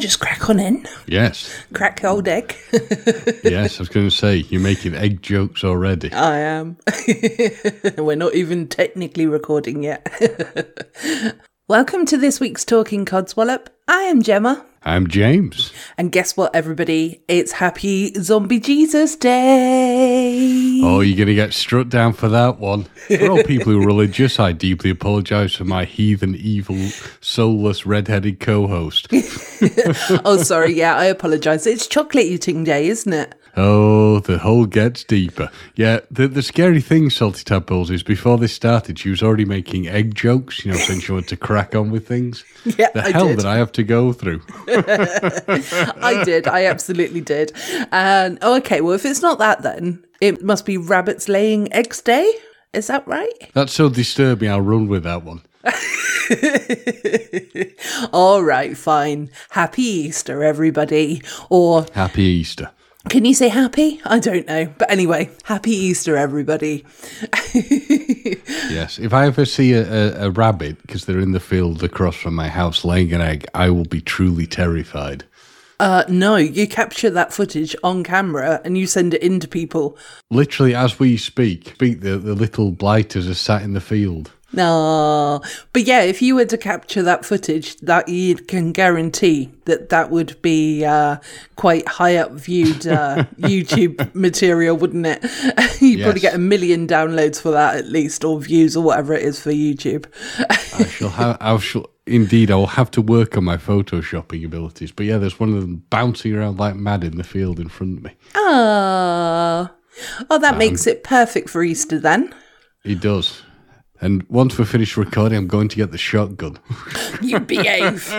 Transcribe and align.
Just 0.00 0.18
crack 0.18 0.48
on 0.48 0.58
in? 0.58 0.86
Yes. 1.06 1.54
Crack 1.74 2.02
old 2.04 2.26
egg. 2.26 2.56
yes, 3.44 3.78
I 3.78 3.82
was 3.82 3.90
going 3.90 4.08
to 4.08 4.10
say, 4.10 4.36
you're 4.48 4.62
making 4.62 4.94
egg 4.94 5.20
jokes 5.20 5.62
already. 5.62 6.10
I 6.10 6.38
am. 6.38 6.78
We're 7.98 8.16
not 8.16 8.34
even 8.34 8.66
technically 8.66 9.26
recording 9.26 9.82
yet. 9.82 10.08
Welcome 11.68 12.06
to 12.06 12.16
this 12.16 12.40
week's 12.40 12.64
Talking 12.64 13.04
Codswallop. 13.04 13.66
I 13.86 14.04
am 14.04 14.22
Gemma. 14.22 14.64
I'm 14.82 15.08
James. 15.08 15.74
And 15.98 16.10
guess 16.10 16.38
what, 16.38 16.54
everybody? 16.54 17.20
It's 17.28 17.52
Happy 17.52 18.14
Zombie 18.14 18.60
Jesus 18.60 19.14
Day. 19.14 20.80
Oh, 20.82 21.00
you're 21.00 21.18
going 21.18 21.28
to 21.28 21.34
get 21.34 21.52
struck 21.52 21.90
down 21.90 22.14
for 22.14 22.30
that 22.30 22.58
one. 22.58 22.84
For 23.06 23.28
all 23.28 23.42
people 23.42 23.72
who 23.72 23.82
are 23.82 23.86
religious, 23.86 24.40
I 24.40 24.52
deeply 24.52 24.88
apologise 24.88 25.54
for 25.54 25.66
my 25.66 25.84
heathen, 25.84 26.34
evil, 26.34 26.78
soulless, 27.20 27.84
red-headed 27.84 28.40
co-host. 28.40 29.08
oh, 30.24 30.38
sorry. 30.42 30.72
Yeah, 30.72 30.96
I 30.96 31.04
apologise. 31.04 31.66
It's 31.66 31.86
chocolate 31.86 32.24
eating 32.24 32.64
day, 32.64 32.88
isn't 32.88 33.12
it? 33.12 33.34
Oh, 33.56 34.20
the 34.20 34.38
hole 34.38 34.66
gets 34.66 35.04
deeper. 35.04 35.50
Yeah, 35.74 36.00
the 36.10 36.28
the 36.28 36.42
scary 36.42 36.80
thing, 36.80 37.10
Salty 37.10 37.44
Tadpoles, 37.44 37.90
is 37.90 38.02
before 38.02 38.38
this 38.38 38.52
started, 38.52 38.98
she 38.98 39.10
was 39.10 39.22
already 39.22 39.44
making 39.44 39.88
egg 39.88 40.14
jokes, 40.14 40.64
you 40.64 40.72
know, 40.72 40.78
saying 40.78 41.00
she 41.00 41.12
wanted 41.12 41.28
to 41.28 41.36
crack 41.36 41.74
on 41.74 41.90
with 41.90 42.06
things. 42.06 42.44
Yeah, 42.78 42.90
the 42.92 43.04
I 43.04 43.10
hell 43.10 43.28
did. 43.28 43.38
that 43.38 43.46
I 43.46 43.56
have 43.56 43.72
to 43.72 43.82
go 43.82 44.12
through. 44.12 44.42
I 44.68 46.22
did. 46.24 46.46
I 46.46 46.66
absolutely 46.66 47.22
did. 47.22 47.52
And 47.90 48.38
oh, 48.42 48.56
okay. 48.58 48.80
Well, 48.82 48.94
if 48.94 49.04
it's 49.06 49.22
not 49.22 49.38
that, 49.38 49.62
then 49.62 50.04
it 50.20 50.42
must 50.42 50.66
be 50.66 50.76
rabbits 50.76 51.26
laying 51.28 51.72
eggs 51.72 52.02
day. 52.02 52.30
Is 52.72 52.86
that 52.88 53.06
right? 53.08 53.32
That's 53.54 53.72
so 53.72 53.88
disturbing, 53.88 54.50
I'll 54.50 54.60
run 54.60 54.88
with 54.88 55.04
that 55.04 55.24
one. 55.24 55.40
All 58.12 58.42
right, 58.42 58.76
fine. 58.76 59.30
Happy 59.50 59.82
Easter, 59.82 60.44
everybody. 60.44 61.22
Or 61.48 61.86
Happy 61.94 62.22
Easter. 62.22 62.70
Can 63.08 63.24
you 63.24 63.34
say 63.34 63.48
happy? 63.48 64.00
I 64.04 64.18
don't 64.18 64.46
know. 64.46 64.66
But 64.78 64.90
anyway, 64.90 65.30
happy 65.44 65.72
Easter, 65.72 66.16
everybody. 66.16 66.84
Yes, 67.52 68.98
if 68.98 69.12
I 69.12 69.26
ever 69.26 69.44
see 69.44 69.72
a, 69.72 69.82
a, 69.82 70.26
a 70.26 70.30
rabbit, 70.30 70.80
because 70.82 71.04
they're 71.04 71.18
in 71.18 71.32
the 71.32 71.40
field 71.40 71.82
across 71.82 72.16
from 72.16 72.34
my 72.34 72.48
house 72.48 72.84
laying 72.84 73.12
an 73.12 73.20
egg, 73.20 73.46
I 73.54 73.70
will 73.70 73.84
be 73.84 74.00
truly 74.00 74.46
terrified. 74.46 75.24
Uh, 75.80 76.04
no, 76.08 76.36
you 76.36 76.68
capture 76.68 77.08
that 77.10 77.32
footage 77.32 77.74
on 77.82 78.04
camera 78.04 78.60
and 78.64 78.76
you 78.76 78.86
send 78.86 79.14
it 79.14 79.22
in 79.22 79.40
to 79.40 79.48
people. 79.48 79.96
Literally, 80.30 80.74
as 80.74 81.00
we 81.00 81.16
speak, 81.16 81.70
speak 81.70 82.00
the, 82.00 82.18
the 82.18 82.34
little 82.34 82.70
blighters 82.70 83.28
are 83.28 83.34
sat 83.34 83.62
in 83.62 83.72
the 83.72 83.80
field. 83.80 84.30
No, 84.52 85.40
but 85.72 85.82
yeah, 85.82 86.02
if 86.02 86.20
you 86.20 86.34
were 86.34 86.44
to 86.44 86.58
capture 86.58 87.02
that 87.02 87.24
footage, 87.24 87.76
that 87.76 88.08
you 88.08 88.34
can 88.34 88.72
guarantee 88.72 89.50
that 89.66 89.90
that 89.90 90.10
would 90.10 90.40
be 90.42 90.84
uh, 90.84 91.18
quite 91.54 91.86
high 91.86 92.16
up 92.16 92.32
viewed 92.32 92.86
uh, 92.86 93.24
YouTube 93.38 94.12
material, 94.12 94.76
wouldn't 94.76 95.06
it? 95.06 95.22
You'd 95.80 96.02
probably 96.02 96.20
get 96.20 96.34
a 96.34 96.38
million 96.38 96.88
downloads 96.88 97.40
for 97.40 97.52
that 97.52 97.76
at 97.76 97.86
least, 97.86 98.24
or 98.24 98.40
views, 98.40 98.76
or 98.76 98.82
whatever 98.82 99.14
it 99.14 99.22
is 99.22 99.40
for 99.40 99.50
YouTube. 99.50 100.06
I 100.48 100.84
shall 100.86 101.10
have, 101.10 101.36
I 101.40 101.56
shall, 101.58 101.88
indeed, 102.06 102.50
I 102.50 102.56
will 102.56 102.66
have 102.66 102.90
to 102.92 103.02
work 103.02 103.36
on 103.36 103.44
my 103.44 103.56
photoshopping 103.56 104.44
abilities. 104.44 104.90
But 104.90 105.06
yeah, 105.06 105.18
there's 105.18 105.38
one 105.38 105.50
of 105.50 105.60
them 105.60 105.84
bouncing 105.90 106.34
around 106.34 106.58
like 106.58 106.74
mad 106.74 107.04
in 107.04 107.16
the 107.16 107.24
field 107.24 107.60
in 107.60 107.68
front 107.68 107.98
of 107.98 108.04
me. 108.04 108.16
Ah, 108.34 109.72
oh, 110.28 110.38
that 110.38 110.58
makes 110.58 110.88
it 110.88 111.04
perfect 111.04 111.48
for 111.48 111.62
Easter 111.62 112.00
then. 112.00 112.34
It 112.82 113.00
does. 113.00 113.42
And 114.02 114.22
once 114.30 114.58
we're 114.58 114.64
finished 114.64 114.96
recording, 114.96 115.36
I'm 115.36 115.46
going 115.46 115.68
to 115.68 115.76
get 115.76 115.90
the 115.90 115.98
shotgun. 115.98 116.58
You 117.22 117.38
behave, 117.38 118.10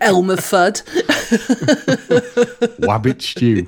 Elmer 0.00 0.36
Fudd. 0.36 0.82
Wabbit 2.80 3.22
stew. 3.22 3.64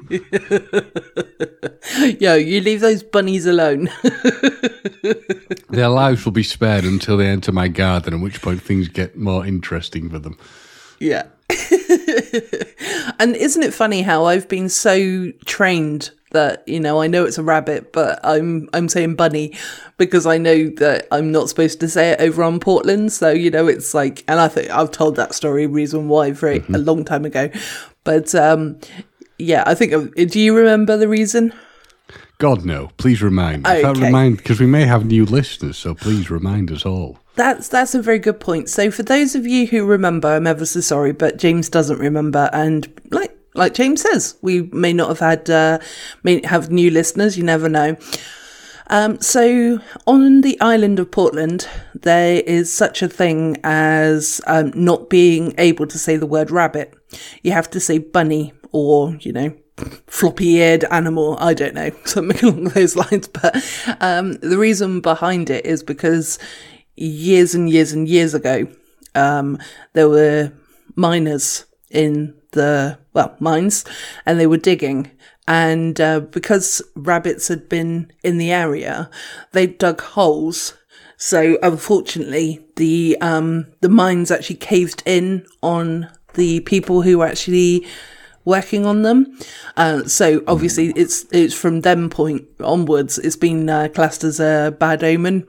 Yo, 2.18 2.34
you 2.34 2.60
leave 2.60 2.80
those 2.80 3.04
bunnies 3.04 3.46
alone. 3.46 3.88
Their 5.70 5.88
lives 5.88 6.24
will 6.24 6.32
be 6.32 6.42
spared 6.42 6.82
until 6.82 7.16
they 7.16 7.28
enter 7.28 7.52
my 7.52 7.68
garden, 7.68 8.14
at 8.14 8.20
which 8.20 8.42
point 8.42 8.60
things 8.60 8.88
get 8.88 9.16
more 9.16 9.46
interesting 9.46 10.10
for 10.10 10.18
them. 10.18 10.36
Yeah. 10.98 11.26
and 13.20 13.36
isn't 13.36 13.62
it 13.62 13.72
funny 13.72 14.02
how 14.02 14.24
I've 14.24 14.48
been 14.48 14.68
so 14.68 15.30
trained 15.44 16.10
that 16.30 16.66
you 16.66 16.80
know 16.80 17.00
I 17.00 17.06
know 17.06 17.24
it's 17.24 17.38
a 17.38 17.42
rabbit, 17.42 17.92
but 17.92 18.20
I'm 18.24 18.68
I'm 18.72 18.88
saying 18.88 19.16
bunny 19.16 19.54
because 19.96 20.26
I 20.26 20.38
know 20.38 20.68
that 20.76 21.06
I'm 21.10 21.32
not 21.32 21.48
supposed 21.48 21.80
to 21.80 21.88
say 21.88 22.10
it 22.10 22.20
over 22.20 22.42
on 22.42 22.60
Portland. 22.60 23.12
So 23.12 23.30
you 23.30 23.50
know 23.50 23.66
it's 23.66 23.94
like, 23.94 24.24
and 24.28 24.40
I 24.40 24.48
think 24.48 24.70
I've 24.70 24.90
told 24.90 25.16
that 25.16 25.34
story 25.34 25.66
reason 25.66 26.08
why 26.08 26.32
very 26.32 26.64
a 26.72 26.78
long 26.78 27.04
time 27.04 27.24
ago, 27.24 27.50
but 28.04 28.34
um 28.34 28.78
yeah, 29.38 29.62
I 29.66 29.74
think 29.74 30.14
do 30.14 30.40
you 30.40 30.56
remember 30.56 30.96
the 30.96 31.08
reason? 31.08 31.52
God, 32.38 32.64
no. 32.64 32.90
Please 32.98 33.20
remind 33.20 33.64
me. 33.64 33.76
In 33.76 33.82
fact, 33.82 33.98
remind, 33.98 34.36
because 34.36 34.60
we 34.60 34.66
may 34.66 34.84
have 34.84 35.04
new 35.04 35.24
listeners, 35.24 35.76
so 35.76 35.94
please 35.94 36.30
remind 36.30 36.70
us 36.70 36.86
all. 36.86 37.18
That's 37.34 37.68
that's 37.68 37.94
a 37.94 38.02
very 38.02 38.20
good 38.20 38.40
point. 38.40 38.68
So 38.68 38.90
for 38.90 39.02
those 39.02 39.34
of 39.34 39.46
you 39.46 39.66
who 39.66 39.84
remember, 39.84 40.28
I'm 40.28 40.46
ever 40.46 40.64
so 40.64 40.80
sorry, 40.80 41.12
but 41.12 41.36
James 41.36 41.68
doesn't 41.68 41.98
remember, 41.98 42.48
and 42.52 42.88
like 43.10 43.36
like 43.58 43.74
James 43.74 44.02
says, 44.02 44.36
we 44.40 44.62
may 44.62 44.92
not 44.92 45.08
have 45.08 45.18
had 45.18 45.50
uh, 45.50 45.78
may 46.22 46.40
have 46.46 46.70
new 46.70 46.90
listeners. 46.90 47.36
You 47.36 47.44
never 47.44 47.68
know. 47.68 47.96
Um, 48.90 49.20
so 49.20 49.80
on 50.06 50.40
the 50.40 50.58
island 50.60 50.98
of 50.98 51.10
Portland, 51.10 51.68
there 51.94 52.40
is 52.46 52.72
such 52.72 53.02
a 53.02 53.08
thing 53.08 53.58
as 53.62 54.40
um, 54.46 54.72
not 54.74 55.10
being 55.10 55.54
able 55.58 55.86
to 55.86 55.98
say 55.98 56.16
the 56.16 56.26
word 56.26 56.50
rabbit. 56.50 56.94
You 57.42 57.52
have 57.52 57.68
to 57.70 57.80
say 57.80 57.98
bunny 57.98 58.54
or 58.72 59.16
you 59.20 59.32
know 59.32 59.54
floppy-eared 60.06 60.84
animal. 60.84 61.36
I 61.38 61.54
don't 61.54 61.74
know 61.74 61.90
something 62.04 62.48
along 62.48 62.64
those 62.70 62.96
lines. 62.96 63.28
But 63.28 63.56
um, 64.00 64.34
the 64.34 64.58
reason 64.58 65.00
behind 65.00 65.50
it 65.50 65.66
is 65.66 65.82
because 65.82 66.38
years 66.96 67.54
and 67.54 67.68
years 67.68 67.92
and 67.92 68.08
years 68.08 68.34
ago, 68.34 68.66
um, 69.14 69.58
there 69.92 70.08
were 70.08 70.52
miners 70.96 71.66
in 71.90 72.34
the 72.52 72.98
well 73.18 73.36
mines, 73.40 73.84
and 74.24 74.38
they 74.38 74.46
were 74.46 74.56
digging. 74.56 75.10
And 75.46 76.00
uh, 76.00 76.20
because 76.20 76.82
rabbits 76.94 77.48
had 77.48 77.68
been 77.68 78.12
in 78.22 78.38
the 78.38 78.52
area, 78.52 79.10
they 79.52 79.66
dug 79.66 80.00
holes. 80.00 80.74
So 81.16 81.58
unfortunately, 81.62 82.64
the 82.76 83.16
um, 83.20 83.66
the 83.80 83.88
mines 83.88 84.30
actually 84.30 84.56
caved 84.56 85.02
in 85.04 85.46
on 85.62 86.08
the 86.34 86.60
people 86.60 87.02
who 87.02 87.18
were 87.18 87.26
actually 87.26 87.86
working 88.44 88.86
on 88.86 89.02
them. 89.02 89.38
Uh, 89.76 90.04
so 90.04 90.42
obviously, 90.46 90.92
it's 90.96 91.26
it's 91.32 91.54
from 91.54 91.80
them 91.80 92.08
point 92.10 92.44
onwards, 92.60 93.18
it's 93.18 93.36
been 93.36 93.68
uh, 93.68 93.88
classed 93.94 94.24
as 94.24 94.38
a 94.40 94.76
bad 94.78 95.02
omen 95.02 95.46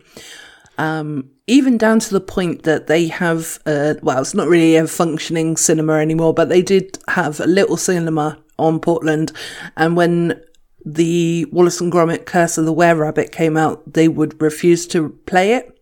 even 1.50 1.78
down 1.78 2.00
to 2.00 2.14
the 2.14 2.22
point 2.22 2.64
that 2.64 2.86
they 2.86 3.08
have, 3.08 3.60
uh, 3.66 3.96
well, 4.04 4.22
it's 4.22 4.36
not 4.36 4.48
really 4.48 4.76
a 4.76 4.88
functioning 4.88 5.58
cinema 5.58 5.94
anymore, 5.94 6.34
but 6.34 6.48
they 6.48 6.62
did 6.62 7.00
have 7.08 7.40
a 7.40 7.48
little 7.48 7.76
cinema 7.76 8.38
on 8.60 8.80
Portland. 8.80 9.32
And 9.76 9.98
when 9.98 10.42
the 10.86 11.46
Wallace 11.52 11.82
and 11.82 11.92
Gromit 11.92 12.26
Curse 12.26 12.60
of 12.60 12.66
the 12.66 12.74
Were 12.74 12.96
Rabbit 12.96 13.32
came 13.32 13.58
out, 13.58 13.94
they 13.94 14.08
would 14.08 14.40
refuse 14.40 14.86
to 14.88 15.10
play 15.26 15.54
it 15.54 15.76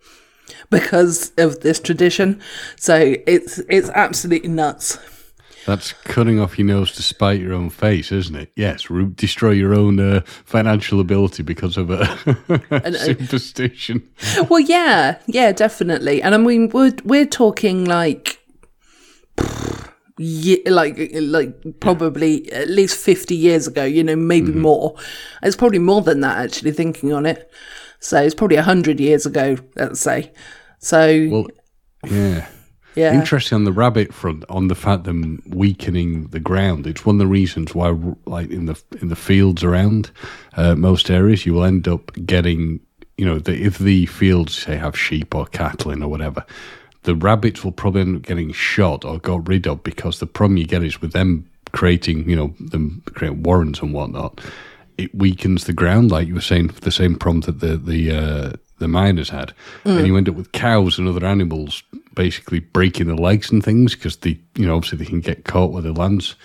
because 0.70 1.34
of 1.38 1.60
this 1.60 1.82
tradition. 1.82 2.42
So 2.78 3.16
it's 3.28 3.60
it's 3.70 3.90
absolutely 3.90 4.50
nuts. 4.50 4.98
That's 5.68 5.92
cutting 5.92 6.40
off 6.40 6.58
your 6.58 6.66
nose 6.66 6.94
to 6.94 7.04
spite 7.04 7.42
your 7.42 7.54
own 7.54 7.70
face, 7.70 8.10
isn't 8.14 8.38
it? 8.38 8.54
Yes, 8.56 8.90
re- 8.90 9.12
destroy 9.14 9.52
your 9.52 9.74
own 9.74 10.00
uh, 10.00 10.22
financial 10.46 11.02
ability 11.02 11.44
because 11.44 11.76
of 11.76 11.90
a 11.92 12.06
superstition. 12.98 14.08
Well, 14.50 14.62
yeah, 14.62 15.20
yeah, 15.28 15.52
definitely. 15.52 16.22
And 16.22 16.34
I 16.34 16.38
mean, 16.38 16.70
we're 16.70 16.94
we're 17.04 17.26
talking 17.26 17.84
like, 17.84 18.40
yeah, 20.18 20.60
like 20.68 21.10
like 21.14 21.82
probably 21.82 22.50
at 22.54 22.70
least 22.70 22.98
fifty 22.98 23.36
years 23.36 23.68
ago. 23.68 23.84
You 23.84 24.06
know, 24.06 24.16
maybe 24.16 24.54
more. 24.54 24.96
It's 25.44 25.58
probably 25.58 25.80
more 25.80 26.02
than 26.02 26.22
that. 26.22 26.38
Actually, 26.38 26.72
thinking 26.72 27.12
on 27.12 27.26
it, 27.26 27.52
so 28.00 28.22
it's 28.24 28.36
probably 28.36 28.56
hundred 28.56 29.02
years 29.02 29.26
ago. 29.26 29.58
Let's 29.76 30.00
say. 30.00 30.32
So 30.80 31.28
Well, 31.30 31.48
yeah. 32.06 32.48
Yeah, 32.98 33.14
Interesting 33.14 33.58
on 33.58 33.64
the 33.64 33.72
rabbit 33.72 34.12
front, 34.12 34.44
on 34.50 34.70
the 34.70 34.76
fact 34.76 35.04
them 35.04 35.44
weakening 35.46 36.30
the 36.30 36.40
ground. 36.40 36.88
It's 36.88 37.06
one 37.06 37.18
of 37.18 37.20
the 37.20 37.28
reasons 37.28 37.76
why, 37.76 37.96
like 38.26 38.50
in 38.50 38.66
the 38.66 38.82
in 39.00 39.10
the 39.10 39.16
fields 39.16 39.64
around 39.64 40.10
uh, 40.56 40.74
most 40.74 41.12
areas, 41.12 41.46
you 41.46 41.54
will 41.54 41.64
end 41.64 41.88
up 41.88 42.12
getting, 42.26 42.80
you 43.16 43.26
know, 43.26 43.38
the, 43.38 43.54
if 43.54 43.78
the 43.78 44.08
fields 44.08 44.58
say 44.58 44.78
have 44.78 44.98
sheep 44.98 45.36
or 45.36 45.46
cattle 45.46 45.92
in 45.92 46.02
or 46.02 46.10
whatever, 46.10 46.44
the 47.04 47.14
rabbits 47.14 47.64
will 47.64 47.72
probably 47.72 48.02
end 48.02 48.16
up 48.16 48.24
getting 48.24 48.52
shot 48.52 49.06
or 49.06 49.20
got 49.20 49.48
rid 49.48 49.68
of 49.68 49.84
because 49.84 50.18
the 50.20 50.26
problem 50.26 50.58
you 50.58 50.66
get 50.66 50.84
is 50.84 51.00
with 51.00 51.14
them 51.14 51.48
creating, 51.74 52.28
you 52.28 52.36
know, 52.36 52.56
them 52.60 53.04
creating 53.14 53.44
warrens 53.44 53.80
and 53.80 53.94
whatnot. 53.94 54.42
It 54.98 55.14
weakens 55.14 55.66
the 55.66 55.74
ground, 55.74 56.10
like 56.10 56.28
you 56.28 56.34
were 56.34 56.42
saying, 56.42 56.70
the 56.82 56.92
same 56.92 57.16
problem 57.16 57.42
that 57.42 57.60
the 57.60 57.78
the 57.78 58.12
uh, 58.12 58.52
the 58.80 58.88
miners 58.88 59.30
had, 59.30 59.54
and 59.86 60.08
you 60.08 60.18
end 60.18 60.30
up 60.30 60.34
with 60.34 60.52
cows 60.52 60.98
and 60.98 61.08
other 61.08 61.28
animals 61.28 61.84
basically 62.18 62.60
breaking 62.60 63.06
the 63.06 63.16
legs 63.16 63.52
and 63.52 63.64
things 63.64 63.94
because 63.94 64.18
they, 64.18 64.40
you 64.56 64.66
know 64.66 64.76
obviously 64.76 64.98
they 64.98 65.06
can 65.06 65.22
get 65.22 65.46
caught 65.46 65.72
where 65.72 65.84
the 65.84 65.94
lands 65.94 66.36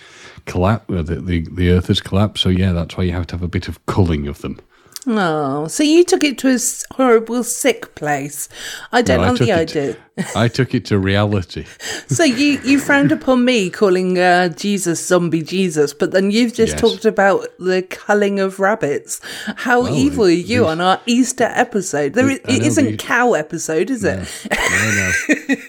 collapse, 0.45 0.87
where 0.87 1.01
the, 1.01 1.15
the 1.15 1.47
the 1.51 1.71
earth 1.71 1.87
has 1.87 1.99
collapsed. 1.99 2.43
So 2.43 2.49
yeah, 2.49 2.71
that's 2.71 2.95
why 2.95 3.05
you 3.05 3.11
have 3.11 3.27
to 3.27 3.35
have 3.35 3.43
a 3.43 3.47
bit 3.47 3.67
of 3.67 3.83
culling 3.87 4.27
of 4.27 4.41
them. 4.41 4.59
Oh, 5.05 5.67
so 5.67 5.83
you 5.83 6.03
took 6.05 6.23
it 6.23 6.37
to 6.39 6.49
a 6.55 6.57
horrible 6.95 7.43
sick 7.43 7.93
place. 7.95 8.47
I 8.91 9.01
don't 9.01 9.17
No, 9.17 9.23
I 9.23 9.29
like 9.31 9.39
the 9.39 9.45
took 9.47 9.55
idea. 9.57 9.89
it. 10.17 10.25
I 10.35 10.47
took 10.47 10.73
it 10.73 10.85
to 10.85 10.97
reality. 10.97 11.65
So 12.07 12.23
you 12.23 12.61
you 12.63 12.79
frowned 12.79 13.11
upon 13.11 13.43
me 13.43 13.69
calling 13.69 14.17
uh, 14.17 14.49
Jesus 14.49 15.05
zombie 15.05 15.41
Jesus, 15.41 15.93
but 15.93 16.11
then 16.11 16.31
you've 16.31 16.53
just 16.53 16.73
Yes. 16.73 16.81
talked 16.81 17.03
about 17.05 17.47
the 17.59 17.81
culling 17.81 18.39
of 18.39 18.59
rabbits. 18.59 19.19
How 19.57 19.81
Well, 19.83 19.95
evil 19.95 20.25
are 20.25 20.29
you 20.29 20.65
on 20.67 20.79
our 20.79 21.01
Easter 21.05 21.49
episode? 21.53 22.13
There 22.13 22.29
is, 22.29 22.39
I 22.47 22.53
it 22.53 22.59
know 22.61 22.65
isn't 22.67 22.85
these- 22.85 22.97
cow 22.99 23.33
episode, 23.33 23.89
is 23.89 24.03
it? 24.05 24.27
No, 24.51 25.11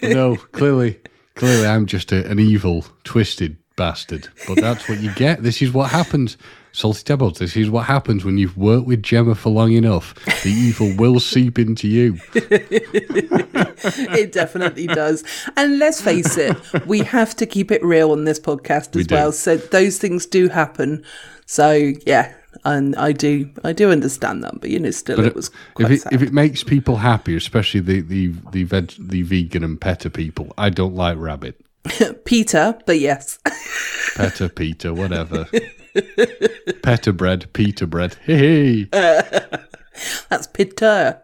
no, 0.01 0.09
no. 0.13 0.35
Clearly, 0.53 0.99
clearly, 1.35 1.67
I'm 1.67 1.85
just 1.87 2.11
a, 2.13 2.25
an 2.29 2.39
evil, 2.39 2.85
twisted 3.03 3.57
bastard. 3.75 4.29
But 4.47 4.61
that's 4.61 4.87
what 4.87 5.01
you 5.01 5.11
get. 5.15 5.43
This 5.43 5.61
is 5.61 5.73
what 5.73 5.91
happens. 5.91 6.37
Salty 6.75 7.03
Tebbles, 7.03 7.37
this 7.37 7.55
is 7.55 7.69
what 7.69 7.85
happens 7.85 8.25
when 8.25 8.37
you've 8.37 8.57
worked 8.57 8.85
with 8.85 9.01
Gemma 9.01 9.33
for 9.33 9.49
long 9.49 9.71
enough. 9.71 10.13
The 10.43 10.49
evil 10.49 10.93
will 10.97 11.21
seep 11.21 11.57
into 11.57 11.87
you. 11.87 12.19
it 12.33 14.33
definitely 14.33 14.87
does. 14.87 15.23
And 15.55 15.79
let's 15.79 16.01
face 16.01 16.37
it, 16.37 16.57
we 16.85 16.99
have 16.99 17.33
to 17.37 17.45
keep 17.45 17.71
it 17.71 17.81
real 17.81 18.11
on 18.11 18.25
this 18.25 18.41
podcast 18.41 18.99
as 18.99 19.07
do. 19.07 19.15
well. 19.15 19.31
So 19.31 19.55
those 19.55 19.99
things 19.99 20.25
do 20.25 20.49
happen. 20.49 21.05
So 21.45 21.93
yeah, 22.05 22.33
and 22.65 22.93
I 22.97 23.13
do 23.13 23.49
I 23.63 23.71
do 23.71 23.91
understand 23.91 24.43
that, 24.43 24.59
but 24.59 24.69
you 24.69 24.79
know, 24.79 24.91
still 24.91 25.23
it 25.23 25.33
was 25.33 25.51
if 25.79 25.89
it, 25.89 26.01
sad. 26.01 26.13
if 26.13 26.21
it 26.21 26.33
makes 26.33 26.63
people 26.63 26.97
happy, 26.97 27.37
especially 27.37 27.79
the 27.79 28.01
the 28.01 28.33
the, 28.51 28.63
veg, 28.63 28.93
the 28.99 29.21
vegan 29.21 29.63
and 29.63 29.79
peta 29.79 30.09
people, 30.09 30.53
I 30.57 30.71
don't 30.71 30.95
like 30.95 31.17
rabbit. 31.17 31.61
Peter, 32.25 32.77
but 32.85 32.99
yes. 32.99 33.39
Peta, 34.17 34.49
Peter, 34.49 34.93
whatever. 34.93 35.47
Peta 36.83 37.13
bread, 37.13 37.51
Peter 37.53 37.85
bread. 37.87 38.15
Hey, 38.23 38.85
That's 40.29 40.47
Peter. 40.47 41.21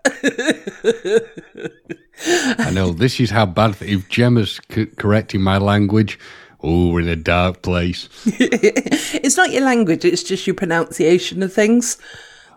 I 2.60 2.72
know 2.72 2.92
this 2.92 3.20
is 3.20 3.32
how 3.32 3.46
bad. 3.46 3.76
If 3.82 4.08
Gemma's 4.10 4.60
c- 4.72 4.86
correcting 4.98 5.42
my 5.42 5.58
language, 5.58 6.20
oh, 6.62 6.90
we're 6.92 7.02
in 7.02 7.08
a 7.10 7.16
dark 7.16 7.62
place. 7.64 8.08
it's 8.26 9.38
not 9.38 9.52
your 9.52 9.64
language, 9.64 10.06
it's 10.06 10.24
just 10.24 10.46
your 10.48 10.56
pronunciation 10.56 11.44
of 11.44 11.52
things. 11.54 11.98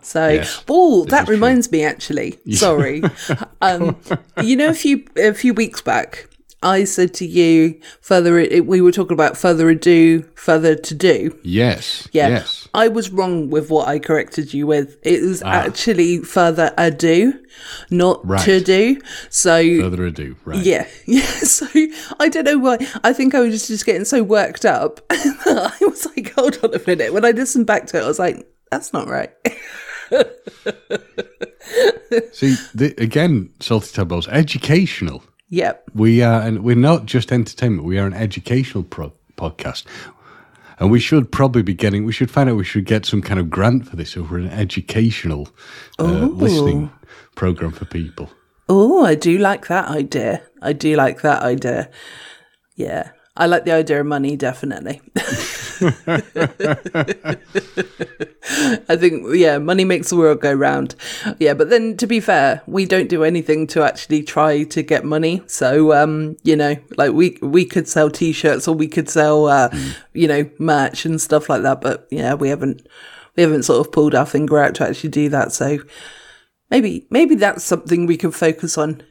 So, 0.01 0.29
Yes, 0.29 0.63
oh, 0.69 1.05
that 1.05 1.21
is 1.21 1.25
true. 1.25 1.35
reminds 1.35 1.71
me 1.71 1.83
actually. 1.83 2.37
Sorry. 2.51 3.01
um, 3.61 3.97
you 4.43 4.55
know, 4.55 4.69
a 4.69 4.73
few 4.73 5.03
a 5.17 5.33
few 5.33 5.53
weeks 5.53 5.81
back, 5.81 6.29
I 6.65 6.83
said 6.83 7.13
to 7.15 7.25
you, 7.25 7.79
further, 8.01 8.33
we 8.63 8.81
were 8.81 8.91
talking 8.91 9.13
about 9.13 9.37
further 9.37 9.69
ado, 9.69 10.23
further 10.35 10.75
to 10.75 10.93
do. 10.95 11.37
Yes. 11.43 12.07
Yeah. 12.11 12.29
Yes. 12.29 12.67
I 12.73 12.87
was 12.87 13.11
wrong 13.11 13.49
with 13.51 13.69
what 13.69 13.87
I 13.87 13.99
corrected 13.99 14.53
you 14.53 14.65
with. 14.67 14.97
It 15.03 15.21
was 15.21 15.43
Ah. 15.43 15.51
actually 15.65 16.19
further 16.23 16.73
ado, 16.77 17.33
not 17.91 18.25
Right. 18.27 18.41
to 18.45 18.59
do. 18.59 18.99
So, 19.29 19.61
Further 19.81 20.05
ado, 20.07 20.35
right? 20.43 20.57
yeah, 20.65 20.87
yeah. 21.05 21.21
So 21.21 21.67
I 22.19 22.29
don't 22.29 22.45
know 22.45 22.57
why. 22.57 22.79
I 23.03 23.13
think 23.13 23.35
I 23.35 23.39
was 23.41 23.53
just, 23.53 23.67
just 23.67 23.85
getting 23.85 24.03
so 24.05 24.23
worked 24.23 24.65
up. 24.65 24.99
I 25.11 25.71
was 25.81 26.05
like, 26.07 26.33
hold 26.33 26.57
on 26.63 26.73
a 26.73 26.81
minute. 26.85 27.13
When 27.13 27.23
I 27.25 27.31
listened 27.31 27.67
back 27.67 27.85
to 27.87 27.97
it, 27.99 28.03
I 28.03 28.07
was 28.07 28.19
like, 28.19 28.45
that's 28.71 28.91
not 28.91 29.07
right. 29.07 29.31
See, 32.33 32.55
the, 32.73 32.93
again, 32.97 33.49
salty 33.59 33.91
tadpoles, 33.93 34.27
educational. 34.27 35.23
Yep. 35.49 35.83
We 35.93 36.21
are, 36.21 36.41
and 36.41 36.63
we're 36.63 36.75
not 36.75 37.05
just 37.05 37.31
entertainment. 37.31 37.87
We 37.87 37.97
are 37.99 38.07
an 38.07 38.13
educational 38.13 38.83
pro- 38.83 39.13
podcast, 39.37 39.85
and 40.79 40.91
we 40.91 40.99
should 40.99 41.31
probably 41.31 41.61
be 41.61 41.73
getting. 41.73 42.05
We 42.05 42.13
should 42.13 42.31
find 42.31 42.49
out. 42.49 42.57
We 42.57 42.63
should 42.63 42.85
get 42.85 43.05
some 43.05 43.21
kind 43.21 43.39
of 43.39 43.49
grant 43.49 43.87
for 43.87 43.95
this 43.95 44.17
over 44.17 44.37
an 44.37 44.49
educational 44.49 45.49
uh, 45.99 46.03
listening 46.03 46.91
program 47.35 47.71
for 47.71 47.85
people. 47.85 48.29
Oh, 48.67 49.05
I 49.05 49.15
do 49.15 49.37
like 49.37 49.67
that 49.67 49.89
idea. 49.89 50.41
I 50.61 50.73
do 50.73 50.95
like 50.95 51.21
that 51.21 51.43
idea. 51.43 51.89
Yeah. 52.75 53.11
I 53.37 53.47
like 53.47 53.65
the 53.65 53.73
idea 53.73 53.99
of 53.99 54.05
money, 54.07 54.37
definitely. 54.37 55.01
I 58.87 58.95
think, 58.95 59.25
yeah, 59.35 59.57
money 59.57 59.83
makes 59.83 60.09
the 60.09 60.15
world 60.15 60.39
go 60.39 60.53
round. 60.53 60.95
Yeah, 61.39 61.53
but 61.53 61.69
then 61.69 61.97
to 61.97 62.07
be 62.07 62.21
fair, 62.21 62.61
we 62.65 62.85
don't 62.85 63.09
do 63.09 63.25
anything 63.25 63.67
to 63.67 63.83
actually 63.83 64.23
try 64.23 64.63
to 64.63 64.81
get 64.81 65.03
money. 65.03 65.41
So, 65.47 65.93
um, 65.93 66.37
you 66.43 66.55
know, 66.55 66.77
like 66.95 67.11
we 67.11 67.37
we 67.41 67.65
could 67.65 67.89
sell 67.89 68.09
t-shirts 68.09 68.69
or 68.69 68.75
we 68.75 68.87
could 68.87 69.09
sell, 69.09 69.47
uh, 69.47 69.69
you 70.13 70.29
know, 70.29 70.49
merch 70.57 71.05
and 71.05 71.19
stuff 71.19 71.49
like 71.49 71.63
that. 71.63 71.81
But 71.81 72.07
yeah, 72.11 72.35
we 72.35 72.47
haven't 72.47 72.87
we 73.35 73.43
haven't 73.43 73.63
sort 73.63 73.85
of 73.85 73.91
pulled 73.91 74.15
our 74.15 74.25
finger 74.25 74.59
out 74.59 74.75
to 74.75 74.87
actually 74.87 75.09
do 75.09 75.27
that. 75.29 75.51
So 75.51 75.79
maybe 76.71 77.05
maybe 77.09 77.35
that's 77.35 77.63
something 77.63 78.05
we 78.05 78.17
can 78.17 78.31
focus 78.31 78.77
on. 78.77 79.03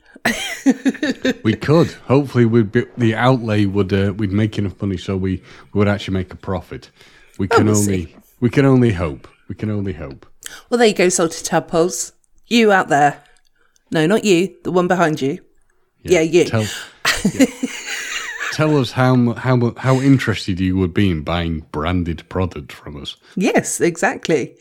We 1.45 1.55
could. 1.55 1.93
Hopefully, 2.07 2.47
we'd 2.47 2.73
be, 2.73 2.87
the 2.97 3.15
outlay 3.15 3.67
would 3.67 3.93
uh, 3.93 4.15
we'd 4.17 4.33
make 4.33 4.59
enough 4.59 4.81
money 4.81 4.97
so 4.97 5.17
we, 5.17 5.43
we 5.73 5.79
would 5.79 5.89
actually 5.89 6.15
make 6.15 6.33
a 6.33 6.37
profit. 6.37 6.91
We 7.39 7.49
can 7.49 7.67
we'll 7.67 7.77
only 7.77 8.07
see. 8.07 8.17
we 8.41 8.51
can 8.51 8.65
only 8.65 8.93
hope. 8.93 9.29
We 9.49 9.55
can 9.55 9.71
only 9.71 9.93
hope. 9.93 10.27
Well, 10.69 10.79
there 10.79 10.89
you 10.89 10.95
go, 10.95 11.09
salted 11.09 11.45
tadpoles. 11.45 12.13
You 12.47 12.73
out 12.73 12.89
there? 12.89 13.23
No, 13.91 14.07
not 14.07 14.25
you. 14.25 14.57
The 14.65 14.73
one 14.73 14.89
behind 14.89 15.21
you. 15.21 15.41
Yeah, 16.03 16.21
you. 16.21 16.45
Tell, 16.45 16.63
yeah. 17.35 17.47
Tell 18.53 18.77
us 18.77 18.93
how 18.93 19.33
how 19.33 19.75
how 19.77 20.01
interested 20.01 20.61
you 20.61 20.77
would 20.77 20.95
be 20.95 21.11
in 21.11 21.23
buying 21.23 21.61
branded 21.73 22.29
product 22.29 22.73
from 22.73 23.01
us. 23.01 23.17
Yes, 23.37 23.81
exactly. 23.81 24.57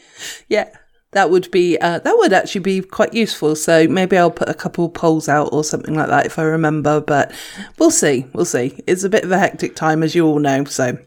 Yeah, 0.49 0.69
that 1.13 1.29
would 1.29 1.49
be 1.51 1.77
uh, 1.79 1.99
that 1.99 2.15
would 2.17 2.33
actually 2.33 2.61
be 2.61 2.81
quite 2.81 3.13
useful. 3.13 3.55
So 3.55 3.87
maybe 3.87 4.17
I'll 4.17 4.31
put 4.31 4.49
a 4.49 4.53
couple 4.53 4.89
polls 4.89 5.27
out 5.29 5.49
or 5.51 5.63
something 5.63 5.95
like 5.95 6.09
that 6.09 6.25
if 6.25 6.37
I 6.39 6.43
remember. 6.43 6.99
But 7.01 7.31
we'll 7.79 7.91
see. 7.91 8.25
We'll 8.33 8.45
see. 8.45 8.79
It's 8.87 9.03
a 9.03 9.09
bit 9.09 9.23
of 9.23 9.31
a 9.31 9.37
hectic 9.39 9.75
time, 9.75 10.03
as 10.03 10.15
you 10.15 10.25
all 10.25 10.39
know. 10.39 10.65
So 10.65 10.97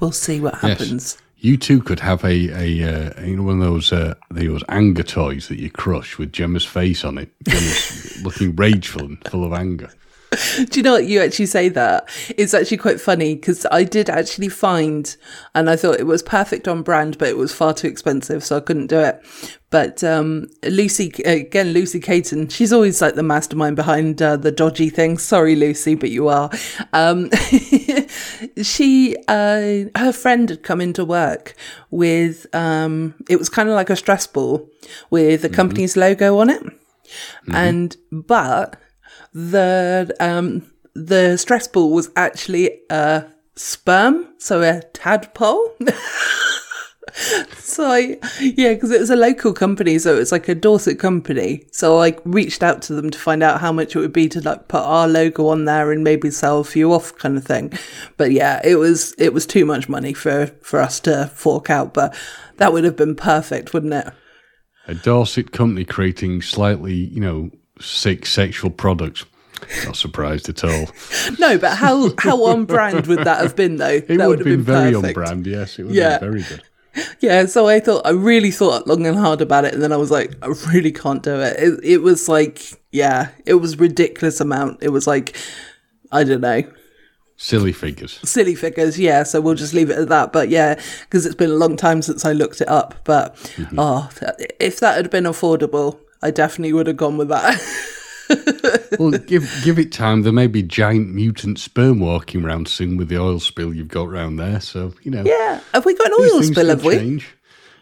we'll 0.00 0.12
see 0.12 0.40
what 0.40 0.54
Yes. 0.62 0.78
happens. 0.78 1.18
You 1.40 1.56
too 1.56 1.80
could 1.80 2.00
have 2.00 2.24
a 2.24 2.48
a 2.50 2.82
uh, 3.16 3.24
you 3.24 3.36
know 3.36 3.44
one 3.44 3.60
of 3.60 3.66
those 3.66 3.92
uh, 3.92 4.14
those 4.30 4.64
anger 4.68 5.04
toys 5.04 5.46
that 5.48 5.58
you 5.60 5.70
crush 5.70 6.18
with 6.18 6.32
Gemma's 6.32 6.64
face 6.64 7.04
on 7.04 7.16
it. 7.18 7.30
Gemma's 7.44 8.20
looking 8.24 8.56
rageful 8.56 9.02
and 9.04 9.24
full 9.28 9.44
of 9.44 9.52
anger. 9.52 9.88
Do 10.56 10.78
you 10.78 10.82
know 10.82 10.92
what 10.92 11.06
you 11.06 11.20
actually 11.20 11.46
say 11.46 11.68
that? 11.70 12.08
It's 12.36 12.52
actually 12.52 12.76
quite 12.76 13.00
funny 13.00 13.34
because 13.34 13.66
I 13.70 13.84
did 13.84 14.10
actually 14.10 14.48
find, 14.48 15.16
and 15.54 15.70
I 15.70 15.76
thought 15.76 15.98
it 15.98 16.06
was 16.06 16.22
perfect 16.22 16.68
on 16.68 16.82
brand, 16.82 17.16
but 17.18 17.28
it 17.28 17.36
was 17.36 17.52
far 17.52 17.72
too 17.72 17.86
expensive, 17.86 18.44
so 18.44 18.58
I 18.58 18.60
couldn't 18.60 18.88
do 18.88 18.98
it. 18.98 19.24
But 19.70 20.02
um, 20.04 20.48
Lucy, 20.62 21.12
again, 21.24 21.68
Lucy 21.72 22.00
Caton, 22.00 22.48
she's 22.48 22.72
always 22.72 23.00
like 23.00 23.14
the 23.14 23.22
mastermind 23.22 23.76
behind 23.76 24.20
uh, 24.20 24.36
the 24.36 24.52
dodgy 24.52 24.90
things. 24.90 25.22
Sorry, 25.22 25.56
Lucy, 25.56 25.94
but 25.94 26.10
you 26.10 26.28
are. 26.28 26.50
Um, 26.92 27.30
she, 28.62 29.16
uh, 29.28 29.88
her 29.96 30.12
friend 30.12 30.50
had 30.50 30.62
come 30.62 30.80
into 30.80 31.04
work 31.04 31.54
with, 31.90 32.46
um, 32.54 33.14
it 33.28 33.38
was 33.38 33.48
kind 33.48 33.68
of 33.68 33.74
like 33.74 33.90
a 33.90 33.96
stress 33.96 34.26
ball 34.26 34.68
with 35.10 35.42
the 35.42 35.48
company's 35.50 35.96
logo 35.96 36.38
on 36.38 36.50
it. 36.50 36.62
And, 37.54 37.96
but 38.10 38.76
the 39.32 40.14
um 40.20 40.70
the 40.94 41.36
stress 41.36 41.68
ball 41.68 41.92
was 41.92 42.10
actually 42.16 42.80
a 42.90 43.26
sperm, 43.54 44.28
so 44.38 44.62
a 44.62 44.82
tadpole. 44.92 45.74
so 47.58 47.90
I, 47.90 48.18
yeah, 48.40 48.74
because 48.74 48.90
it 48.90 49.00
was 49.00 49.10
a 49.10 49.16
local 49.16 49.52
company, 49.52 49.98
so 49.98 50.14
it 50.14 50.18
was 50.18 50.32
like 50.32 50.48
a 50.48 50.54
Dorset 50.54 50.98
company. 50.98 51.66
So 51.72 52.00
I 52.02 52.16
reached 52.24 52.62
out 52.62 52.82
to 52.82 52.94
them 52.94 53.10
to 53.10 53.18
find 53.18 53.42
out 53.42 53.60
how 53.60 53.72
much 53.72 53.94
it 53.94 54.00
would 54.00 54.12
be 54.12 54.28
to 54.28 54.40
like 54.40 54.68
put 54.68 54.82
our 54.82 55.08
logo 55.08 55.48
on 55.48 55.64
there 55.64 55.92
and 55.92 56.04
maybe 56.04 56.30
sell 56.30 56.60
a 56.60 56.64
few 56.64 56.92
off, 56.92 57.16
kind 57.18 57.36
of 57.36 57.44
thing. 57.44 57.72
But 58.16 58.32
yeah, 58.32 58.60
it 58.64 58.76
was 58.76 59.14
it 59.18 59.32
was 59.32 59.46
too 59.46 59.64
much 59.64 59.88
money 59.88 60.12
for 60.12 60.46
for 60.62 60.80
us 60.80 61.00
to 61.00 61.30
fork 61.34 61.70
out. 61.70 61.94
But 61.94 62.16
that 62.56 62.72
would 62.72 62.84
have 62.84 62.96
been 62.96 63.14
perfect, 63.14 63.72
wouldn't 63.72 63.94
it? 63.94 64.12
A 64.86 64.94
Dorset 64.94 65.52
company 65.52 65.84
creating 65.84 66.42
slightly 66.42 66.94
you 66.94 67.20
know 67.20 67.50
sick 67.80 68.26
sexual 68.26 68.70
products. 68.70 69.24
Not 69.84 69.96
surprised 69.96 70.48
at 70.48 70.62
all. 70.64 70.86
No, 71.38 71.58
but 71.58 71.76
how 71.76 72.12
how 72.18 72.44
on 72.44 72.64
brand 72.64 73.06
would 73.06 73.20
that 73.20 73.40
have 73.42 73.54
been 73.54 73.76
though? 73.76 73.88
It 73.88 74.06
that 74.08 74.28
would 74.28 74.38
have 74.38 74.46
been, 74.46 74.62
very 74.62 74.94
on 74.94 75.12
brand. 75.12 75.46
Yes, 75.46 75.78
it 75.78 75.84
would 75.84 75.94
Yeah. 75.94 76.12
have 76.12 76.20
been 76.20 76.30
very 76.30 76.42
good. 76.42 76.62
Yeah, 77.20 77.46
so 77.46 77.68
I 77.68 77.78
thought 77.78 78.04
I 78.06 78.10
really 78.10 78.50
thought 78.50 78.88
long 78.88 79.06
and 79.06 79.16
hard 79.16 79.40
about 79.40 79.64
it, 79.64 79.72
and 79.74 79.80
then 79.82 79.92
I 79.92 79.96
was 79.96 80.10
like, 80.10 80.34
I 80.42 80.48
really 80.72 80.90
can't 80.90 81.22
do 81.22 81.40
it. 81.40 81.56
It, 81.58 81.80
it 81.84 81.98
was 81.98 82.28
like, 82.28 82.60
yeah, 82.90 83.28
it 83.46 83.54
was 83.54 83.78
ridiculous 83.78 84.40
amount. 84.40 84.82
It 84.82 84.88
was 84.88 85.06
like, 85.06 85.36
I 86.10 86.24
don't 86.24 86.40
know, 86.40 86.62
Silly 87.36 87.72
figures. 87.72 88.18
silly 88.24 88.56
figures. 88.56 88.98
Yeah, 88.98 89.22
so 89.22 89.40
we'll 89.40 89.54
just 89.54 89.74
leave 89.74 89.90
it 89.90 89.98
at 89.98 90.08
that. 90.08 90.32
But 90.32 90.48
yeah, 90.48 90.74
because 91.02 91.24
it's 91.24 91.36
been 91.36 91.50
a 91.50 91.54
long 91.54 91.76
time 91.76 92.02
since 92.02 92.24
I 92.24 92.32
looked 92.32 92.60
it 92.60 92.68
up. 92.68 92.96
But 93.04 93.36
mm-hmm. 93.36 93.78
oh, 93.78 94.10
if 94.58 94.80
that 94.80 94.96
had 94.96 95.08
been 95.08 95.22
affordable, 95.24 96.00
I 96.22 96.30
definitely 96.30 96.72
would 96.72 96.86
have 96.86 96.96
gone 96.96 97.16
with 97.16 97.28
that. 97.28 97.60
well, 98.98 99.12
give 99.12 99.48
give 99.64 99.78
it 99.78 99.92
time. 99.92 100.22
There 100.22 100.32
may 100.32 100.46
be 100.46 100.62
giant 100.62 101.14
mutant 101.14 101.58
sperm 101.58 102.00
walking 102.00 102.44
around 102.44 102.68
soon 102.68 102.96
with 102.96 103.08
the 103.08 103.18
oil 103.18 103.40
spill 103.40 103.72
you've 103.72 103.88
got 103.88 104.08
round 104.08 104.38
there. 104.38 104.60
So 104.60 104.94
you 105.02 105.10
know, 105.10 105.22
Yeah. 105.24 105.60
Have 105.72 105.84
we 105.84 105.94
got 105.94 106.08
an 106.08 106.14
oil 106.20 106.42
spill, 106.42 106.68
have 106.68 106.84
we? 106.84 107.24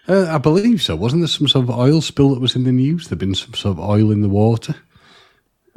Uh, 0.09 0.27
I 0.33 0.39
believe 0.39 0.83
so. 0.83 0.95
Wasn't 0.95 1.21
there 1.21 1.29
some 1.29 1.49
sort 1.49 1.65
of 1.65 1.71
oil 1.71 2.01
spill 2.01 2.31
that 2.31 2.41
was 2.41 2.55
in 2.55 2.65
the 2.65 2.73
news? 2.73 3.09
There'd 3.09 3.19
been 3.19 3.35
some 3.35 3.55
sort 3.55 3.77
of 3.77 3.85
oil 3.85 4.13
in 4.13 4.23
the 4.23 4.29
water. 4.29 4.77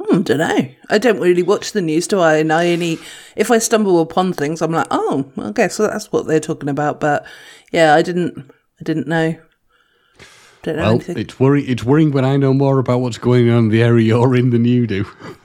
I 0.00 0.18
don't 0.18 0.38
know. 0.38 0.68
I 0.88 0.98
don't 0.98 1.20
really 1.20 1.42
watch 1.42 1.72
the 1.72 1.82
news, 1.82 2.06
do 2.06 2.20
I? 2.20 2.36
And 2.36 2.52
I 2.52 2.72
only, 2.72 2.98
if 3.36 3.50
I 3.50 3.58
stumble 3.58 4.00
upon 4.00 4.32
things, 4.32 4.62
I'm 4.62 4.72
like, 4.72 4.86
oh, 4.90 5.30
okay, 5.38 5.68
so 5.68 5.86
that's 5.86 6.10
what 6.10 6.26
they're 6.26 6.40
talking 6.40 6.68
about. 6.68 7.00
But 7.00 7.26
yeah, 7.70 7.94
I 7.94 8.02
didn't, 8.02 8.50
I 8.80 8.84
didn't 8.84 9.06
know. 9.08 9.36
Don't 10.62 10.76
know 10.76 10.82
Well, 10.82 10.90
anything. 10.96 11.18
it's 11.18 11.40
worry 11.40 11.64
it's 11.64 11.84
worrying 11.84 12.10
when 12.12 12.24
I 12.24 12.36
know 12.36 12.52
more 12.52 12.78
about 12.78 13.00
what's 13.00 13.16
going 13.16 13.48
on 13.48 13.58
in 13.64 13.68
the 13.70 13.82
area 13.82 14.04
you're 14.08 14.34
in 14.36 14.50
than 14.50 14.64
you 14.66 14.86
do. 14.86 15.06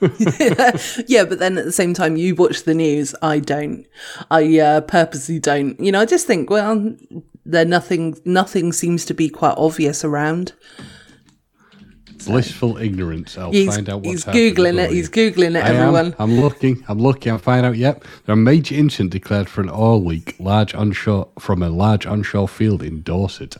Yeah, 1.06 1.24
but 1.24 1.38
then 1.38 1.56
at 1.58 1.64
the 1.64 1.72
same 1.72 1.94
time, 1.94 2.16
you 2.16 2.34
watch 2.34 2.64
the 2.64 2.74
news. 2.74 3.14
I 3.22 3.38
don't. 3.38 3.86
I 4.30 4.58
uh, 4.58 4.80
purposely 4.82 5.38
don't. 5.38 5.78
You 5.80 5.92
know, 5.92 6.00
I 6.00 6.04
just 6.06 6.26
think, 6.26 6.50
well, 6.50 6.94
there 7.46 7.64
nothing. 7.64 8.18
Nothing 8.24 8.72
seems 8.72 9.04
to 9.06 9.14
be 9.14 9.28
quite 9.28 9.54
obvious 9.56 10.04
around. 10.04 10.52
Blissful 12.26 12.76
ignorance. 12.78 13.38
I'll 13.38 13.52
He's, 13.52 13.72
find 13.74 13.88
out 13.88 13.98
what's 14.02 14.24
he's 14.24 14.34
googling 14.34 14.78
it. 14.82 14.90
He's 14.90 15.08
googling 15.08 15.54
it. 15.56 15.64
I 15.64 15.68
am. 15.68 15.76
everyone. 15.76 16.14
I'm 16.18 16.40
looking. 16.40 16.84
I'm 16.88 16.98
looking. 16.98 17.32
I'm 17.32 17.38
finding 17.38 17.68
out. 17.70 17.76
Yep, 17.76 18.04
there 18.24 18.32
are 18.32 18.36
major 18.36 18.74
incident 18.74 19.12
declared 19.12 19.48
for 19.48 19.60
an 19.60 19.68
all 19.68 20.00
week 20.02 20.34
large 20.40 20.74
onshore 20.74 21.28
from 21.38 21.62
a 21.62 21.68
large 21.70 22.04
onshore 22.04 22.48
field 22.48 22.82
in 22.82 23.02
Dorset, 23.02 23.56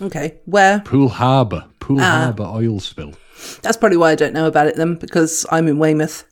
Okay, 0.00 0.38
where? 0.46 0.80
Poole 0.80 1.08
Harbour, 1.08 1.64
Poole 1.80 2.00
Ah. 2.00 2.24
Harbour 2.24 2.44
oil 2.44 2.80
spill. 2.80 3.12
That's 3.62 3.76
probably 3.76 3.98
why 3.98 4.12
I 4.12 4.14
don't 4.14 4.34
know 4.34 4.46
about 4.46 4.66
it 4.68 4.76
then, 4.76 4.94
because 4.96 5.44
I'm 5.50 5.68
in 5.68 5.78
Weymouth. 5.78 6.24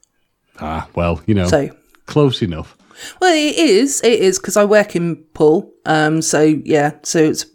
Ah, 0.60 0.88
well, 0.94 1.20
you 1.26 1.34
know, 1.34 1.46
So 1.48 1.70
close 2.06 2.42
enough. 2.42 2.76
Well, 3.20 3.34
it 3.34 3.56
is. 3.56 4.00
It 4.02 4.20
is 4.20 4.38
because 4.38 4.56
I 4.56 4.64
work 4.64 4.94
in 4.94 5.16
Poole. 5.34 5.72
Um, 5.86 6.20
so 6.22 6.42
yeah, 6.42 6.92
so 7.02 7.18
it's 7.18 7.46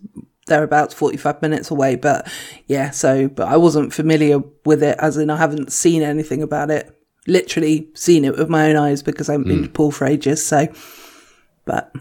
they're 0.47 0.63
about 0.63 0.93
forty-five 0.93 1.41
minutes 1.41 1.69
away. 1.71 1.95
But 1.95 2.27
yeah, 2.67 2.89
so 2.91 3.27
but 3.27 3.47
I 3.47 3.57
wasn't 3.57 3.93
familiar 3.93 4.39
with 4.65 4.81
it, 4.81 4.97
as 4.99 5.17
in 5.17 5.29
I 5.29 5.37
haven't 5.37 5.71
seen 5.71 6.01
anything 6.01 6.41
about 6.41 6.71
it. 6.71 6.91
Literally 7.27 7.89
seen 7.95 8.25
it 8.25 8.37
with 8.37 8.49
my 8.49 8.69
own 8.69 8.75
eyes 8.75 9.01
because 9.03 9.29
I 9.29 9.33
haven't 9.33 9.47
been 9.47 9.63
to 9.63 9.69
Poole 9.69 9.91
for 9.91 10.05
ages. 10.05 10.45
So, 10.45 10.67
but 11.65 11.91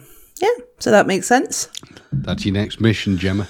yeah, 0.41 0.49
so 0.79 0.91
that 0.91 1.07
makes 1.07 1.27
sense. 1.27 1.69
That's 2.13 2.45
your 2.47 2.55
next 2.55 2.81
mission, 2.81 3.17
Gemma. 3.19 3.47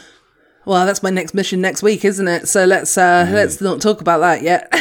Well, 0.67 0.87
that's 0.87 1.03
my 1.03 1.11
next 1.11 1.35
mission 1.35 1.61
next 1.61 1.83
week, 1.83 2.05
isn't 2.05 2.27
it? 2.27 2.49
So 2.49 2.65
let's 2.65 2.97
uh 2.97 3.29
let's 3.31 3.61
not 3.61 3.81
talk 3.81 4.01
about 4.01 4.21
that 4.21 4.43
yet. 4.43 4.73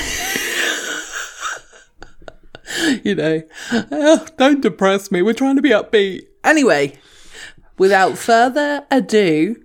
you 3.05 3.15
know, 3.15 3.43
oh, 3.71 4.25
don't 4.37 4.61
depress 4.61 5.11
me. 5.11 5.21
We're 5.21 5.33
trying 5.33 5.57
to 5.57 5.61
be 5.61 5.71
upbeat. 5.71 6.27
Anyway, 6.43 6.97
without 7.77 8.17
further 8.17 8.85
ado. 8.89 9.61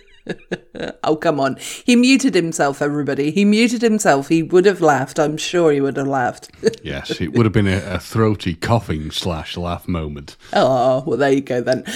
oh, 1.04 1.16
come 1.16 1.40
on. 1.40 1.56
He 1.84 1.96
muted 1.96 2.34
himself, 2.34 2.82
everybody. 2.82 3.30
He 3.30 3.44
muted 3.44 3.82
himself. 3.82 4.28
He 4.28 4.42
would 4.42 4.64
have 4.64 4.80
laughed. 4.80 5.18
I'm 5.18 5.36
sure 5.36 5.72
he 5.72 5.80
would 5.80 5.96
have 5.96 6.06
laughed. 6.06 6.50
Yes, 6.82 7.20
it 7.20 7.32
would 7.32 7.44
have 7.44 7.52
been 7.52 7.66
a, 7.66 7.82
a 7.94 7.98
throaty 7.98 8.54
coughing 8.54 9.10
slash 9.10 9.56
laugh 9.56 9.88
moment. 9.88 10.36
Oh, 10.52 11.02
well, 11.06 11.18
there 11.18 11.32
you 11.32 11.40
go 11.40 11.60
then. 11.60 11.84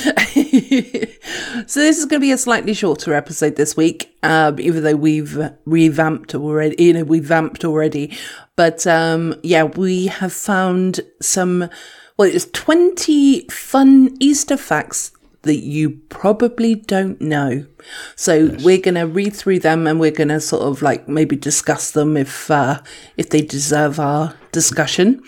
so 1.66 1.80
this 1.80 1.98
is 1.98 2.04
going 2.04 2.20
to 2.20 2.26
be 2.26 2.32
a 2.32 2.36
slightly 2.36 2.74
shorter 2.74 3.14
episode 3.14 3.56
this 3.56 3.76
week, 3.76 4.14
um, 4.22 4.58
even 4.60 4.82
though 4.82 4.96
we've 4.96 5.38
revamped 5.64 6.34
already, 6.34 6.82
you 6.82 6.92
know, 6.92 7.04
we've 7.04 7.24
vamped 7.24 7.64
already. 7.64 8.16
But, 8.56 8.86
um, 8.86 9.34
yeah, 9.42 9.62
we 9.64 10.08
have 10.08 10.32
found 10.32 11.00
some, 11.20 11.70
well, 12.18 12.28
it's 12.28 12.46
20 12.46 13.48
fun 13.48 14.14
Easter 14.20 14.56
facts 14.56 15.12
that 15.42 15.56
you 15.56 15.90
probably 16.08 16.74
don't 16.74 17.20
know. 17.20 17.66
So 18.14 18.56
we're 18.62 18.80
going 18.80 18.94
to 18.94 19.06
read 19.06 19.34
through 19.34 19.58
them 19.58 19.86
and 19.86 19.98
we're 19.98 20.12
going 20.12 20.28
to 20.28 20.40
sort 20.40 20.62
of 20.62 20.82
like 20.82 21.08
maybe 21.08 21.36
discuss 21.36 21.90
them 21.90 22.16
if, 22.16 22.50
uh, 22.50 22.80
if 23.16 23.30
they 23.30 23.42
deserve 23.42 23.98
our 23.98 24.34
discussion. 24.52 25.22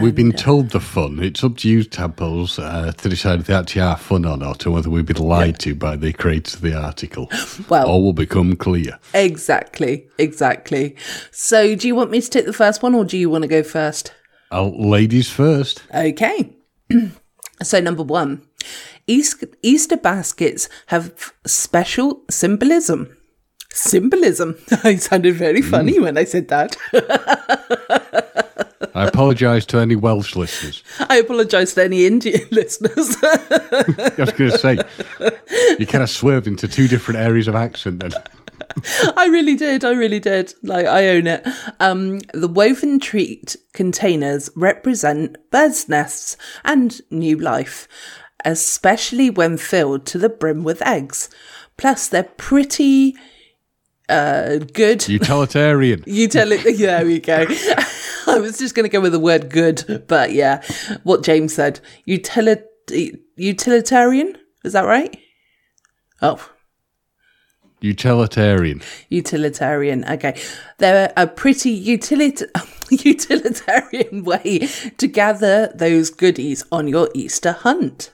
We've 0.00 0.14
been 0.14 0.32
told 0.32 0.70
the 0.70 0.80
fun. 0.80 1.22
It's 1.22 1.42
up 1.42 1.56
to 1.58 1.68
you, 1.68 1.82
tadpoles, 1.82 2.58
uh, 2.58 2.92
to 2.92 3.08
decide 3.08 3.40
if 3.40 3.46
they 3.46 3.54
actually 3.54 3.82
are 3.82 3.96
fun 3.96 4.24
or 4.26 4.36
not, 4.36 4.66
or 4.66 4.72
whether 4.72 4.90
we've 4.90 5.06
been 5.06 5.16
lied 5.16 5.58
to 5.60 5.74
by 5.74 5.96
the 5.96 6.12
creators 6.12 6.54
of 6.54 6.60
the 6.60 6.74
article. 6.74 7.30
Well- 7.68 7.88
all 7.88 8.02
will 8.02 8.12
become 8.12 8.56
clear. 8.56 8.98
Exactly, 9.14 10.08
exactly. 10.18 10.96
So, 11.30 11.74
do 11.74 11.88
you 11.88 11.94
want 11.94 12.10
me 12.10 12.20
to 12.20 12.28
take 12.28 12.46
the 12.46 12.52
first 12.52 12.82
one 12.82 12.94
or 12.94 13.04
do 13.04 13.16
you 13.16 13.30
want 13.30 13.42
to 13.42 13.48
go 13.48 13.62
first? 13.62 14.12
I'll, 14.50 14.88
ladies 14.88 15.30
first. 15.30 15.82
Okay. 15.94 16.56
so, 17.62 17.80
number 17.80 18.02
one 18.02 18.42
Easter 19.62 19.96
baskets 19.96 20.68
have 20.86 21.32
special 21.46 22.22
symbolism. 22.30 23.16
Symbolism. 23.72 24.56
I 24.84 24.96
sounded 24.96 25.34
very 25.34 25.62
funny 25.62 25.98
when 25.98 26.18
I 26.18 26.24
said 26.24 26.48
that. 26.48 26.76
I 28.94 29.06
apologise 29.06 29.64
to 29.66 29.78
any 29.78 29.94
Welsh 29.96 30.34
listeners. 30.36 30.82
I 31.08 31.16
apologise 31.16 31.74
to 31.74 31.84
any 31.84 32.06
Indian 32.06 32.46
listeners. 32.50 33.16
I 33.22 34.14
was 34.18 34.32
going 34.32 34.50
to 34.50 34.58
say, 34.58 34.78
you 35.78 35.86
kind 35.86 36.02
of 36.02 36.10
swerved 36.10 36.46
into 36.46 36.66
two 36.66 36.88
different 36.88 37.20
areas 37.20 37.46
of 37.46 37.54
accent 37.54 38.00
then. 38.00 38.12
I 39.16 39.26
really 39.26 39.56
did. 39.56 39.84
I 39.84 39.92
really 39.92 40.20
did. 40.20 40.54
Like 40.62 40.86
I 40.86 41.08
own 41.08 41.26
it. 41.26 41.46
Um, 41.78 42.20
the 42.34 42.48
woven 42.48 43.00
treat 43.00 43.56
containers 43.72 44.50
represent 44.54 45.36
birds' 45.50 45.88
nests 45.88 46.36
and 46.64 47.00
new 47.10 47.36
life, 47.38 47.88
especially 48.44 49.30
when 49.30 49.56
filled 49.56 50.06
to 50.06 50.18
the 50.18 50.28
brim 50.28 50.64
with 50.64 50.82
eggs. 50.82 51.28
Plus, 51.76 52.08
they're 52.08 52.24
pretty 52.24 53.16
uh, 54.08 54.58
good. 54.58 55.08
Utilitarian. 55.08 56.04
You 56.06 56.28
tell 56.28 56.52
it. 56.52 56.78
Yeah, 56.78 56.98
there 56.98 57.06
we 57.06 57.20
go. 57.20 57.46
I 58.26 58.38
was 58.38 58.58
just 58.58 58.74
going 58.74 58.84
to 58.84 58.90
go 58.90 59.00
with 59.00 59.12
the 59.12 59.18
word 59.18 59.50
good, 59.50 60.04
but 60.06 60.32
yeah, 60.32 60.62
what 61.04 61.22
James 61.24 61.54
said. 61.54 61.80
Utilit- 62.06 62.64
utilitarian. 63.36 64.36
Is 64.64 64.74
that 64.74 64.84
right? 64.84 65.18
Oh, 66.20 66.50
Utilitarian. 67.80 68.82
utilitarian. 69.08 70.04
Okay, 70.04 70.38
they're 70.78 71.12
a 71.16 71.26
pretty 71.26 71.82
utilit- 71.82 72.44
utilitarian 73.04 74.22
way 74.24 74.68
to 74.98 75.06
gather 75.06 75.68
those 75.74 76.10
goodies 76.10 76.62
on 76.70 76.88
your 76.88 77.08
Easter 77.14 77.52
hunt. 77.52 78.12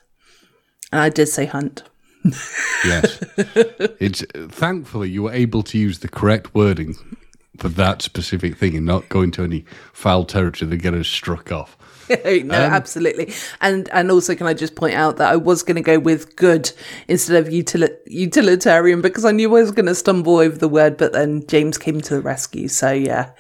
And 0.92 1.00
I 1.00 1.08
did 1.08 1.26
say 1.26 1.46
hunt. 1.46 1.82
Yes. 2.84 3.18
it's 4.00 4.24
thankfully 4.48 5.10
you 5.10 5.24
were 5.24 5.32
able 5.32 5.62
to 5.64 5.78
use 5.78 6.00
the 6.00 6.08
correct 6.08 6.54
wording 6.54 6.96
for 7.58 7.68
that 7.70 8.02
specific 8.02 8.56
thing 8.56 8.76
and 8.76 8.86
not 8.86 9.08
go 9.08 9.22
into 9.22 9.42
any 9.42 9.64
foul 9.92 10.24
territory 10.24 10.68
that 10.68 10.76
get 10.78 10.94
us 10.94 11.08
struck 11.08 11.52
off. 11.52 11.76
no, 12.24 12.40
um, 12.40 12.50
absolutely. 12.52 13.32
And 13.60 13.88
and 13.92 14.10
also, 14.10 14.34
can 14.36 14.46
I 14.46 14.54
just 14.54 14.76
point 14.76 14.94
out 14.94 15.16
that 15.16 15.32
I 15.32 15.36
was 15.36 15.62
going 15.62 15.76
to 15.76 15.82
go 15.82 15.98
with 15.98 16.36
good 16.36 16.70
instead 17.08 17.44
of 17.44 17.52
utili- 17.52 17.96
utilitarian 18.06 19.00
because 19.00 19.24
I 19.24 19.32
knew 19.32 19.48
I 19.56 19.62
was 19.62 19.72
going 19.72 19.86
to 19.86 19.94
stumble 19.94 20.36
over 20.36 20.56
the 20.56 20.68
word, 20.68 20.96
but 20.96 21.12
then 21.12 21.44
James 21.48 21.78
came 21.78 22.00
to 22.02 22.14
the 22.14 22.20
rescue. 22.20 22.68
So 22.68 22.92
yeah, 22.92 23.30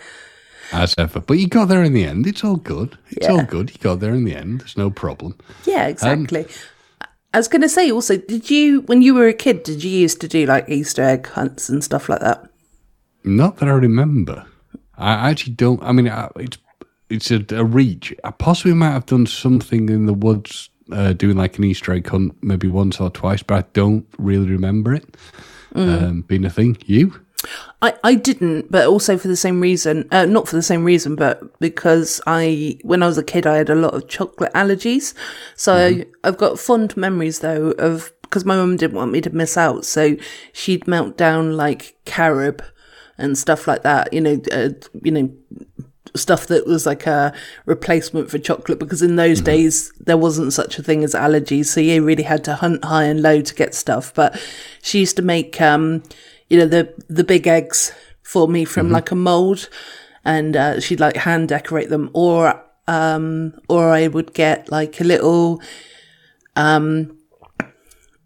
As 0.72 0.94
ever. 0.98 1.20
But 1.20 1.34
you 1.34 1.46
got 1.46 1.66
there 1.66 1.84
in 1.84 1.92
the 1.92 2.04
end. 2.04 2.26
It's 2.26 2.42
all 2.42 2.56
good. 2.56 2.98
It's 3.10 3.28
all 3.28 3.44
good. 3.44 3.70
You 3.70 3.78
got 3.78 4.00
there 4.00 4.14
in 4.14 4.24
the 4.24 4.34
end. 4.34 4.62
There's 4.62 4.76
no 4.76 4.90
problem. 4.90 5.38
yeah, 5.64 5.86
exactly. 5.86 6.44
Um, 6.44 6.50
I 7.36 7.38
was 7.38 7.48
going 7.48 7.60
to 7.60 7.68
say 7.68 7.90
also, 7.90 8.16
did 8.16 8.48
you 8.48 8.80
when 8.86 9.02
you 9.02 9.12
were 9.12 9.28
a 9.28 9.34
kid, 9.34 9.62
did 9.62 9.84
you 9.84 9.90
used 9.90 10.22
to 10.22 10.28
do 10.28 10.46
like 10.46 10.70
Easter 10.70 11.02
egg 11.02 11.26
hunts 11.26 11.68
and 11.68 11.84
stuff 11.84 12.08
like 12.08 12.20
that? 12.20 12.48
Not 13.24 13.58
that 13.58 13.68
I 13.68 13.72
remember. 13.72 14.46
I 14.96 15.28
actually 15.28 15.52
don't. 15.52 15.82
I 15.82 15.92
mean, 15.92 16.08
I- 16.08 16.30
it's 16.36 16.56
it's 17.10 17.30
a, 17.30 17.44
a 17.50 17.62
reach. 17.62 18.14
I 18.24 18.30
possibly 18.30 18.72
might 18.72 18.92
have 18.92 19.04
done 19.04 19.26
something 19.26 19.90
in 19.90 20.06
the 20.06 20.14
woods, 20.14 20.70
uh, 20.90 21.12
doing 21.12 21.36
like 21.36 21.58
an 21.58 21.64
Easter 21.64 21.92
egg 21.92 22.06
hunt, 22.08 22.34
maybe 22.42 22.68
once 22.68 22.98
or 23.02 23.10
twice, 23.10 23.42
but 23.42 23.54
I 23.58 23.68
don't 23.74 24.06
really 24.16 24.48
remember 24.48 24.94
it 24.94 25.04
um, 25.74 26.22
being 26.22 26.46
a 26.46 26.50
thing. 26.50 26.78
You? 26.86 27.20
I, 27.82 27.94
I 28.02 28.14
didn't, 28.14 28.70
but 28.70 28.86
also 28.86 29.18
for 29.18 29.28
the 29.28 29.36
same 29.36 29.60
reason, 29.60 30.08
uh, 30.10 30.26
not 30.26 30.48
for 30.48 30.56
the 30.56 30.62
same 30.62 30.84
reason, 30.84 31.16
but 31.16 31.58
because 31.60 32.20
I, 32.26 32.78
when 32.82 33.02
I 33.02 33.06
was 33.06 33.18
a 33.18 33.24
kid, 33.24 33.46
I 33.46 33.56
had 33.56 33.70
a 33.70 33.74
lot 33.74 33.94
of 33.94 34.08
chocolate 34.08 34.52
allergies. 34.52 35.14
So 35.56 35.74
I, 35.74 36.06
I've 36.24 36.38
got 36.38 36.58
fond 36.58 36.96
memories 36.96 37.40
though 37.40 37.72
of, 37.72 38.12
because 38.22 38.44
my 38.44 38.56
mum 38.56 38.76
didn't 38.76 38.96
want 38.96 39.12
me 39.12 39.20
to 39.20 39.30
miss 39.30 39.56
out. 39.56 39.84
So 39.84 40.16
she'd 40.52 40.86
melt 40.86 41.16
down 41.16 41.56
like 41.56 41.96
carob 42.04 42.62
and 43.18 43.38
stuff 43.38 43.66
like 43.66 43.82
that, 43.82 44.12
you 44.12 44.20
know, 44.20 44.40
uh, 44.52 44.70
you 45.02 45.12
know, 45.12 45.30
stuff 46.14 46.46
that 46.46 46.66
was 46.66 46.86
like 46.86 47.06
a 47.06 47.32
replacement 47.66 48.30
for 48.30 48.38
chocolate 48.38 48.78
because 48.78 49.02
in 49.02 49.16
those 49.16 49.40
days 49.40 49.92
there 50.00 50.16
wasn't 50.16 50.52
such 50.52 50.78
a 50.78 50.82
thing 50.82 51.04
as 51.04 51.14
allergies 51.14 51.66
so 51.66 51.80
you 51.80 52.02
really 52.02 52.22
had 52.22 52.44
to 52.44 52.54
hunt 52.54 52.84
high 52.84 53.04
and 53.04 53.22
low 53.22 53.40
to 53.40 53.54
get 53.54 53.74
stuff 53.74 54.12
but 54.14 54.40
she 54.82 55.00
used 55.00 55.16
to 55.16 55.22
make 55.22 55.60
um 55.60 56.02
you 56.48 56.58
know 56.58 56.66
the 56.66 56.94
the 57.08 57.24
big 57.24 57.46
eggs 57.46 57.92
for 58.22 58.48
me 58.48 58.64
from 58.64 58.90
like 58.90 59.10
a 59.10 59.16
mold, 59.16 59.68
and 60.24 60.56
uh, 60.56 60.80
she'd 60.80 61.00
like 61.00 61.16
hand 61.16 61.48
decorate 61.48 61.88
them, 61.88 62.10
or 62.12 62.62
um, 62.88 63.54
or 63.68 63.90
I 63.90 64.08
would 64.08 64.34
get 64.34 64.70
like 64.70 65.00
a 65.00 65.04
little 65.04 65.60
um, 66.56 67.18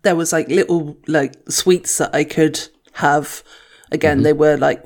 there 0.02 0.16
was 0.16 0.32
like 0.32 0.48
little 0.48 0.96
like 1.06 1.34
sweets 1.48 1.98
that 1.98 2.14
I 2.14 2.24
could 2.24 2.68
have. 2.94 3.42
Again, 3.92 4.22
they 4.22 4.32
were 4.32 4.56
like 4.56 4.84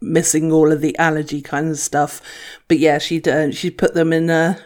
missing 0.00 0.52
all 0.52 0.70
of 0.70 0.80
the 0.82 0.96
allergy 0.98 1.40
kind 1.40 1.70
of 1.70 1.78
stuff, 1.78 2.20
but 2.68 2.78
yeah, 2.78 2.98
she'd 2.98 3.26
uh, 3.26 3.50
she'd 3.50 3.78
put 3.78 3.94
them 3.94 4.12
in 4.12 4.30
a 4.30 4.58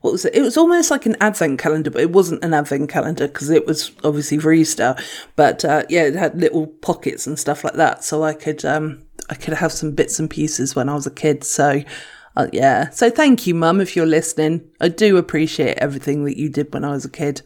what 0.00 0.12
was 0.12 0.24
it? 0.24 0.34
It 0.34 0.42
was 0.42 0.56
almost 0.56 0.90
like 0.90 1.06
an 1.06 1.16
advent 1.20 1.58
calendar, 1.58 1.90
but 1.90 2.00
it 2.00 2.12
wasn't 2.12 2.44
an 2.44 2.54
advent 2.54 2.88
calendar 2.88 3.28
because 3.28 3.50
it 3.50 3.66
was 3.66 3.92
obviously 4.02 4.38
for 4.38 4.52
Easter. 4.52 4.96
But 5.36 5.64
uh, 5.64 5.84
yeah, 5.88 6.04
it 6.04 6.14
had 6.14 6.40
little 6.40 6.66
pockets 6.66 7.26
and 7.26 7.38
stuff 7.38 7.64
like 7.64 7.74
that, 7.74 8.04
so 8.04 8.22
I 8.22 8.34
could 8.34 8.64
um 8.64 9.02
I 9.28 9.34
could 9.34 9.54
have 9.54 9.72
some 9.72 9.92
bits 9.92 10.18
and 10.18 10.30
pieces 10.30 10.74
when 10.74 10.88
I 10.88 10.94
was 10.94 11.06
a 11.06 11.10
kid. 11.10 11.44
So. 11.44 11.82
Uh, 12.36 12.46
yeah. 12.52 12.88
So 12.90 13.10
thank 13.10 13.48
you, 13.48 13.56
Mum, 13.56 13.80
if 13.80 13.96
you're 13.96 14.06
listening. 14.06 14.70
I 14.80 14.86
do 14.86 15.16
appreciate 15.16 15.76
everything 15.78 16.24
that 16.26 16.38
you 16.38 16.48
did 16.48 16.72
when 16.72 16.84
I 16.84 16.90
was 16.90 17.04
a 17.04 17.10
kid 17.10 17.42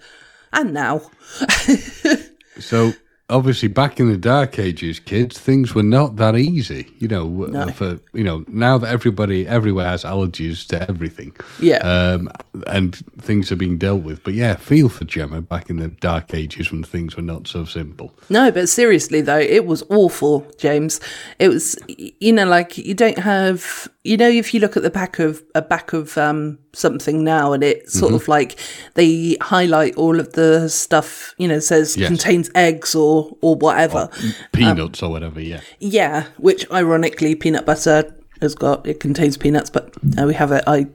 and 0.52 0.74
now. 0.74 1.10
So 2.60 2.92
obviously, 3.30 3.68
back 3.68 4.00
in 4.00 4.10
the 4.10 4.16
dark 4.16 4.58
ages, 4.58 5.00
kids, 5.00 5.38
things 5.38 5.74
were 5.74 5.82
not 5.82 6.16
that 6.16 6.36
easy. 6.36 6.90
You 6.98 7.08
know, 7.08 7.44
uh, 7.44 7.72
for 7.72 7.98
you 8.12 8.24
know 8.24 8.44
now 8.48 8.78
that 8.78 8.90
everybody 8.92 9.46
everywhere 9.46 9.86
has 9.86 10.04
allergies 10.04 10.66
to 10.68 10.88
everything. 10.88 11.34
Yeah. 11.60 11.78
Um, 11.78 12.30
and 12.66 12.96
things 13.20 13.50
are 13.50 13.56
being 13.56 13.78
dealt 13.78 14.02
with. 14.02 14.22
But 14.22 14.34
yeah, 14.34 14.56
feel 14.56 14.88
for 14.88 15.04
Gemma 15.04 15.40
back 15.40 15.70
in 15.70 15.76
the 15.76 15.88
dark 15.88 16.34
ages 16.34 16.70
when 16.70 16.84
things 16.84 17.16
were 17.16 17.22
not 17.22 17.46
so 17.46 17.64
simple. 17.64 18.14
No, 18.30 18.50
but 18.50 18.68
seriously 18.68 19.20
though, 19.20 19.38
it 19.38 19.66
was 19.66 19.82
awful, 19.90 20.46
James. 20.58 21.00
It 21.38 21.48
was, 21.48 21.76
you 21.88 22.32
know, 22.32 22.46
like 22.46 22.78
you 22.78 22.94
don't 22.94 23.18
have, 23.18 23.88
you 24.04 24.16
know, 24.18 24.28
if 24.28 24.52
you 24.52 24.60
look 24.60 24.76
at 24.76 24.82
the 24.82 24.90
back 24.90 25.18
of 25.18 25.42
a 25.54 25.62
back 25.62 25.92
of 25.94 26.16
um, 26.18 26.58
something 26.74 27.24
now, 27.24 27.52
and 27.54 27.64
it 27.64 27.90
sort 27.90 28.12
Mm-hmm. 28.12 28.16
of 28.16 28.28
like 28.28 28.58
they 28.94 29.36
highlight 29.40 29.96
all 29.96 30.20
of 30.20 30.34
the 30.34 30.68
stuff, 30.68 31.34
you 31.38 31.48
know, 31.48 31.58
says 31.58 31.96
Yes. 31.96 32.08
contains 32.08 32.50
eggs 32.54 32.94
or 32.94 33.36
or 33.40 33.56
whatever. 33.56 34.10
Peanuts 34.52 35.02
or 35.02 35.10
whatever. 35.10 35.40
Yeah. 35.40 35.60
Yeah, 35.80 36.26
which 36.36 36.70
ironically, 36.70 37.34
peanut 37.34 37.64
butter 37.66 38.14
has 38.42 38.54
got 38.54 38.86
it 38.86 39.00
contains 39.00 39.36
peanuts, 39.38 39.70
but 39.70 39.94
uh, 40.20 40.26
we 40.26 40.34
have 40.34 40.52
it. 40.52 40.64
I 40.66 40.86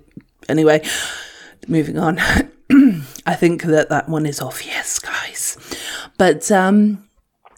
anyway. 0.47 0.81
Moving 1.67 1.97
on, 1.99 2.19
I 3.25 3.33
think 3.35 3.63
that 3.63 3.89
that 3.89 4.07
one 4.07 4.25
is 4.25 4.39
obvious, 4.41 4.97
guys. 4.99 5.57
But 6.17 6.49
um, 6.51 7.03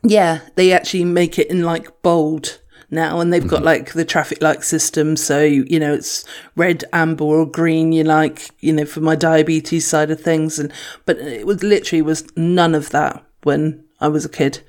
yeah, 0.04 0.40
they 0.56 0.74
actually 0.74 1.06
make 1.06 1.38
it 1.38 1.50
in 1.52 1.64
like 1.64 2.02
bold 2.02 2.60
now, 2.92 3.20
and 3.20 3.32
they've 3.32 3.48
got 3.48 3.58
mm-hmm. 3.58 3.66
like 3.66 3.94
the 3.94 4.06
traffic 4.06 4.42
light 4.42 4.64
system. 4.64 5.16
So 5.16 5.42
you 5.42 5.80
know, 5.80 5.94
it's 5.94 6.26
red, 6.56 6.84
amber, 6.94 7.24
or 7.24 7.46
green. 7.46 7.92
You 7.92 8.04
like, 8.04 8.50
you 8.60 8.74
know, 8.74 8.86
for 8.86 9.00
my 9.00 9.16
diabetes 9.16 9.88
side 9.88 10.12
of 10.12 10.20
things, 10.22 10.60
and 10.60 10.72
but 11.06 11.18
it 11.18 11.48
was 11.48 11.64
literally 11.64 12.02
was 12.02 12.26
none 12.36 12.76
of 12.76 12.90
that 12.92 13.24
when 13.44 13.84
I 14.00 14.10
was 14.10 14.26
a 14.26 14.30
kid. 14.30 14.62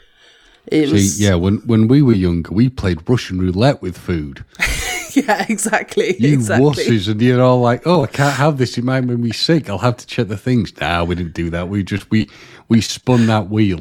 It 0.66 0.86
See, 0.86 0.92
was 0.92 1.20
yeah, 1.20 1.34
when 1.34 1.56
when 1.66 1.88
we 1.88 2.02
were 2.02 2.14
younger, 2.14 2.52
we 2.54 2.68
played 2.68 3.08
Russian 3.08 3.40
roulette 3.40 3.82
with 3.82 3.98
food. 3.98 4.44
yeah, 5.14 5.44
exactly, 5.48 6.16
You 6.18 6.32
exactly. 6.34 6.66
wusses, 6.70 7.08
and 7.08 7.20
you're 7.20 7.42
all 7.42 7.60
like, 7.60 7.82
"Oh, 7.84 8.04
I 8.04 8.06
can't 8.06 8.36
have 8.36 8.58
this. 8.58 8.78
It 8.78 8.84
might 8.84 9.00
make 9.00 9.18
me 9.18 9.32
sick. 9.32 9.68
I'll 9.68 9.78
have 9.78 9.96
to 9.96 10.06
check 10.06 10.28
the 10.28 10.36
things." 10.36 10.72
Nah, 10.80 11.02
we 11.02 11.16
didn't 11.16 11.34
do 11.34 11.50
that. 11.50 11.68
We 11.68 11.82
just 11.82 12.08
we 12.10 12.30
we 12.68 12.80
spun 12.80 13.26
that 13.26 13.50
wheel. 13.50 13.80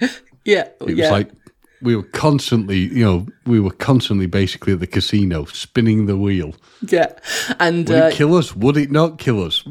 Yeah, 0.44 0.66
It 0.80 0.96
yeah. 0.96 1.04
was 1.04 1.10
like 1.12 1.30
we 1.82 1.96
were 1.96 2.04
constantly, 2.04 2.78
you 2.78 3.04
know, 3.04 3.26
we 3.44 3.60
were 3.60 3.72
constantly 3.72 4.26
basically 4.26 4.72
at 4.72 4.80
the 4.80 4.86
casino 4.86 5.44
spinning 5.46 6.06
the 6.06 6.16
wheel. 6.16 6.54
Yeah, 6.88 7.12
and 7.58 7.88
Would 7.88 8.02
uh, 8.02 8.06
it 8.06 8.14
kill 8.14 8.34
us? 8.36 8.56
Would 8.56 8.76
it 8.76 8.90
not 8.90 9.18
kill 9.18 9.44
us? 9.44 9.56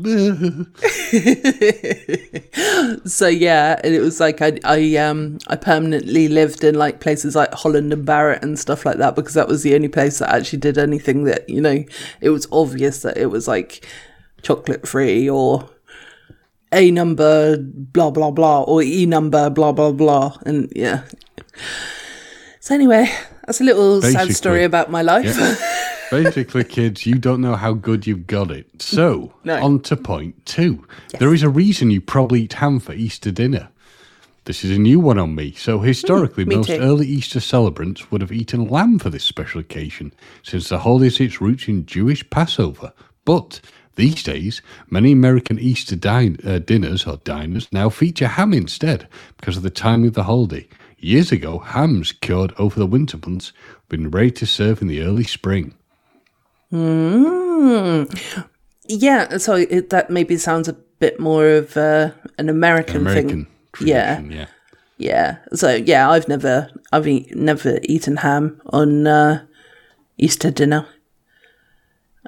so 3.05 3.27
yeah, 3.27 3.79
and 3.83 3.95
it 3.95 4.01
was 4.01 4.19
like 4.19 4.41
I 4.41 4.59
I 4.63 4.95
um 4.97 5.39
I 5.47 5.55
permanently 5.55 6.27
lived 6.27 6.63
in 6.63 6.75
like 6.75 6.99
places 6.99 7.35
like 7.35 7.53
Holland 7.53 7.93
and 7.93 8.05
Barrett 8.05 8.43
and 8.43 8.59
stuff 8.59 8.85
like 8.85 8.97
that 8.97 9.15
because 9.15 9.33
that 9.33 9.47
was 9.47 9.63
the 9.63 9.75
only 9.75 9.87
place 9.87 10.19
that 10.19 10.33
actually 10.33 10.59
did 10.59 10.77
anything 10.77 11.23
that 11.25 11.49
you 11.49 11.61
know 11.61 11.83
it 12.19 12.29
was 12.29 12.47
obvious 12.51 13.01
that 13.03 13.17
it 13.17 13.27
was 13.27 13.47
like 13.47 13.87
chocolate 14.41 14.87
free 14.87 15.29
or 15.29 15.69
a 16.73 16.91
number 16.91 17.57
blah 17.57 18.09
blah 18.09 18.31
blah 18.31 18.63
or 18.63 18.81
e 18.81 19.05
number 19.05 19.49
blah 19.49 19.71
blah 19.71 19.91
blah 19.91 20.37
and 20.45 20.71
yeah. 20.75 21.03
So 22.63 22.75
anyway, 22.75 23.11
that's 23.47 23.59
a 23.59 23.63
little 23.63 24.03
sad 24.03 24.33
story 24.35 24.63
about 24.63 24.91
my 24.91 25.01
life. 25.01 25.25
Basically, 26.11 26.63
kids, 26.63 27.07
you 27.07 27.15
don't 27.15 27.41
know 27.41 27.55
how 27.55 27.73
good 27.73 28.05
you've 28.05 28.27
got 28.27 28.51
it. 28.51 28.67
So, 28.81 29.33
No. 29.43 29.63
on 29.63 29.79
to 29.81 29.97
point 29.97 30.45
two. 30.45 30.85
There 31.17 31.33
is 31.33 31.41
a 31.41 31.49
reason 31.49 31.89
you 31.89 32.01
probably 32.01 32.43
eat 32.43 32.53
ham 32.53 32.79
for 32.79 32.93
Easter 32.93 33.31
dinner. 33.31 33.69
This 34.45 34.63
is 34.63 34.69
a 34.77 34.79
new 34.79 34.99
one 34.99 35.17
on 35.17 35.33
me. 35.33 35.53
So, 35.53 35.79
historically, 35.79 36.43
Hmm, 36.43 36.49
me 36.49 36.55
most 36.57 36.67
too. 36.67 36.77
early 36.79 37.07
Easter 37.07 37.39
celebrants 37.39 38.11
would 38.11 38.21
have 38.21 38.31
eaten 38.31 38.67
lamb 38.67 38.99
for 38.99 39.09
this 39.09 39.23
special 39.23 39.59
occasion, 39.59 40.13
since 40.43 40.69
the 40.69 40.79
holiday 40.79 41.05
has 41.05 41.19
its 41.19 41.41
roots 41.41 41.67
in 41.67 41.87
Jewish 41.87 42.29
Passover. 42.29 42.93
But 43.25 43.59
these 43.95 44.21
days, 44.21 44.61
many 44.87 45.11
American 45.13 45.57
Easter 45.57 45.95
din- 45.95 46.37
uh, 46.45 46.59
dinners 46.59 47.07
or 47.07 47.17
diners 47.23 47.67
now 47.71 47.89
feature 47.89 48.27
ham 48.27 48.53
instead 48.53 49.07
because 49.37 49.57
of 49.57 49.63
the 49.63 49.71
time 49.71 50.03
of 50.03 50.13
the 50.13 50.23
holiday. 50.23 50.67
Years 51.03 51.31
ago, 51.31 51.57
hams 51.57 52.11
cured 52.11 52.53
over 52.59 52.79
the 52.79 52.85
winter 52.85 53.17
months 53.17 53.53
have 53.73 53.89
been 53.89 54.11
ready 54.11 54.29
to 54.31 54.45
serve 54.45 54.83
in 54.83 54.87
the 54.87 55.01
early 55.01 55.23
spring. 55.23 55.73
Yeah, 58.87 59.37
so 59.37 59.55
it, 59.55 59.89
that 59.89 60.11
maybe 60.11 60.37
sounds 60.37 60.67
a 60.67 60.73
bit 60.99 61.19
more 61.19 61.47
of 61.47 61.75
uh, 61.75 62.11
an 62.37 62.49
American, 62.49 62.97
American 62.97 63.45
thing. 63.75 63.87
Yeah, 63.87 64.15
tradition, 64.15 64.31
yeah. 64.31 64.47
yeah. 64.97 65.37
So 65.55 65.73
yeah, 65.73 66.07
I've 66.11 66.27
never, 66.27 66.69
I've 66.91 67.07
eat, 67.07 67.35
never 67.35 67.79
eaten 67.81 68.17
ham 68.17 68.61
on 68.67 69.07
uh, 69.07 69.43
Easter 70.19 70.51
dinner, 70.51 70.85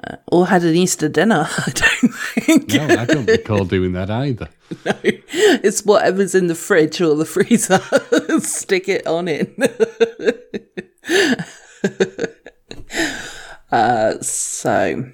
uh, 0.02 0.16
or 0.26 0.46
had 0.46 0.64
an 0.64 0.74
Easter 0.74 1.08
dinner. 1.08 1.46
I 1.58 1.70
don't 1.74 2.14
think 2.14 2.72
No, 2.74 2.86
I 2.86 3.04
don't 3.04 3.26
recall 3.26 3.64
doing 3.64 3.92
that 3.92 4.10
either. 4.10 4.48
No, 4.84 4.92
it's 5.04 5.84
whatever's 5.84 6.34
in 6.34 6.46
the 6.48 6.54
fridge 6.54 7.00
or 7.00 7.14
the 7.14 7.26
freezer. 7.26 7.78
Stick 8.40 8.88
it 8.88 9.06
on 9.06 9.28
it. 9.28 9.54
uh, 13.70 14.18
so, 14.20 15.12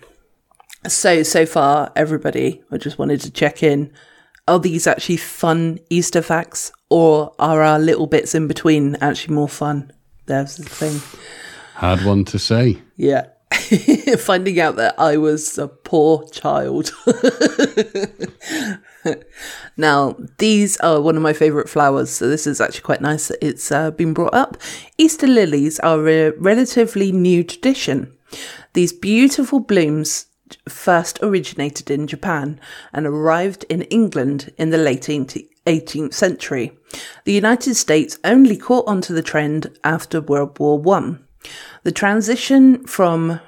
so 0.87 1.23
so 1.23 1.45
far, 1.47 1.93
everybody. 1.97 2.62
I 2.71 2.79
just 2.79 2.99
wanted 2.99 3.21
to 3.23 3.31
check 3.31 3.62
in. 3.62 3.93
Are 4.49 4.59
these 4.61 4.87
actually 4.87 5.19
fun 5.19 5.79
Easter 5.90 6.23
facts, 6.23 6.73
or 6.88 7.33
are 7.38 7.61
our 7.62 7.79
little 7.79 8.07
bits 8.07 8.35
in 8.35 8.47
between 8.49 8.95
actually 8.97 9.35
more 9.35 9.49
fun? 9.49 9.93
There's 10.27 10.57
the 10.57 10.64
thing. 10.64 11.01
Hard 11.75 12.05
one 12.05 12.25
to 12.27 12.38
say. 12.38 12.79
Yeah. 12.97 13.27
Finding 14.19 14.61
out 14.61 14.77
that 14.77 14.95
I 14.99 15.17
was 15.17 15.59
a 15.59 15.67
poor 15.67 16.29
child. 16.29 16.93
now, 19.77 20.17
these 20.39 20.77
are 20.79 21.01
one 21.01 21.17
of 21.17 21.23
my 21.23 21.33
favourite 21.33 21.69
flowers, 21.69 22.11
so 22.11 22.29
this 22.29 22.47
is 22.47 22.61
actually 22.61 22.83
quite 22.83 23.01
nice 23.01 23.29
that 23.29 23.45
it's 23.45 23.73
uh, 23.73 23.91
been 23.91 24.15
brought 24.15 24.35
up. 24.35 24.57
Easter 24.99 25.27
lilies 25.27 25.81
are 25.81 26.09
a 26.09 26.31
relatively 26.33 27.11
new 27.11 27.43
tradition. 27.43 28.17
These 28.75 28.93
beautiful 28.93 29.59
blooms 29.59 30.27
first 30.69 31.19
originated 31.23 31.91
in 31.91 32.07
Japan 32.07 32.61
and 32.93 33.07
arrived 33.07 33.65
in 33.69 33.83
England 33.83 34.53
in 34.59 34.71
the 34.71 34.79
late 34.79 35.03
18th 35.03 36.15
century. 36.15 36.73
The 37.25 37.33
United 37.33 37.75
States 37.75 38.19
only 38.25 38.57
caught 38.57 38.87
onto 38.87 39.15
the 39.15 39.23
trend 39.23 39.79
after 39.85 40.21
World 40.21 40.59
War 40.59 40.79
One. 40.79 41.25
The 41.83 41.93
transition 41.93 42.85
from 42.87 43.40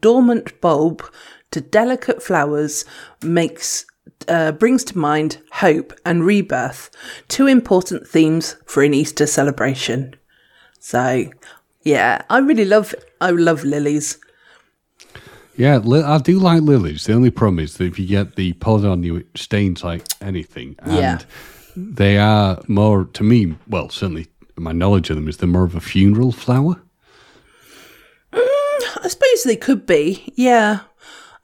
dormant 0.00 0.60
bulb 0.60 1.02
to 1.50 1.60
delicate 1.60 2.22
flowers 2.22 2.84
makes 3.22 3.86
uh, 4.28 4.52
brings 4.52 4.84
to 4.84 4.98
mind 4.98 5.38
hope 5.52 5.92
and 6.04 6.24
rebirth, 6.24 6.90
two 7.28 7.46
important 7.46 8.06
themes 8.08 8.56
for 8.66 8.82
an 8.82 8.94
Easter 8.94 9.26
celebration. 9.26 10.14
So, 10.80 11.30
yeah, 11.82 12.22
I 12.30 12.38
really 12.38 12.64
love 12.64 12.94
I 13.20 13.30
love 13.30 13.64
lilies. 13.64 14.18
Yeah, 15.56 15.76
li- 15.78 16.02
I 16.02 16.18
do 16.18 16.38
like 16.40 16.62
lilies. 16.62 17.04
The 17.04 17.12
only 17.12 17.30
problem 17.30 17.60
is 17.60 17.76
that 17.76 17.84
if 17.84 17.98
you 17.98 18.06
get 18.06 18.34
the 18.34 18.54
pollen 18.54 18.86
on 18.86 19.02
you, 19.04 19.16
it 19.16 19.26
stains 19.36 19.84
like 19.84 20.04
anything. 20.20 20.74
And 20.80 20.96
Yeah. 20.96 21.18
they 21.76 22.18
are 22.18 22.60
more, 22.66 23.04
to 23.04 23.22
me, 23.22 23.54
well, 23.68 23.88
certainly 23.88 24.26
my 24.56 24.72
knowledge 24.72 25.10
of 25.10 25.16
them 25.16 25.28
is 25.28 25.36
they're 25.36 25.48
more 25.48 25.64
of 25.64 25.76
a 25.76 25.80
funeral 25.80 26.32
flower. 26.32 26.80
I 29.02 29.08
suppose 29.08 29.44
they 29.44 29.56
could 29.56 29.86
be, 29.86 30.32
yeah. 30.34 30.80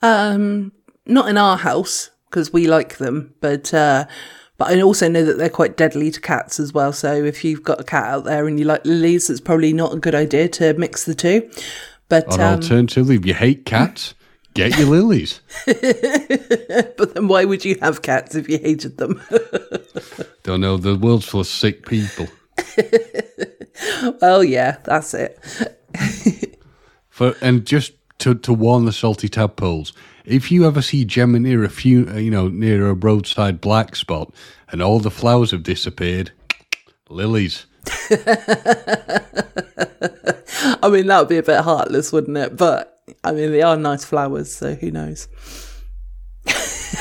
Um, 0.03 0.73
not 1.07 1.29
in 1.29 1.37
our 1.37 1.57
house 1.57 2.11
because 2.29 2.53
we 2.53 2.67
like 2.67 2.99
them, 2.99 3.35
but 3.41 3.75
uh, 3.75 4.07
But 4.61 4.77
I 4.77 4.83
also 4.83 5.09
know 5.09 5.25
that 5.25 5.39
they're 5.39 5.49
quite 5.49 5.79
deadly 5.79 6.11
to 6.11 6.21
cats 6.21 6.61
as 6.61 6.75
well. 6.75 6.93
So 6.93 7.15
if 7.15 7.45
you've 7.45 7.63
got 7.63 7.81
a 7.81 7.83
cat 7.83 8.05
out 8.05 8.25
there 8.25 8.47
and 8.47 8.59
you 8.59 8.67
like 8.67 8.85
lilies, 8.85 9.31
it's 9.31 9.41
probably 9.41 9.73
not 9.73 9.95
a 9.95 9.97
good 9.97 10.15
idea 10.15 10.49
to 10.49 10.75
mix 10.75 11.05
the 11.05 11.15
two. 11.15 11.51
But 12.11 12.27
Or 12.39 12.43
um, 12.43 12.55
alternatively, 12.57 13.17
if 13.17 13.25
you 13.25 13.33
hate 13.33 13.65
cats, 13.65 14.13
get 14.55 14.79
your 14.79 14.89
lilies. 14.89 15.41
but 15.65 17.15
then 17.15 17.27
why 17.27 17.47
would 17.47 17.65
you 17.65 17.79
have 17.81 18.03
cats 18.03 18.35
if 18.35 18.51
you 18.51 18.59
hated 18.59 18.99
them? 18.99 19.23
Don't 20.43 20.61
know, 20.61 20.77
the 20.77 20.95
world's 20.95 21.25
full 21.25 21.41
of 21.41 21.47
sick 21.47 21.87
people. 21.87 22.29
well, 24.21 24.45
yeah, 24.45 24.77
that's 24.85 25.15
it. 25.15 25.39
For 27.21 27.37
and 27.43 27.67
just 27.67 27.93
to, 28.21 28.35
to 28.35 28.55
warn 28.55 28.87
the 28.87 28.95
salty 28.95 29.29
tadpoles, 29.29 29.93
if 30.25 30.51
you 30.51 30.67
ever 30.67 30.81
see 30.81 31.05
Gemma 31.05 31.39
near 31.39 31.63
a 31.63 31.69
few, 31.69 32.09
uh, 32.09 32.15
you 32.15 32.31
know, 32.31 32.49
near 32.49 32.89
a 32.89 32.95
roadside 32.95 33.61
black 33.61 33.95
spot, 33.95 34.33
and 34.73 34.81
all 34.81 35.01
the 35.01 35.11
flowers 35.11 35.51
have 35.51 35.63
disappeared, 35.63 36.31
lilies. 37.11 37.67
I 38.11 38.17
mean, 40.89 41.09
that 41.09 41.19
would 41.19 41.29
be 41.29 41.37
a 41.37 41.43
bit 41.43 41.61
heartless, 41.61 42.11
wouldn't 42.11 42.39
it? 42.39 42.57
But 42.57 42.99
I 43.23 43.33
mean, 43.33 43.53
they 43.53 43.61
are 43.61 43.77
nice 43.77 44.03
flowers, 44.03 44.57
so 44.57 44.73
who 44.73 44.91
knows? 44.91 45.29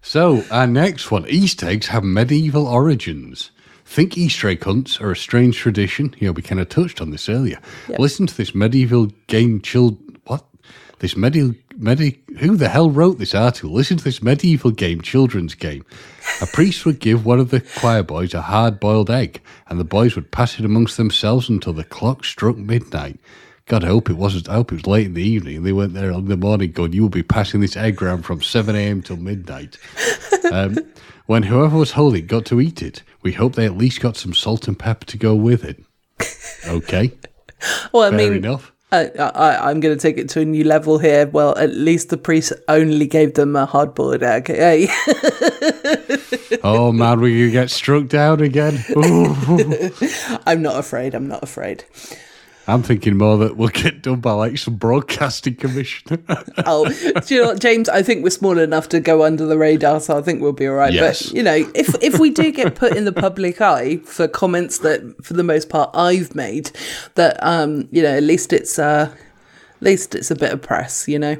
So 0.00 0.44
our 0.50 0.66
next 0.66 1.10
one, 1.10 1.26
Easter 1.26 1.68
eggs 1.68 1.86
have 1.86 2.04
medieval 2.04 2.66
origins. 2.66 3.50
Think 3.92 4.16
Easter 4.16 4.48
egg 4.48 4.64
hunts 4.64 5.02
are 5.02 5.10
a 5.10 5.16
strange 5.16 5.58
tradition. 5.58 6.14
Yeah, 6.18 6.30
we 6.30 6.40
kind 6.40 6.62
of 6.62 6.70
touched 6.70 7.02
on 7.02 7.10
this 7.10 7.28
earlier. 7.28 7.58
Listen 7.98 8.26
to 8.26 8.34
this 8.34 8.54
medieval 8.54 9.08
game. 9.26 9.60
Child, 9.60 9.98
what? 10.24 10.46
This 11.00 11.14
medieval 11.14 11.54
medi. 11.76 12.22
Who 12.38 12.56
the 12.56 12.70
hell 12.70 12.90
wrote 12.90 13.18
this 13.18 13.34
article? 13.34 13.70
Listen 13.70 13.98
to 13.98 14.04
this 14.04 14.22
medieval 14.22 14.70
game, 14.70 15.02
children's 15.02 15.54
game. 15.54 15.84
A 16.40 16.46
priest 16.46 16.86
would 16.86 17.00
give 17.00 17.26
one 17.26 17.38
of 17.38 17.50
the 17.50 17.60
choir 17.60 18.02
boys 18.02 18.32
a 18.32 18.40
hard-boiled 18.40 19.10
egg, 19.10 19.42
and 19.68 19.78
the 19.78 19.84
boys 19.84 20.16
would 20.16 20.32
pass 20.32 20.58
it 20.58 20.64
amongst 20.64 20.96
themselves 20.96 21.50
until 21.50 21.74
the 21.74 21.84
clock 21.84 22.24
struck 22.24 22.56
midnight. 22.56 23.20
God, 23.66 23.84
I 23.84 23.88
hope 23.88 24.08
it 24.08 24.16
wasn't. 24.16 24.48
I 24.48 24.54
hope 24.54 24.72
it 24.72 24.76
was 24.76 24.86
late 24.86 25.08
in 25.08 25.12
the 25.12 25.22
evening. 25.22 25.58
and 25.58 25.66
They 25.66 25.72
went 25.72 25.92
there 25.92 26.12
in 26.12 26.28
the 26.28 26.36
morning, 26.38 26.72
going, 26.72 26.94
"You 26.94 27.02
will 27.02 27.10
be 27.10 27.22
passing 27.22 27.60
this 27.60 27.76
egg 27.76 28.02
around 28.02 28.22
from 28.22 28.40
seven 28.40 28.74
a.m. 28.74 29.02
till 29.02 29.18
midnight." 29.18 29.76
Um, 30.50 30.78
when 31.26 31.44
whoever 31.44 31.76
was 31.78 31.92
holding 31.92 32.26
got 32.26 32.44
to 32.46 32.60
eat 32.60 32.82
it, 32.82 33.02
we 33.22 33.32
hope 33.32 33.54
they 33.54 33.66
at 33.66 33.76
least 33.76 34.00
got 34.00 34.16
some 34.16 34.34
salt 34.34 34.66
and 34.68 34.78
pepper 34.78 35.06
to 35.06 35.18
go 35.18 35.34
with 35.34 35.64
it. 35.64 35.82
Okay, 36.68 37.10
Well, 37.92 38.04
I 38.04 38.16
fair 38.16 38.30
mean, 38.30 38.44
enough. 38.44 38.72
I, 38.92 39.06
I, 39.18 39.70
I'm 39.70 39.80
going 39.80 39.96
to 39.96 40.00
take 40.00 40.16
it 40.18 40.28
to 40.30 40.40
a 40.42 40.44
new 40.44 40.62
level 40.64 40.98
here. 40.98 41.26
Well, 41.26 41.56
at 41.58 41.70
least 41.74 42.10
the 42.10 42.16
priest 42.16 42.52
only 42.68 43.06
gave 43.06 43.34
them 43.34 43.56
a 43.56 43.66
hard-boiled 43.66 44.22
egg. 44.22 44.46
Hey, 44.48 44.86
Oh 46.62 46.92
man, 46.92 47.20
will 47.20 47.28
you 47.28 47.50
get 47.50 47.70
struck 47.70 48.06
down 48.06 48.40
again. 48.42 48.84
I'm 50.46 50.62
not 50.62 50.78
afraid. 50.78 51.14
I'm 51.14 51.26
not 51.26 51.42
afraid. 51.42 51.84
I'm 52.68 52.82
thinking 52.82 53.16
more 53.16 53.38
that 53.38 53.56
we'll 53.56 53.68
get 53.68 54.02
done 54.02 54.20
by 54.20 54.32
like 54.32 54.56
some 54.56 54.76
broadcasting 54.76 55.56
commissioner. 55.56 56.22
Oh, 56.64 56.88
do 56.88 57.34
you 57.34 57.42
know 57.42 57.48
what, 57.48 57.60
James? 57.60 57.88
I 57.88 58.02
think 58.02 58.22
we're 58.22 58.30
small 58.30 58.58
enough 58.58 58.88
to 58.90 59.00
go 59.00 59.24
under 59.24 59.46
the 59.46 59.58
radar, 59.58 60.00
so 60.00 60.16
I 60.16 60.22
think 60.22 60.40
we'll 60.40 60.52
be 60.52 60.66
all 60.66 60.74
right. 60.74 60.92
Yes. 60.92 61.26
But 61.26 61.36
you 61.36 61.42
know, 61.42 61.70
if 61.74 61.94
if 62.02 62.18
we 62.18 62.30
do 62.30 62.52
get 62.52 62.74
put 62.74 62.96
in 62.96 63.04
the 63.04 63.12
public 63.12 63.60
eye 63.60 63.96
for 63.98 64.28
comments 64.28 64.78
that, 64.78 65.16
for 65.24 65.34
the 65.34 65.42
most 65.42 65.68
part, 65.68 65.90
I've 65.94 66.34
made, 66.34 66.70
that 67.14 67.42
um, 67.42 67.88
you 67.90 68.02
know, 68.02 68.16
at 68.16 68.22
least 68.22 68.52
it's 68.52 68.78
uh, 68.78 69.10
at 69.10 69.82
least 69.82 70.14
it's 70.14 70.30
a 70.30 70.36
bit 70.36 70.52
of 70.52 70.62
press, 70.62 71.08
you 71.08 71.18
know. 71.18 71.36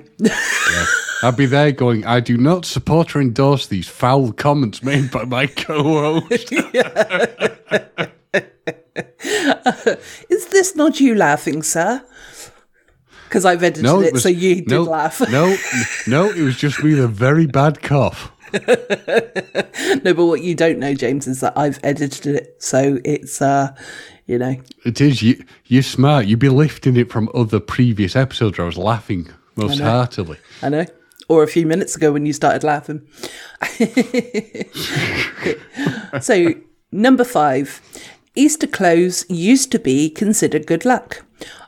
I'd 1.22 1.37
be 1.37 1.46
there 1.46 1.70
going, 1.70 2.04
I 2.04 2.18
do 2.18 2.37
not 2.37 2.64
support 2.64 3.14
or 3.14 3.20
endorse 3.20 3.68
these 3.68 3.87
foul 3.87 4.32
comments 4.32 4.82
made 4.82 5.12
by 5.12 5.24
my 5.24 5.46
co-host. 5.46 6.52
Is 10.28 10.46
this 10.48 10.76
not 10.76 11.00
you 11.00 11.14
laughing, 11.14 11.62
sir? 11.62 12.05
Because 13.28 13.44
I've 13.46 13.62
edited 13.62 13.85
No, 13.85 14.00
it, 14.02 14.12
was- 14.12 14.22
so 14.22 14.28
you 14.28 14.57
did 14.57 14.68
no, 14.68 14.83
laugh. 14.83 15.20
no, 15.31 15.57
no, 16.07 16.28
it 16.31 16.42
was 16.42 16.57
just 16.57 16.83
me 16.85 16.90
with 16.94 17.05
a 17.05 17.09
very 17.09 17.46
bad 17.46 17.81
cough. 17.83 18.31
no, 18.52 20.12
but 20.12 20.26
what 20.26 20.42
you 20.42 20.55
don't 20.55 20.78
know, 20.78 20.92
James, 20.94 21.26
is 21.26 21.40
that 21.40 21.57
I've 21.57 21.81
edited 21.83 22.37
it, 22.37 22.62
so 22.62 22.98
it's 23.02 23.40
uh, 23.40 23.74
you 24.26 24.38
know, 24.38 24.57
It 24.85 25.00
is 25.00 25.22
you. 25.22 25.42
You're 25.64 25.83
smart. 25.83 26.26
You'd 26.26 26.38
be 26.38 26.50
lifting 26.50 26.96
it 26.96 27.11
from 27.11 27.31
other 27.35 27.61
previous 27.61 28.14
episodes 28.14 28.59
where 28.59 28.64
I 28.64 28.66
was 28.66 28.76
laughing 28.76 29.31
most 29.57 29.78
know. 29.78 29.87
heartily. 29.87 30.37
I 30.62 30.68
know. 30.68 30.85
Or 31.28 31.42
a 31.42 31.48
few 31.48 31.66
minutes 31.66 31.96
ago 31.96 32.12
when 32.12 32.26
you 32.26 32.35
started 32.35 32.62
laughing. 32.62 33.07
so, 36.20 36.55
number 36.90 37.24
five 37.24 37.81
Easter 38.35 38.66
clothes 38.66 39.25
used 39.29 39.71
to 39.73 39.79
be 39.79 40.09
considered 40.09 40.66
good 40.66 40.85
luck. 40.85 41.25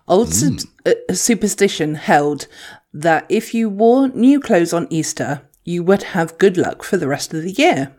Old 0.06 0.32
sub- 0.32 0.60
uh, 0.86 0.92
superstition 1.12 1.94
held 1.94 2.46
that 2.92 3.26
if 3.28 3.54
you 3.54 3.68
wore 3.68 4.08
new 4.08 4.40
clothes 4.40 4.72
on 4.72 4.86
Easter, 4.90 5.42
you 5.64 5.82
would 5.82 6.02
have 6.02 6.38
good 6.38 6.56
luck 6.56 6.82
for 6.82 6.96
the 6.96 7.08
rest 7.08 7.34
of 7.34 7.42
the 7.42 7.52
year. 7.52 7.94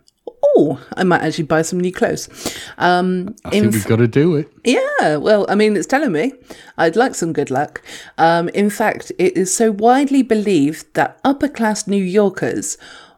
Oh, 0.58 0.80
I 0.95 1.04
might 1.04 1.21
actually 1.21 1.45
buy 1.45 1.63
some 1.63 1.80
new 1.80 1.91
clothes. 1.91 2.30
Um, 2.78 3.36
I 3.43 3.49
in 3.49 3.63
think 3.63 3.73
we've 3.73 3.88
got 3.88 3.97
to 3.97 4.08
do 4.08 4.36
it. 4.36 4.51
yeah, 4.63 5.17
well, 5.17 5.45
I 5.49 5.56
mean, 5.56 5.75
it's 5.75 5.88
telling 5.88 6.12
me 6.12 6.34
I'd 6.78 6.95
like 6.95 7.15
some 7.15 7.34
good 7.34 7.51
luck. 7.51 7.82
Um, 8.17 8.49
in 8.49 8.69
fact, 8.69 9.12
it 9.17 9.36
is 9.36 9.54
so 9.54 9.71
widely 9.71 10.21
believed 10.21 10.93
that 10.93 11.19
upper 11.23 11.49
class 11.49 11.88
New 11.88 12.04
Yorkers 12.04 12.78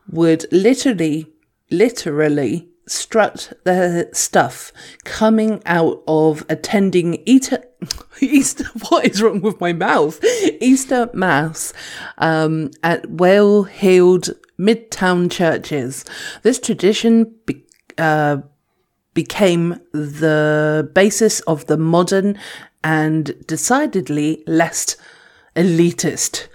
would 0.10 0.46
literally, 0.52 1.28
literally 1.70 2.70
strut 2.88 3.54
their 3.63 4.13
stuff 4.13 4.71
coming 5.04 5.62
out 5.65 6.04
of 6.08 6.45
attending 6.50 7.21
Easter. 7.26 7.63
Easter, 8.19 8.65
what 8.89 9.06
is 9.06 9.21
wrong 9.21 9.41
with 9.41 9.60
my 9.62 9.73
mouth? 9.73 10.23
Easter 10.60 11.10
Mass 11.13 11.73
um, 12.17 12.71
at 12.84 13.10
well 13.10 13.63
heeled 13.63 14.30
midtown 14.60 15.32
churches. 15.32 16.04
This 16.41 16.60
tradition 16.60 17.36
be- 17.45 17.63
uh, 17.97 18.38
became 19.13 19.80
the 19.93 20.89
basis 20.93 21.39
of 21.41 21.65
the 21.67 21.78
modern 21.78 22.38
and 22.84 23.36
decidedly 23.47 24.43
less 24.47 24.95
elitist 25.56 26.47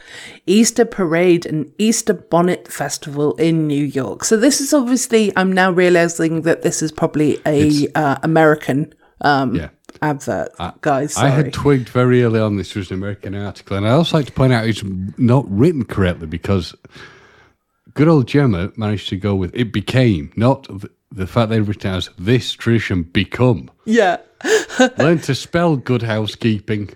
Easter 0.47 0.85
parade 0.85 1.47
and 1.47 1.73
Easter 1.79 2.13
bonnet 2.15 2.67
festival 2.69 3.35
in 3.37 3.67
New 3.69 3.85
York. 3.85 4.25
So 4.25 4.37
this 4.37 4.61
is 4.61 4.75
obviously 4.75 5.33
I'm 5.37 5.53
now 5.53 5.71
realizing 5.71 6.43
that 6.43 6.63
this 6.63 6.83
is 6.83 6.91
probably 6.93 7.39
a 7.47 7.87
uh, 7.95 8.17
American 8.23 8.93
um 9.21 9.55
Yeah. 9.55 9.69
advert, 10.01 10.51
guys. 10.81 11.17
I 11.17 11.29
had 11.29 11.53
twigged 11.53 11.89
very 11.89 12.25
early 12.25 12.41
on 12.41 12.57
this 12.57 12.75
was 12.75 12.91
an 12.91 12.97
American 12.97 13.35
article, 13.37 13.77
and 13.77 13.87
I 13.87 13.91
also 13.91 14.17
like 14.17 14.27
to 14.27 14.33
point 14.33 14.53
out 14.53 14.67
it's 14.67 14.83
not 15.17 15.45
written 15.49 15.85
correctly 15.85 16.27
because 16.27 16.75
good 17.95 18.09
old 18.09 18.27
Gemma 18.27 18.73
managed 18.77 19.09
to 19.11 19.17
go 19.17 19.35
with 19.37 19.55
it 19.55 19.73
became, 19.73 20.33
not 20.35 20.65
the, 20.65 20.91
the 21.13 21.27
fact 21.27 21.51
they 21.51 21.61
written 21.61 21.95
as 21.95 22.11
this 22.19 22.53
tradition 22.53 23.03
become. 23.05 23.71
yeah. 23.85 24.17
Learn 24.99 25.21
to 25.21 25.35
spell 25.37 25.77
good 25.77 26.03
housekeeping. 26.03 26.91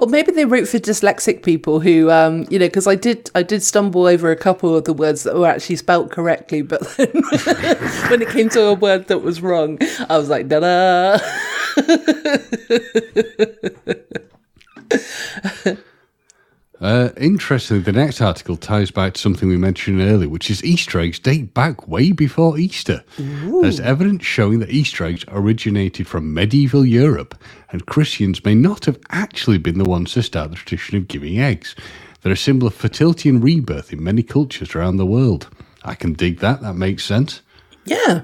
Or 0.00 0.06
maybe 0.06 0.32
they 0.32 0.44
wrote 0.44 0.68
for 0.68 0.78
dyslexic 0.78 1.42
people 1.42 1.80
who, 1.80 2.10
um, 2.10 2.44
you 2.50 2.58
know, 2.58 2.66
because 2.66 2.86
I 2.88 2.96
did, 2.96 3.30
I 3.34 3.42
did 3.42 3.62
stumble 3.62 4.06
over 4.06 4.30
a 4.30 4.36
couple 4.36 4.76
of 4.76 4.84
the 4.84 4.92
words 4.92 5.22
that 5.22 5.36
were 5.36 5.46
actually 5.46 5.76
spelt 5.76 6.10
correctly, 6.10 6.62
but 6.62 6.82
when 8.10 8.20
it 8.20 8.28
came 8.30 8.48
to 8.50 8.62
a 8.62 8.74
word 8.74 9.06
that 9.08 9.18
was 9.18 9.40
wrong, 9.40 9.78
I 10.08 10.18
was 10.18 10.28
like, 10.28 10.48
da 10.48 10.60
da. 10.60 11.18
Uh, 16.80 17.10
interestingly, 17.18 17.82
the 17.82 17.92
next 17.92 18.22
article 18.22 18.56
ties 18.56 18.90
back 18.90 19.12
to 19.12 19.20
something 19.20 19.48
we 19.48 19.58
mentioned 19.58 20.00
earlier, 20.00 20.28
which 20.28 20.50
is 20.50 20.64
Easter 20.64 20.98
eggs 20.98 21.18
date 21.18 21.52
back 21.52 21.86
way 21.86 22.10
before 22.10 22.58
Easter. 22.58 23.04
There's 23.60 23.80
evidence 23.80 24.24
showing 24.24 24.60
that 24.60 24.70
Easter 24.70 25.04
eggs 25.04 25.24
originated 25.28 26.06
from 26.06 26.32
medieval 26.32 26.86
Europe, 26.86 27.34
and 27.70 27.84
Christians 27.84 28.44
may 28.44 28.54
not 28.54 28.86
have 28.86 28.98
actually 29.10 29.58
been 29.58 29.78
the 29.78 29.84
ones 29.88 30.14
to 30.14 30.22
start 30.22 30.50
the 30.50 30.56
tradition 30.56 30.96
of 30.96 31.08
giving 31.08 31.38
eggs. 31.38 31.76
They're 32.22 32.32
a 32.32 32.36
symbol 32.36 32.68
of 32.68 32.74
fertility 32.74 33.28
and 33.28 33.42
rebirth 33.44 33.92
in 33.92 34.02
many 34.02 34.22
cultures 34.22 34.74
around 34.74 34.96
the 34.96 35.06
world. 35.06 35.48
I 35.84 35.94
can 35.94 36.14
dig 36.14 36.38
that, 36.40 36.62
that 36.62 36.74
makes 36.74 37.04
sense. 37.04 37.42
Yeah. 37.84 38.22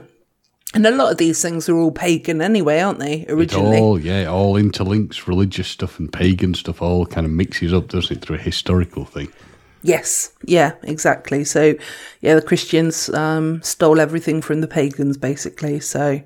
And 0.77 0.87
a 0.87 0.91
lot 0.91 1.11
of 1.11 1.17
these 1.17 1.41
things 1.41 1.71
are 1.71 1.75
all 1.75 1.91
pagan 1.91 2.43
anyway, 2.43 2.81
aren't 2.81 2.99
they? 2.99 3.25
Originally, 3.31 3.79
It 3.79 3.81
all, 3.81 3.99
yeah, 3.99 4.27
all 4.27 4.57
interlinks 4.57 5.27
religious 5.27 5.69
stuff 5.69 5.99
and 5.99 6.13
pagan 6.13 6.53
stuff, 6.53 6.83
all 6.83 7.07
kind 7.07 7.25
of 7.25 7.33
mixes 7.33 7.73
up, 7.73 7.89
doesn't 7.89 8.19
it, 8.19 8.23
through 8.23 8.37
a 8.37 8.41
historical 8.41 9.07
thing. 9.07 9.33
Yes, 9.81 10.35
yeah, 10.45 10.73
exactly. 10.83 11.45
So, 11.45 11.77
yeah, 12.21 12.35
the 12.35 12.43
Christians 12.43 13.09
um, 13.09 13.63
stole 13.63 14.01
everything 14.01 14.43
from 14.43 14.61
the 14.61 14.69
pagans, 14.69 15.17
basically. 15.17 15.81
So, 15.81 16.21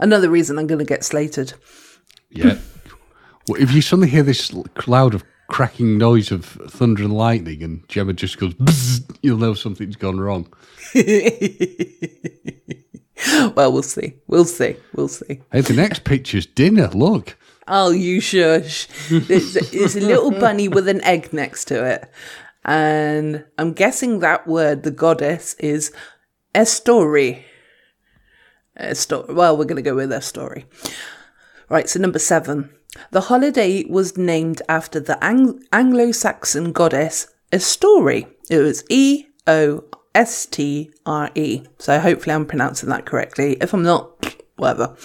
another 0.00 0.28
reason 0.28 0.58
I'm 0.58 0.66
going 0.66 0.80
to 0.80 0.84
get 0.84 1.04
slated. 1.04 1.52
Yeah. 2.28 2.58
well, 3.46 3.62
if 3.62 3.70
you 3.70 3.82
suddenly 3.82 4.08
hear 4.08 4.24
this 4.24 4.52
cloud 4.74 5.14
of 5.14 5.22
cracking 5.46 5.96
noise 5.96 6.32
of 6.32 6.44
thunder 6.44 7.04
and 7.04 7.12
lightning, 7.12 7.62
and 7.62 7.88
Gemma 7.88 8.14
just 8.14 8.36
goes, 8.38 8.52
you'll 9.22 9.38
know 9.38 9.54
something's 9.54 9.94
gone 9.94 10.18
wrong. 10.18 10.52
well, 13.54 13.72
we'll 13.72 13.82
see. 13.82 14.14
We'll 14.26 14.44
see. 14.44 14.76
We'll 14.94 15.08
see. 15.08 15.40
Hey, 15.52 15.60
the 15.60 15.74
next 15.74 16.04
picture's 16.04 16.46
dinner. 16.46 16.88
Look. 16.88 17.36
Oh, 17.68 17.90
you 17.90 18.20
shush. 18.20 18.88
There's, 19.08 19.54
there's 19.54 19.96
a 19.96 20.00
little 20.00 20.30
bunny 20.30 20.68
with 20.68 20.88
an 20.88 21.02
egg 21.04 21.32
next 21.32 21.66
to 21.66 21.84
it. 21.84 22.10
And 22.64 23.44
I'm 23.58 23.72
guessing 23.72 24.18
that 24.18 24.46
word, 24.46 24.82
the 24.82 24.90
goddess, 24.90 25.54
is 25.54 25.92
Estori. 26.54 27.42
Estor- 28.76 29.26
well, 29.28 29.56
we're 29.56 29.64
going 29.64 29.76
to 29.76 29.82
go 29.82 29.94
with 29.94 30.10
Estori. 30.10 30.64
Right, 31.68 31.88
so 31.88 32.00
number 32.00 32.18
seven. 32.18 32.70
The 33.12 33.20
holiday 33.22 33.84
was 33.84 34.16
named 34.18 34.62
after 34.68 34.98
the 34.98 35.22
Ang- 35.22 35.62
Anglo 35.72 36.10
Saxon 36.10 36.72
goddess 36.72 37.28
Estori. 37.52 38.26
It 38.50 38.58
was 38.58 38.82
E 38.88 39.26
O 39.46 39.84
S 40.14 40.46
T 40.46 40.90
R 41.06 41.30
E. 41.34 41.62
So 41.78 41.98
hopefully 42.00 42.34
I'm 42.34 42.46
pronouncing 42.46 42.88
that 42.88 43.06
correctly. 43.06 43.56
If 43.60 43.72
I'm 43.72 43.82
not, 43.82 44.36
whatever. 44.56 44.96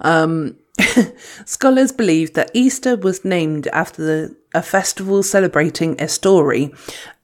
Um, 0.00 0.56
scholars 1.44 1.92
believe 1.92 2.34
that 2.34 2.50
Easter 2.54 2.96
was 2.96 3.24
named 3.24 3.66
after 3.68 4.04
the, 4.04 4.36
a 4.54 4.62
festival 4.62 5.22
celebrating 5.22 5.96
Estori 5.96 6.76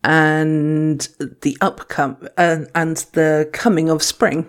and 0.02 1.00
the 1.42 1.56
upcom 1.60 2.28
uh, 2.36 2.64
and 2.74 2.96
the 3.12 3.48
coming 3.52 3.88
of 3.88 4.02
spring. 4.02 4.46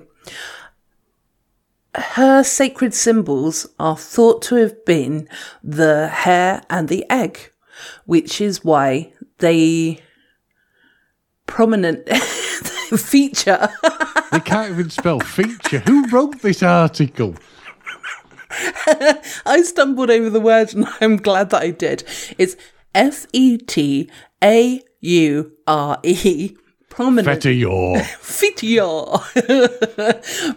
Her 1.96 2.44
sacred 2.44 2.94
symbols 2.94 3.68
are 3.80 3.98
thought 3.98 4.42
to 4.44 4.56
have 4.56 4.84
been 4.84 5.30
the 5.64 6.08
hare 6.08 6.64
and 6.70 6.88
the 6.88 7.06
egg, 7.10 7.52
which 8.06 8.42
is 8.42 8.64
why 8.64 9.14
they 9.38 10.02
prominent 11.54 12.10
feature. 12.98 13.70
They 14.32 14.40
can't 14.40 14.72
even 14.72 14.90
spell 14.90 15.20
feature. 15.20 15.80
Who 15.86 16.08
wrote 16.08 16.42
this 16.42 16.64
article? 16.64 17.36
I 19.46 19.62
stumbled 19.64 20.10
over 20.10 20.32
the 20.32 20.40
word 20.40 20.74
and 20.74 20.88
I'm 21.00 21.18
glad 21.18 21.52
that 21.52 21.62
I 21.62 21.70
did. 21.70 22.04
It's 22.40 22.56
F 22.96 23.28
E 23.34 23.58
T 23.60 24.10
A 24.44 24.82
U 25.02 25.52
R 25.68 26.00
E. 26.02 26.56
Prominent. 26.90 27.44
Fetior. 27.44 28.04
Fitior. 28.20 29.04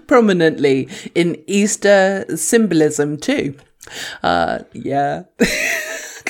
Prominently 0.06 0.88
in 1.14 1.37
Easter 1.46 2.24
symbolism 2.37 3.18
too. 3.18 3.54
Uh, 4.22 4.61
yeah. 4.72 5.24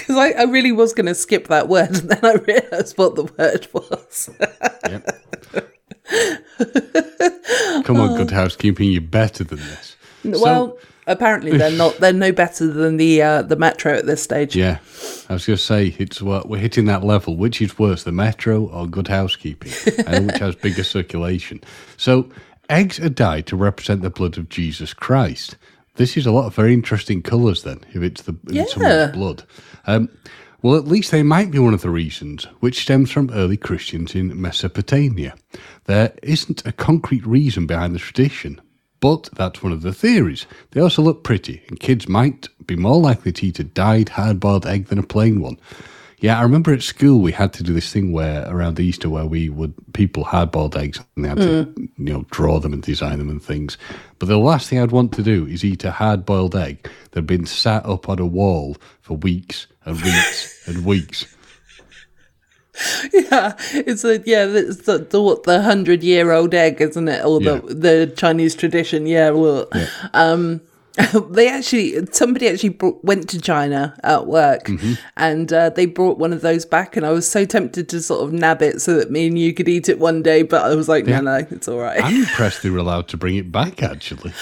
Because 0.06 0.18
I, 0.18 0.40
I 0.40 0.44
really 0.44 0.70
was 0.70 0.92
going 0.92 1.06
to 1.06 1.16
skip 1.16 1.48
that 1.48 1.66
word 1.68 1.88
and 1.96 2.10
then 2.10 2.24
I 2.24 2.34
realised 2.34 2.96
what 2.96 3.16
the 3.16 3.24
word 3.24 3.66
was. 3.72 4.30
Come 7.84 7.98
on, 7.98 8.16
good 8.16 8.30
housekeeping. 8.42 8.92
You're 8.92 9.00
better 9.00 9.42
than 9.42 9.58
this. 9.58 9.96
well, 10.22 10.78
apparently 11.08 11.56
they're 11.56 11.72
not. 11.72 11.96
They're 12.00 12.12
no 12.12 12.30
better 12.30 12.68
than 12.68 12.98
the 12.98 13.20
uh, 13.20 13.42
the 13.42 13.56
metro 13.56 13.94
at 13.94 14.06
this 14.06 14.22
stage. 14.22 14.54
Yeah, 14.54 14.78
I 15.28 15.32
was 15.32 15.44
going 15.44 15.56
to 15.56 15.62
say 15.62 15.96
it's 15.98 16.22
what 16.22 16.48
we're 16.48 16.58
hitting 16.58 16.84
that 16.84 17.02
level. 17.02 17.36
Which 17.36 17.60
is 17.60 17.76
worse, 17.76 18.04
the 18.04 18.12
metro 18.12 18.66
or 18.66 18.86
good 18.86 19.08
housekeeping, 19.08 19.72
and 20.06 20.28
which 20.28 20.38
has 20.38 20.54
bigger 20.54 20.84
circulation? 20.84 21.60
So, 21.96 22.30
eggs 22.70 23.00
are 23.00 23.08
dyed 23.08 23.46
to 23.48 23.56
represent 23.56 24.02
the 24.02 24.10
blood 24.10 24.38
of 24.38 24.48
Jesus 24.48 24.94
Christ. 24.94 25.56
This 25.96 26.16
is 26.16 26.26
a 26.26 26.32
lot 26.32 26.46
of 26.46 26.54
very 26.54 26.72
interesting 26.74 27.22
colours. 27.22 27.62
Then, 27.62 27.80
if 27.92 28.02
it's 28.02 28.22
the 28.22 28.32
if 28.32 28.56
it's 28.56 28.56
Yeah. 28.56 28.64
someone's 28.66 29.12
blood, 29.12 29.42
um, 29.86 30.08
well, 30.62 30.76
at 30.76 30.86
least 30.88 31.10
they 31.10 31.22
might 31.22 31.50
be 31.50 31.58
one 31.58 31.74
of 31.74 31.82
the 31.82 31.90
reasons, 31.90 32.46
which 32.60 32.80
stems 32.82 33.10
from 33.10 33.30
early 33.30 33.56
Christians 33.56 34.14
in 34.14 34.40
Mesopotamia. 34.40 35.34
There 35.84 36.12
isn't 36.22 36.66
a 36.66 36.72
concrete 36.72 37.26
reason 37.26 37.66
behind 37.66 37.94
the 37.94 37.98
tradition, 37.98 38.60
but 39.00 39.28
that's 39.36 39.62
one 39.62 39.72
of 39.72 39.82
the 39.82 39.92
theories. 39.92 40.46
They 40.72 40.80
also 40.80 41.02
look 41.02 41.22
pretty, 41.22 41.62
and 41.68 41.78
kids 41.78 42.08
might 42.08 42.48
be 42.66 42.76
more 42.76 43.00
likely 43.00 43.32
to 43.32 43.46
eat 43.46 43.58
a 43.60 43.64
dyed 43.64 44.10
hard 44.10 44.40
boiled 44.40 44.66
egg 44.66 44.86
than 44.86 44.98
a 44.98 45.02
plain 45.02 45.40
one. 45.40 45.58
Yeah, 46.18 46.38
I 46.38 46.42
remember 46.42 46.72
at 46.72 46.82
school 46.82 47.20
we 47.20 47.32
had 47.32 47.52
to 47.54 47.62
do 47.62 47.74
this 47.74 47.92
thing 47.92 48.10
where 48.10 48.48
around 48.48 48.80
Easter 48.80 49.10
where 49.10 49.26
we 49.26 49.50
would 49.50 49.74
people 49.92 50.24
hard 50.24 50.50
boiled 50.50 50.76
eggs 50.76 50.98
and 51.14 51.24
they 51.24 51.28
had 51.28 51.38
to 51.38 51.74
you 51.76 52.12
know 52.12 52.24
draw 52.30 52.58
them 52.58 52.72
and 52.72 52.82
design 52.82 53.18
them 53.18 53.28
and 53.28 53.42
things. 53.42 53.76
But 54.18 54.28
the 54.28 54.38
last 54.38 54.68
thing 54.68 54.80
I'd 54.80 54.92
want 54.92 55.12
to 55.12 55.22
do 55.22 55.46
is 55.46 55.62
eat 55.64 55.84
a 55.84 55.90
hard 55.90 56.24
boiled 56.24 56.56
egg 56.56 56.88
that 57.10 57.18
had 57.18 57.26
been 57.26 57.44
sat 57.44 57.84
up 57.84 58.08
on 58.08 58.18
a 58.18 58.26
wall 58.26 58.76
for 59.02 59.16
weeks 59.16 59.66
and 59.84 60.00
weeks 60.00 60.62
and 60.68 60.86
weeks. 60.86 61.26
Yeah, 63.12 63.54
it's 63.70 64.04
a 64.04 64.18
yeah, 64.20 64.46
it's 64.46 64.82
the 64.82 64.98
the 64.98 65.20
what 65.22 65.44
the 65.44 65.62
hundred 65.62 66.02
year 66.02 66.32
old 66.32 66.54
egg, 66.54 66.80
isn't 66.80 67.08
it? 67.08 67.24
Or 67.24 67.40
the 67.40 67.60
the 67.60 68.12
Chinese 68.16 68.54
tradition. 68.54 69.06
Yeah, 69.06 69.30
well, 69.30 69.68
um, 70.12 70.60
they 71.30 71.48
actually 71.48 72.06
somebody 72.12 72.48
actually 72.48 72.70
brought, 72.70 73.04
went 73.04 73.28
to 73.30 73.40
China 73.40 73.94
at 74.02 74.26
work, 74.26 74.64
Mm-hmm. 74.64 74.94
and 75.16 75.52
uh, 75.52 75.70
they 75.70 75.86
brought 75.86 76.18
one 76.18 76.32
of 76.32 76.40
those 76.40 76.64
back, 76.64 76.96
and 76.96 77.04
I 77.04 77.10
was 77.10 77.28
so 77.28 77.44
tempted 77.44 77.88
to 77.90 78.00
sort 78.00 78.24
of 78.24 78.32
nab 78.32 78.62
it 78.62 78.80
so 78.80 78.94
that 78.96 79.10
me 79.10 79.26
and 79.26 79.38
you 79.38 79.52
could 79.52 79.68
eat 79.68 79.88
it 79.88 79.98
one 79.98 80.22
day, 80.22 80.42
but 80.42 80.64
I 80.64 80.74
was 80.74 80.88
like, 80.88 81.06
Yeah. 81.06 81.20
no, 81.20 81.38
no, 81.40 81.46
it's 81.50 81.68
all 81.68 81.78
right. 81.78 82.02
I'm 82.02 82.16
impressed 82.22 82.62
they 82.62 82.70
were 82.70 82.78
allowed 82.78 83.08
to 83.08 83.16
bring 83.16 83.36
it 83.36 83.52
back 83.52 83.82
actually. 83.82 84.32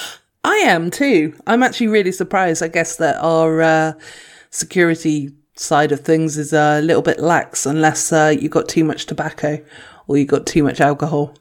I 0.44 0.56
am 0.56 0.90
too. 0.90 1.34
I'm 1.46 1.62
actually 1.62 1.88
really 1.88 2.12
surprised. 2.12 2.62
I 2.62 2.68
guess 2.68 2.96
that 2.96 3.16
our 3.20 3.62
uh, 3.62 3.92
security 4.50 5.32
side 5.56 5.92
of 5.92 6.00
things 6.00 6.36
is 6.36 6.52
a 6.52 6.80
little 6.80 7.02
bit 7.02 7.18
lax, 7.20 7.66
unless 7.66 8.12
uh, 8.12 8.34
you 8.38 8.48
got 8.48 8.68
too 8.68 8.84
much 8.84 9.06
tobacco 9.06 9.62
or 10.06 10.16
you 10.18 10.24
got 10.26 10.46
too 10.46 10.62
much 10.62 10.80
alcohol. 10.80 11.34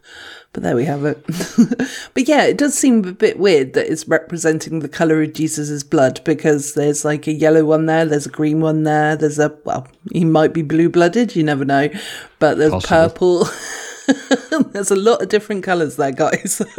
But 0.54 0.62
there 0.62 0.76
we 0.76 0.86
have 0.86 1.04
it. 1.04 1.24
but 2.14 2.28
yeah, 2.28 2.44
it 2.44 2.58
does 2.58 2.78
seem 2.78 3.04
a 3.06 3.12
bit 3.12 3.40
weird 3.40 3.74
that 3.74 3.92
it's 3.92 4.08
representing 4.08 4.80
the 4.80 4.88
color 4.88 5.24
of 5.24 5.34
Jesus's 5.34 5.84
blood 5.84 6.22
because 6.24 6.76
there's 6.76 7.04
like 7.04 7.26
a 7.26 7.34
yellow 7.34 7.66
one 7.66 7.88
there, 7.88 8.06
there's 8.06 8.28
a 8.28 8.30
green 8.30 8.62
one 8.62 8.84
there, 8.84 9.16
there's 9.16 9.40
a 9.40 9.58
well, 9.66 9.88
he 10.12 10.24
might 10.24 10.54
be 10.54 10.62
blue 10.62 10.90
blooded, 10.90 11.36
you 11.36 11.44
never 11.44 11.66
know. 11.66 11.90
But 12.38 12.60
there's 12.60 12.72
Possible. 12.72 13.46
purple. 13.46 14.64
there's 14.72 14.92
a 14.92 14.96
lot 14.96 15.24
of 15.24 15.30
different 15.30 15.64
colors 15.64 15.96
there, 15.96 16.12
guys. 16.12 16.62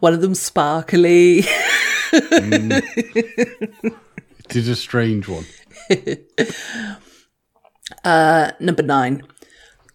One 0.00 0.14
of 0.14 0.22
them 0.22 0.34
sparkly. 0.34 1.42
Mm. 2.12 2.82
It 4.48 4.56
is 4.56 4.68
a 4.68 4.76
strange 4.76 5.28
one. 5.28 5.44
Uh, 8.04 8.52
number 8.60 8.82
nine. 8.82 9.22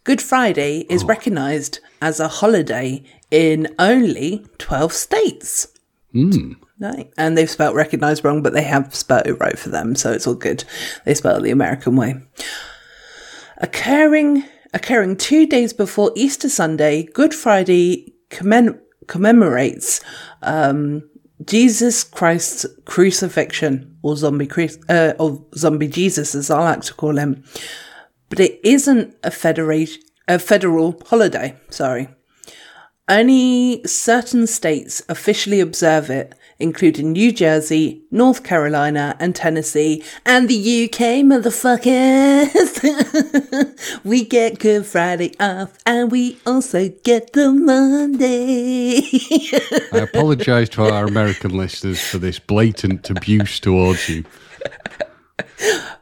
Good 0.04 0.22
Friday 0.22 0.86
is 0.90 1.04
recognised 1.04 1.80
as 2.02 2.20
a 2.20 2.28
holiday 2.28 3.04
in 3.30 3.68
only 3.78 4.46
12 4.58 4.92
states. 4.94 5.68
Right. 6.80 7.12
And 7.18 7.38
they've 7.38 7.50
spelt 7.50 7.76
recognised 7.76 8.26
wrong, 8.26 8.42
but 8.42 8.54
they 8.54 8.64
have 8.64 8.96
spelt 8.96 9.28
it 9.28 9.36
right 9.40 9.58
for 9.60 9.70
them, 9.70 9.96
so 9.96 10.12
it's 10.12 10.26
all 10.26 10.34
good. 10.34 10.64
They 11.06 11.14
spell 11.14 11.38
it 11.38 11.44
the 11.44 11.52
American 11.52 11.96
way. 11.96 12.16
Occurring, 13.60 14.44
occurring 14.74 15.18
two 15.18 15.46
days 15.46 15.74
before 15.74 16.12
Easter 16.16 16.50
Sunday, 16.50 17.04
Good 17.04 17.36
Friday 17.36 18.14
commem- 18.32 18.80
commemorates 19.08 20.02
um, 20.42 21.08
Jesus 21.46 22.04
Christ's 22.04 22.66
crucifixion, 22.86 23.98
or 24.02 24.16
zombie, 24.16 24.48
Chris- 24.48 24.80
uh, 24.90 25.14
or 25.20 25.46
zombie 25.56 25.88
Jesus, 25.88 26.34
as 26.34 26.50
I 26.50 26.60
like 26.64 26.82
to 26.82 26.94
call 26.96 27.18
him. 27.18 27.44
But 28.32 28.40
it 28.40 28.62
isn't 28.64 29.14
a 29.24 29.32
a 30.28 30.40
federal 30.40 31.02
holiday. 31.06 31.58
Sorry. 31.70 32.08
Only 33.10 33.82
certain 33.86 34.48
states 34.48 35.04
officially 35.10 35.60
observe 35.60 36.10
it, 36.10 36.34
including 36.58 37.12
New 37.12 37.34
Jersey, 37.34 38.04
North 38.10 38.42
Carolina, 38.42 39.18
and 39.20 39.36
Tennessee, 39.36 40.02
and 40.26 40.48
the 40.48 40.86
UK, 40.86 41.26
motherfuckers. 41.28 42.64
we 44.06 44.24
get 44.24 44.60
Good 44.60 44.86
Friday 44.86 45.34
off, 45.38 45.78
and 45.86 46.10
we 46.10 46.40
also 46.46 46.88
get 47.04 47.34
the 47.34 47.52
Monday. 47.52 49.02
I 49.92 49.98
apologise 49.98 50.70
to 50.70 50.84
our 50.84 51.04
American 51.06 51.58
listeners 51.58 52.00
for 52.00 52.18
this 52.18 52.40
blatant 52.40 53.10
abuse 53.10 53.60
towards 53.60 54.08
you. 54.08 54.24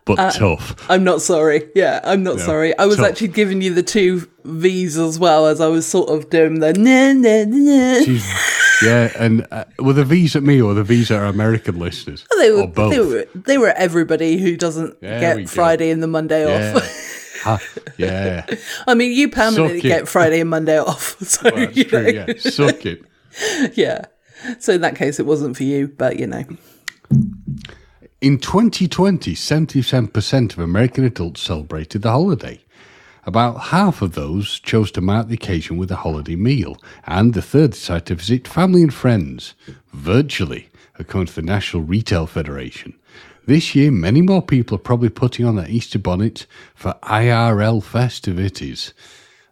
But 0.06 0.34
tough. 0.34 0.90
I'm 0.90 1.04
not 1.04 1.22
sorry. 1.22 1.70
Yeah, 1.76 2.00
I'm 2.04 2.24
not 2.24 2.38
No, 2.38 2.44
sorry. 2.44 2.78
I 2.78 2.86
was 2.86 2.98
tough. 2.98 3.08
actually 3.10 3.28
giving 3.30 3.62
you 3.62 3.74
the 3.74 3.84
two 3.84 4.28
V's 4.44 4.98
as 4.98 5.20
well 5.20 5.46
as 5.48 5.62
I 5.62 5.68
was 5.68 5.86
sort 5.86 6.10
of 6.10 6.30
doing 6.30 6.60
the 6.60 6.74
na 6.74 7.14
na 7.14 7.44
na. 7.44 8.04
Jeez. 8.06 8.56
Yeah, 8.82 9.12
and 9.20 9.46
uh, 9.52 9.66
were 9.78 9.94
the 9.94 10.06
V's 10.06 10.36
at 10.36 10.44
me 10.44 10.62
or 10.62 10.74
the 10.74 10.84
V's 10.84 11.12
at 11.12 11.20
our 11.20 11.26
American 11.26 11.78
listeners? 11.78 12.26
They 12.38 12.50
were, 12.52 12.62
or 12.62 12.68
both? 12.68 12.92
they 12.92 13.00
were 13.00 13.28
they 13.36 13.58
were 13.58 13.70
everybody 13.76 14.38
who 14.38 14.56
doesn't 14.56 15.00
There 15.02 15.20
get 15.20 15.38
go. 15.38 15.46
Friday 15.48 15.92
and 15.92 16.02
the 16.02 16.08
Monday 16.08 16.48
yeah. 16.48 16.76
off. 16.78 17.06
Ha, 17.44 17.60
yeah. 17.98 18.46
I 18.88 18.96
mean, 18.96 19.12
you 19.12 19.30
permanently 19.30 19.82
get 19.82 20.08
Friday 20.08 20.40
and 20.42 20.50
Monday 20.50 20.80
off. 20.80 21.18
So 21.26 21.50
That's 21.50 21.76
you 21.76 21.84
true, 21.84 22.04
know, 22.04 22.26
yeah. 22.28 22.34
Suck 22.40 22.86
it. 22.86 23.04
yeah. 23.78 24.06
So 24.60 24.74
in 24.74 24.82
that 24.82 24.96
case, 24.96 25.20
it 25.20 25.26
wasn't 25.26 25.56
for 25.58 25.64
you, 25.64 25.88
but 25.90 26.18
you 26.18 26.28
know, 26.28 26.44
In 28.22 28.38
2020, 28.38 29.34
77% 29.34 30.52
of 30.52 30.60
American 30.60 31.06
adults 31.06 31.40
celebrated 31.40 32.02
the 32.02 32.12
holiday. 32.12 32.60
About 33.24 33.68
half 33.68 34.02
of 34.02 34.14
those 34.14 34.60
chose 34.60 34.92
to 34.92 35.02
mark 35.02 35.30
the 35.30 35.36
occasion 35.36 35.78
with 35.78 35.90
a 35.90 35.96
holiday 35.96 36.36
meal, 36.36 36.78
and 37.06 37.34
the 37.34 37.42
third 37.42 37.72
decided 37.72 38.08
to 38.08 38.16
visit 38.16 38.46
family 38.46 38.82
and 38.82 38.94
friends 38.94 39.54
virtually, 39.94 40.68
according 40.98 41.28
to 41.28 41.36
the 41.36 41.44
National 41.44 41.82
Retail 41.84 42.28
Federation. 42.28 42.94
This 43.46 43.74
year, 43.74 43.90
many 43.90 44.22
more 44.22 44.42
people 44.42 44.76
are 44.76 44.80
probably 44.80 45.08
putting 45.08 45.46
on 45.46 45.56
their 45.56 45.70
Easter 45.70 45.98
bonnet 45.98 46.46
for 46.76 46.98
IRL 47.04 47.82
festivities. 47.82 48.94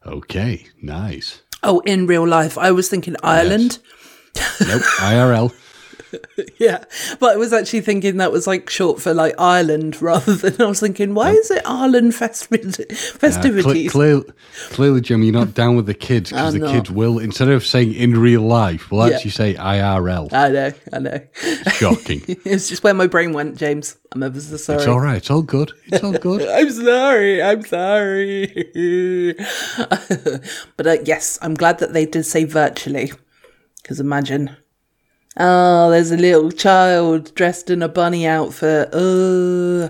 Okay, 0.05 0.67
nice. 0.81 1.41
Oh, 1.63 1.79
in 1.85 2.05
real 2.05 2.27
life, 2.27 2.57
I 2.57 2.71
was 2.71 2.89
thinking 2.89 3.15
Ireland. 3.23 3.79
Nope, 4.35 4.83
IRL. 4.99 5.53
Yeah, 6.59 6.83
but 7.19 7.33
I 7.33 7.35
was 7.37 7.53
actually 7.53 7.81
thinking 7.81 8.17
that 8.17 8.31
was 8.31 8.47
like 8.47 8.69
short 8.69 8.99
for 9.01 9.13
like 9.13 9.35
Ireland 9.37 10.01
rather 10.01 10.33
than 10.35 10.59
I 10.59 10.65
was 10.65 10.79
thinking, 10.79 11.13
why 11.13 11.31
is 11.31 11.51
it 11.51 11.61
Ireland 11.65 12.13
festi- 12.13 12.79
Uh, 12.91 12.95
festivities? 13.19 13.91
clear, 13.91 14.21
clearly, 14.71 15.01
Jim, 15.01 15.21
you're 15.23 15.33
not 15.33 15.53
down 15.53 15.75
with 15.75 15.85
the 15.85 15.93
kids 15.93 16.31
because 16.31 16.53
the 16.53 16.59
not. 16.59 16.71
kids 16.71 16.89
will, 16.89 17.19
instead 17.19 17.49
of 17.49 17.65
saying 17.65 17.93
in 17.93 18.17
real 18.19 18.41
life, 18.41 18.89
will 18.91 19.07
Yeah. 19.07 19.15
actually 19.15 19.31
say 19.31 19.53
IRL. 19.53 20.33
I 20.33 20.49
know, 20.49 20.71
I 20.93 20.99
know. 20.99 21.19
Shocking. 21.73 22.21
it's 22.27 22.69
just 22.69 22.83
where 22.83 22.93
my 22.95 23.07
brain 23.07 23.33
went, 23.33 23.57
James. 23.57 23.95
I'm 24.13 24.23
ever 24.23 24.39
so 24.39 24.57
sorry. 24.57 24.79
It's 24.79 24.87
all 24.87 24.99
right. 24.99 25.17
It's 25.17 25.29
all 25.29 25.41
good. 25.43 25.73
It's 25.87 26.03
all 26.03 26.13
good. 26.13 26.41
I'm 26.47 26.71
sorry. 26.71 27.43
I'm 27.43 27.63
sorry. 27.65 29.33
but 30.77 30.87
uh, 30.87 30.97
yes, 31.05 31.37
I'm 31.41 31.53
glad 31.53 31.79
that 31.79 31.93
they 31.93 32.05
did 32.05 32.25
say 32.25 32.45
virtually. 32.45 33.11
Because 33.81 33.99
imagine, 33.99 34.55
oh, 35.39 35.89
there's 35.89 36.11
a 36.11 36.17
little 36.17 36.51
child 36.51 37.33
dressed 37.35 37.69
in 37.69 37.81
a 37.81 37.89
bunny 37.89 38.27
outfit. 38.27 38.89
Uh. 38.93 39.89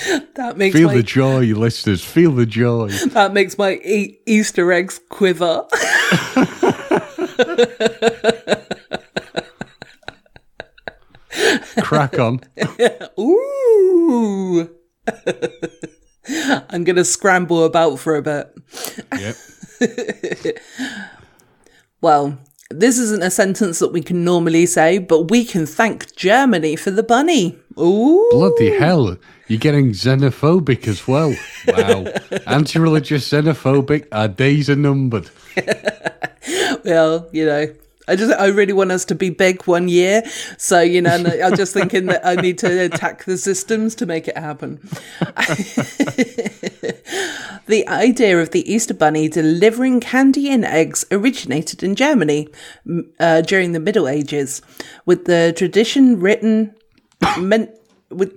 that 0.34 0.56
makes 0.56 0.74
Feel 0.76 0.88
my 0.88 0.94
the 0.94 1.02
joy, 1.02 1.40
listeners. 1.54 2.04
Feel 2.04 2.32
the 2.32 2.46
joy. 2.46 2.88
that 2.88 3.32
makes 3.32 3.58
my 3.58 3.74
e- 3.84 4.18
Easter 4.26 4.72
eggs 4.72 5.00
quiver. 5.08 5.66
Crack 11.82 12.18
on. 12.18 12.40
Ooh. 13.18 14.70
I'm 16.68 16.84
gonna 16.84 17.04
scramble 17.04 17.64
about 17.64 17.98
for 17.98 18.16
a 18.16 18.22
bit. 18.22 18.52
Yep. 19.18 19.36
Well, 22.00 22.38
this 22.70 22.98
isn't 22.98 23.22
a 23.22 23.30
sentence 23.30 23.78
that 23.80 23.92
we 23.92 24.00
can 24.02 24.24
normally 24.24 24.66
say, 24.66 24.98
but 24.98 25.30
we 25.30 25.44
can 25.44 25.66
thank 25.66 26.14
Germany 26.16 26.76
for 26.76 26.90
the 26.90 27.02
bunny. 27.02 27.58
Ooh. 27.78 28.28
Bloody 28.30 28.78
hell. 28.78 29.16
You're 29.48 29.58
getting 29.58 29.90
xenophobic 29.90 30.86
as 30.86 31.08
well. 31.08 31.34
Wow. 31.66 32.06
Anti 32.46 32.78
religious 32.78 33.28
xenophobic. 33.28 34.06
Our 34.12 34.28
days 34.28 34.70
are 34.70 34.76
numbered. 34.76 35.28
Well, 36.84 37.28
you 37.32 37.44
know, 37.44 37.72
I 38.10 38.16
just 38.16 38.32
I 38.38 38.46
really 38.46 38.72
want 38.72 38.90
us 38.90 39.04
to 39.06 39.14
be 39.14 39.30
big 39.30 39.62
one 39.66 39.88
year. 39.88 40.22
So, 40.58 40.80
you 40.80 41.00
know, 41.00 41.14
I'm 41.14 41.56
just 41.56 41.72
thinking 41.72 42.06
that 42.06 42.26
I 42.26 42.34
need 42.34 42.58
to 42.58 42.84
attack 42.84 43.24
the 43.24 43.38
systems 43.38 43.94
to 43.96 44.06
make 44.06 44.26
it 44.26 44.36
happen. 44.36 44.80
the 47.66 47.84
idea 47.86 48.40
of 48.40 48.50
the 48.50 48.70
Easter 48.70 48.94
Bunny 48.94 49.28
delivering 49.28 50.00
candy 50.00 50.50
and 50.50 50.64
eggs 50.64 51.04
originated 51.12 51.84
in 51.84 51.94
Germany 51.94 52.48
uh, 53.20 53.42
during 53.42 53.72
the 53.72 53.80
Middle 53.80 54.08
Ages, 54.08 54.60
with 55.06 55.26
the 55.26 55.54
tradition 55.56 56.18
written 56.18 56.74
meant 57.38 57.70
with 58.10 58.36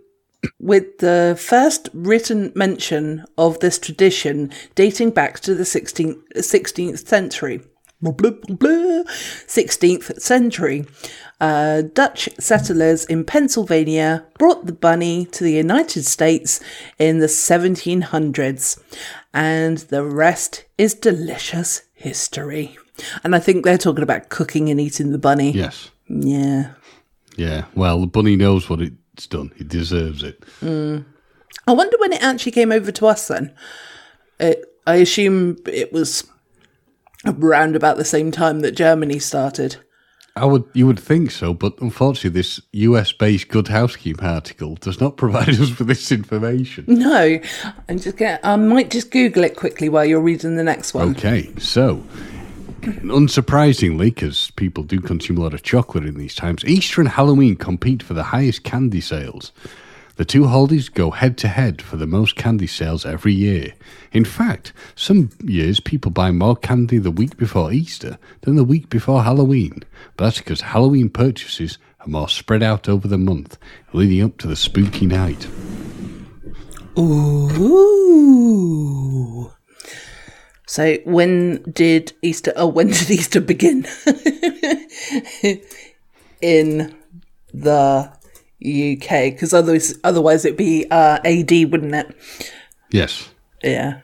with 0.60 1.00
the 1.00 1.36
first 1.40 1.90
written 1.94 2.52
mention 2.54 3.26
of 3.38 3.60
this 3.60 3.80
tradition 3.80 4.52
dating 4.76 5.12
back 5.12 5.40
to 5.40 5.56
the 5.56 5.64
16th, 5.64 6.22
16th 6.36 7.08
century. 7.08 7.62
Blah, 8.04 8.12
blah, 8.12 8.32
blah, 8.32 8.56
blah. 8.58 9.04
16th 9.48 10.20
century. 10.22 10.86
Uh, 11.40 11.84
Dutch 11.94 12.28
settlers 12.38 13.06
in 13.06 13.24
Pennsylvania 13.24 14.26
brought 14.38 14.66
the 14.66 14.74
bunny 14.74 15.26
to 15.28 15.44
the 15.44 15.54
United 15.54 16.04
States 16.04 16.60
in 17.00 17.20
the 17.20 17.28
1700s, 17.28 18.80
and 19.34 19.78
the 19.78 20.04
rest 20.04 20.66
is 20.78 20.94
delicious 20.94 21.84
history. 21.94 22.78
And 23.24 23.36
I 23.36 23.40
think 23.40 23.64
they're 23.64 23.78
talking 23.78 24.04
about 24.04 24.30
cooking 24.30 24.70
and 24.70 24.80
eating 24.80 25.12
the 25.12 25.18
bunny. 25.18 25.52
Yes. 25.52 25.90
Yeah. 26.08 26.74
Yeah. 27.38 27.66
Well, 27.74 28.02
the 28.02 28.08
bunny 28.08 28.36
knows 28.36 28.70
what 28.70 28.82
it's 28.82 29.28
done. 29.28 29.52
It 29.58 29.70
deserves 29.70 30.24
it. 30.24 30.44
I 30.62 31.72
wonder 31.72 31.98
when 32.00 32.14
it 32.14 32.22
actually 32.22 32.52
came 32.52 32.72
over 32.72 32.92
to 32.92 33.08
us 33.08 33.28
then. 33.30 33.54
It, 34.40 34.66
I 34.86 34.96
assume 34.96 35.58
it 35.66 35.94
was 35.94 36.28
around 37.26 37.76
about 37.76 37.98
the 37.98 38.06
same 38.06 38.32
time 38.32 38.62
that 38.62 38.72
Germany 38.72 39.20
started. 39.20 39.78
I 40.36 40.46
would, 40.46 40.64
you 40.74 40.88
would 40.88 41.00
think 41.00 41.30
so, 41.30 41.54
but 41.54 41.80
unfortunately, 41.80 42.32
this 42.32 42.60
US-based 42.72 43.50
Good 43.50 43.68
Housekeeping 43.68 44.26
article 44.26 44.76
does 44.76 45.00
not 45.00 45.16
provide 45.18 45.50
us 45.50 45.78
with 45.78 45.88
this 45.88 46.12
information. 46.12 46.86
No, 46.88 47.40
I'm 47.88 48.00
just 48.00 48.18
going 48.18 48.40
I 48.44 48.56
might 48.56 48.90
just 48.90 49.12
Google 49.12 49.44
it 49.44 49.56
quickly 49.56 49.90
while 49.90 50.06
you're 50.06 50.20
reading 50.20 50.56
the 50.56 50.64
next 50.64 50.94
one. 50.96 51.12
Okay, 51.12 51.54
so 51.60 52.04
unsurprisingly, 52.82 54.06
because 54.06 54.52
people 54.52 54.84
do 54.84 55.00
consume 55.00 55.38
a 55.38 55.42
lot 55.42 55.54
of 55.54 55.64
chocolate 55.64 56.06
in 56.06 56.18
these 56.18 56.36
times, 56.36 56.66
Easter 56.66 57.00
and 57.00 57.10
Halloween 57.10 57.56
compete 57.56 58.02
for 58.04 58.14
the 58.14 58.24
highest 58.24 58.64
candy 58.64 59.02
sales. 59.02 59.52
The 60.16 60.26
two 60.26 60.46
holidays 60.46 60.90
go 60.90 61.10
head 61.10 61.40
to 61.40 61.48
head 61.48 61.82
for 61.82 61.98
the 61.98 62.06
most 62.06 62.36
candy 62.36 62.68
sales 62.68 63.04
every 63.04 63.34
year. 63.34 63.74
In 64.12 64.26
fact, 64.26 64.72
some 64.96 65.32
years 65.44 65.80
people 65.80 66.12
buy 66.12 66.30
more 66.30 66.56
candy 66.56 67.00
the 67.00 67.10
week 67.10 67.36
before 67.36 67.74
Easter 67.74 68.20
than 68.42 68.56
the 68.56 68.64
week 68.64 68.90
before 68.90 69.24
Halloween. 69.24 69.82
But 70.16 70.26
that's 70.26 70.38
because 70.38 70.62
Halloween 70.62 71.10
purchases 71.10 71.80
are 72.00 72.08
more 72.08 72.30
spread 72.30 72.62
out 72.62 72.88
over 72.88 73.08
the 73.08 73.18
month, 73.18 73.58
leading 73.92 74.24
up 74.24 74.38
to 74.40 74.48
the 74.48 74.56
spooky 74.56 75.08
night. 75.08 75.48
Ooh. 76.98 79.52
So 80.68 80.98
when 81.06 81.64
did 81.64 82.14
Easter? 82.22 82.54
Oh, 82.56 82.68
when 82.68 82.88
did 82.88 83.10
Easter 83.10 83.42
begin? 83.42 83.88
In 86.42 86.96
the 87.52 88.14
UK, 88.64 89.34
because 89.34 89.54
otherwise, 89.54 89.98
otherwise 90.04 90.46
it'd 90.46 90.58
be 90.58 90.86
uh, 90.90 91.20
AD, 91.26 91.52
wouldn't 91.72 91.94
it? 91.96 92.16
Yes. 92.92 93.30
Yeah. 93.64 94.00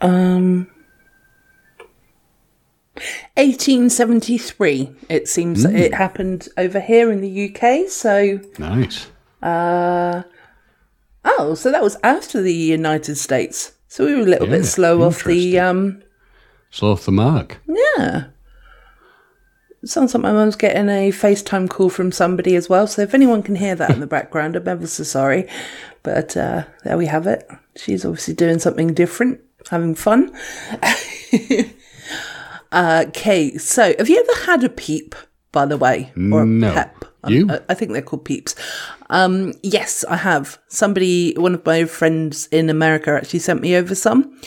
Um. 0.00 0.68
1873. 3.36 4.90
It 5.08 5.28
seems 5.28 5.62
that 5.62 5.74
it 5.74 5.92
happened 5.94 6.48
over 6.56 6.80
here 6.80 7.10
in 7.12 7.20
the 7.20 7.50
UK. 7.54 7.88
So, 7.90 8.40
Nice. 8.58 9.08
oh, 9.42 10.24
so 11.54 11.70
that 11.70 11.82
was 11.82 11.96
after 12.02 12.40
the 12.40 12.54
United 12.54 13.16
States. 13.16 13.72
So 13.88 14.04
we 14.06 14.14
were 14.14 14.22
a 14.22 14.24
little 14.24 14.48
Yeah, 14.48 14.56
bit 14.58 14.64
slow 14.64 15.02
off 15.02 15.24
the. 15.24 15.58
um 15.58 16.02
Slow 16.70 16.92
off 16.92 17.04
the 17.04 17.12
mark. 17.12 17.58
Yeah. 17.68 18.24
Sounds 19.86 20.12
like 20.14 20.22
my 20.22 20.32
mum's 20.32 20.56
getting 20.56 20.88
a 20.88 21.10
FaceTime 21.10 21.68
call 21.70 21.88
from 21.90 22.10
somebody 22.12 22.56
as 22.56 22.68
well. 22.68 22.86
So 22.86 23.02
if 23.02 23.14
anyone 23.14 23.42
can 23.42 23.54
hear 23.56 23.74
that 23.76 23.90
in 23.90 24.00
the 24.00 24.06
background, 24.18 24.56
I'm 24.56 24.66
ever 24.68 24.86
so 24.86 25.04
sorry. 25.04 25.48
But 26.02 26.36
uh, 26.36 26.64
there 26.84 26.98
we 26.98 27.06
have 27.06 27.26
it. 27.26 27.48
She's 27.76 28.04
obviously 28.04 28.34
doing 28.34 28.58
something 28.58 28.94
different, 28.94 29.40
having 29.70 29.94
fun. 29.94 30.36
Okay, 32.72 33.56
so 33.58 33.94
have 33.96 34.08
you 34.08 34.18
ever 34.18 34.44
had 34.44 34.64
a 34.64 34.68
peep, 34.68 35.14
by 35.52 35.64
the 35.66 35.76
way? 35.78 36.12
Or 36.32 36.42
a 36.42 36.46
No. 36.46 36.72
pep? 36.74 37.04
You? 37.26 37.48
I, 37.50 37.60
I 37.70 37.74
think 37.74 37.92
they're 37.92 38.02
called 38.02 38.24
peeps. 38.24 38.54
Um, 39.08 39.52
yes, 39.62 40.04
I 40.08 40.16
have. 40.16 40.58
Somebody, 40.68 41.32
one 41.36 41.54
of 41.54 41.64
my 41.64 41.84
friends 41.84 42.48
in 42.48 42.68
America 42.68 43.10
actually 43.12 43.38
sent 43.38 43.62
me 43.62 43.76
over 43.76 43.94
some. 43.94 44.38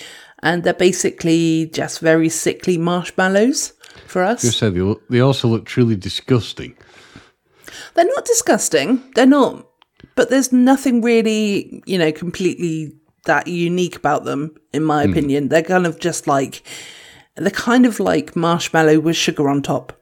And 0.44 0.64
they're 0.64 0.74
basically 0.74 1.68
just 1.74 2.00
very 2.00 2.30
sickly 2.30 2.78
marshmallows 2.78 3.74
for 4.08 4.24
us. 4.24 4.44
You 4.44 4.52
said 4.52 4.74
they, 4.76 4.82
look- 4.82 5.08
they 5.10 5.20
also 5.20 5.48
look 5.48 5.66
truly 5.66 5.96
disgusting. 5.96 6.76
They're 7.96 8.06
not 8.06 8.26
disgusting. 8.26 9.04
They're 9.16 9.26
not. 9.26 9.66
But 10.16 10.30
there's 10.30 10.52
nothing 10.54 11.02
really, 11.02 11.82
you 11.86 11.98
know, 11.98 12.12
completely 12.12 12.94
that 13.26 13.48
unique 13.48 13.96
about 13.96 14.24
them, 14.24 14.56
in 14.74 14.84
my 14.84 15.04
opinion. 15.04 15.50
They're 15.50 15.62
kind 15.64 15.86
of 15.86 16.00
just 16.00 16.26
like, 16.28 16.64
they're 17.36 17.52
kind 17.52 17.86
of 17.86 18.00
like 18.00 18.36
marshmallow 18.36 19.00
with 19.00 19.16
sugar 19.16 19.50
on 19.50 19.62
top, 19.62 19.94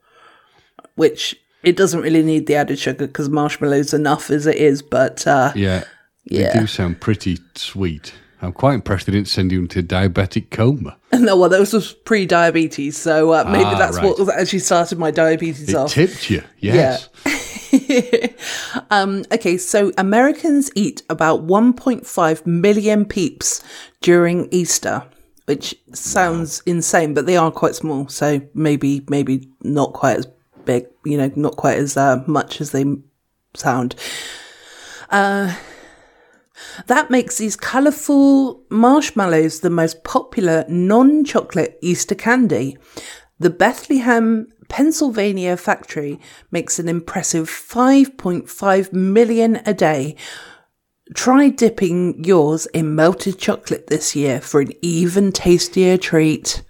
which 0.96 1.36
it 1.64 1.76
doesn't 1.76 2.02
really 2.02 2.24
need 2.24 2.48
the 2.48 2.56
added 2.56 2.80
sugar 2.80 3.08
because 3.08 3.30
marshmallow's 3.30 3.94
enough 3.94 4.30
as 4.30 4.46
it 4.46 4.56
is. 4.58 4.82
But 4.82 5.26
uh, 5.28 5.52
Yeah. 5.56 5.84
Yeah. 6.26 6.54
They 6.54 6.60
do 6.62 6.68
sound 6.68 7.02
pretty 7.02 7.40
sweet. 7.56 8.14
I'm 8.42 8.54
quite 8.54 8.76
impressed 8.76 9.08
they 9.08 9.14
didn't 9.14 9.30
send 9.30 9.52
you 9.52 9.60
into 9.62 9.82
diabetic 9.82 10.52
coma. 10.52 10.98
no, 11.14 11.36
well, 11.38 11.50
that 11.50 11.60
was 11.60 11.94
pre-diabetes, 12.06 12.96
so 12.98 13.32
uh, 13.34 13.44
maybe 13.46 13.64
Ah, 13.66 13.78
that's 13.78 13.98
right. 13.98 14.06
what 14.20 14.30
actually 14.38 14.60
started 14.60 15.00
my 15.00 15.10
diabetes 15.12 15.70
It 15.70 15.76
off. 15.76 15.92
tipped 15.94 16.30
you, 16.30 16.44
yes. 16.60 17.10
um, 18.92 19.26
okay, 19.32 19.58
so 19.58 19.92
Americans 19.98 20.70
eat 20.76 21.02
about 21.10 21.48
1.5 21.48 22.46
million 22.46 23.06
peeps 23.06 23.64
during 24.02 24.48
Easter, 24.52 25.04
which 25.46 25.76
sounds 25.94 26.62
insane, 26.66 27.14
but 27.14 27.26
they 27.26 27.38
are 27.38 27.52
quite 27.52 27.76
small. 27.76 28.08
So 28.08 28.42
maybe, 28.54 29.04
maybe 29.10 29.50
not 29.64 29.94
quite 29.94 30.18
as 30.18 30.28
big, 30.66 30.86
you 31.06 31.18
know, 31.18 31.32
not 31.36 31.56
quite 31.56 31.78
as 31.78 31.98
uh, 31.98 32.24
much 32.28 32.62
as 32.62 32.72
they 32.72 32.86
sound. 33.56 33.96
Uh, 35.10 35.56
that 36.88 37.10
makes 37.10 37.38
these 37.38 37.56
colourful 37.56 38.64
marshmallows 38.70 39.60
the 39.60 39.70
most 39.70 40.04
popular 40.04 40.66
non 40.68 41.24
chocolate 41.24 41.78
Easter 41.82 42.16
candy. 42.16 42.78
The 43.40 43.50
Bethlehem, 43.50 44.48
Pennsylvania 44.68 45.58
factory 45.58 46.20
makes 46.52 46.80
an 46.80 46.90
impressive 46.90 47.50
5.5 47.50 48.94
million 48.94 49.62
a 49.66 49.74
day. 49.74 50.16
Try 51.14 51.50
dipping 51.50 52.24
yours 52.24 52.66
in 52.68 52.96
melted 52.96 53.38
chocolate 53.38 53.88
this 53.88 54.16
year 54.16 54.42
for 54.42 54.60
an 54.60 54.72
even 54.82 55.32
tastier 55.32 55.98
treat. 55.98 56.64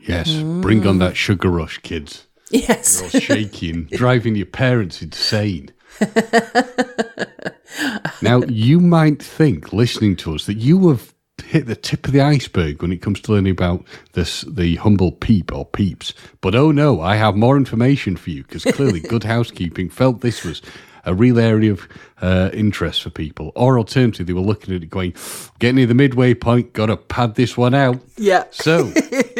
Yes, 0.00 0.42
bring 0.60 0.86
on 0.86 0.98
that 0.98 1.16
sugar 1.16 1.48
rush, 1.48 1.78
kids. 1.78 2.26
Yes. 2.50 3.00
You're 3.12 3.20
shaking, 3.22 3.84
driving 3.84 4.34
your 4.34 4.46
parents 4.46 5.02
insane. 5.02 5.70
now, 8.22 8.42
you 8.42 8.80
might 8.80 9.22
think, 9.22 9.72
listening 9.72 10.16
to 10.16 10.34
us, 10.34 10.46
that 10.46 10.58
you 10.58 10.88
have 10.88 11.14
hit 11.42 11.66
the 11.66 11.76
tip 11.76 12.06
of 12.06 12.12
the 12.12 12.20
iceberg 12.20 12.82
when 12.82 12.92
it 12.92 13.02
comes 13.02 13.20
to 13.20 13.32
learning 13.32 13.52
about 13.52 13.84
this 14.12 14.42
the 14.42 14.76
humble 14.76 15.12
peep 15.12 15.52
or 15.52 15.64
peeps. 15.64 16.12
But 16.40 16.54
oh 16.54 16.70
no, 16.70 17.00
I 17.00 17.16
have 17.16 17.34
more 17.34 17.56
information 17.56 18.16
for 18.16 18.30
you 18.30 18.44
because 18.44 18.64
clearly 18.64 19.00
Good 19.00 19.24
Housekeeping 19.24 19.90
felt 19.90 20.20
this 20.20 20.44
was 20.44 20.62
a 21.04 21.14
real 21.14 21.38
area 21.38 21.72
of 21.72 21.88
uh, 22.20 22.50
interest 22.52 23.02
for 23.02 23.10
people. 23.10 23.52
Or 23.54 23.78
alternatively, 23.78 24.26
they 24.26 24.32
were 24.32 24.46
looking 24.46 24.74
at 24.74 24.82
it 24.82 24.90
going, 24.90 25.14
getting 25.58 25.76
near 25.76 25.86
the 25.86 25.94
midway 25.94 26.34
point, 26.34 26.72
got 26.72 26.86
to 26.86 26.96
pad 26.96 27.34
this 27.34 27.56
one 27.56 27.74
out. 27.74 28.00
Yeah. 28.16 28.44
So, 28.50 28.86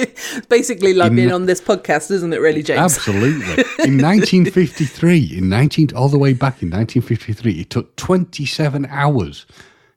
Basically, 0.49 0.95
like 0.95 1.15
being 1.15 1.33
on 1.33 1.47
this 1.47 1.61
podcast, 1.61 2.11
isn't 2.11 2.33
it, 2.33 2.41
really, 2.41 2.63
James? 2.63 2.81
absolutely. 2.81 3.45
In 3.85 4.01
1953, 4.01 5.39
in 5.39 5.49
19, 5.49 5.95
all 5.95 6.09
the 6.09 6.19
way 6.19 6.33
back 6.33 6.63
in 6.63 6.71
1953, 6.71 7.61
it 7.61 7.71
took 7.71 7.97
27 7.97 8.87
hours 8.87 9.47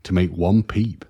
to 0.04 0.14
make 0.14 0.32
one 0.32 0.64
peep. 0.64 1.06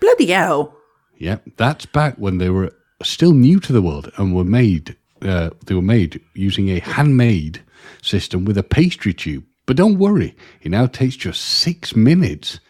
Bloody 0.00 0.26
hell. 0.26 0.76
Yeah, 1.16 1.38
that's 1.56 1.86
back 1.86 2.16
when 2.16 2.38
they 2.38 2.50
were 2.50 2.72
still 3.02 3.32
new 3.32 3.60
to 3.60 3.72
the 3.72 3.82
world 3.82 4.10
and 4.16 4.34
were 4.34 4.44
made. 4.44 4.96
Uh, 5.22 5.50
they 5.66 5.74
were 5.74 5.82
made 5.82 6.20
using 6.34 6.68
a 6.70 6.80
handmade 6.80 7.62
system 8.02 8.44
with 8.44 8.56
a 8.58 8.62
pastry 8.62 9.14
tube. 9.14 9.44
But 9.66 9.76
don't 9.76 9.98
worry, 9.98 10.34
it 10.62 10.70
now 10.70 10.86
takes 10.86 11.16
just 11.16 11.42
six 11.42 11.94
minutes. 11.96 12.60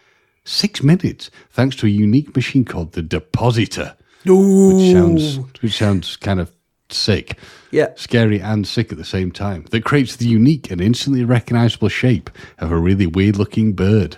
Six 0.43 0.81
minutes, 0.81 1.29
thanks 1.51 1.75
to 1.77 1.85
a 1.85 1.89
unique 1.89 2.35
machine 2.35 2.65
called 2.65 2.93
the 2.93 3.03
depositor, 3.03 3.95
which 4.25 4.91
sounds 4.91 5.37
which 5.61 5.77
sounds 5.77 6.15
kind 6.17 6.39
of 6.39 6.51
sick, 6.89 7.37
Yeah. 7.71 7.89
scary 7.95 8.41
and 8.41 8.67
sick 8.67 8.91
at 8.91 8.97
the 8.97 9.05
same 9.05 9.31
time. 9.31 9.65
That 9.71 9.85
creates 9.85 10.15
the 10.15 10.27
unique 10.27 10.71
and 10.71 10.81
instantly 10.81 11.23
recognizable 11.23 11.89
shape 11.89 12.29
of 12.57 12.71
a 12.71 12.77
really 12.77 13.05
weird 13.07 13.37
looking 13.37 13.73
bird. 13.73 14.17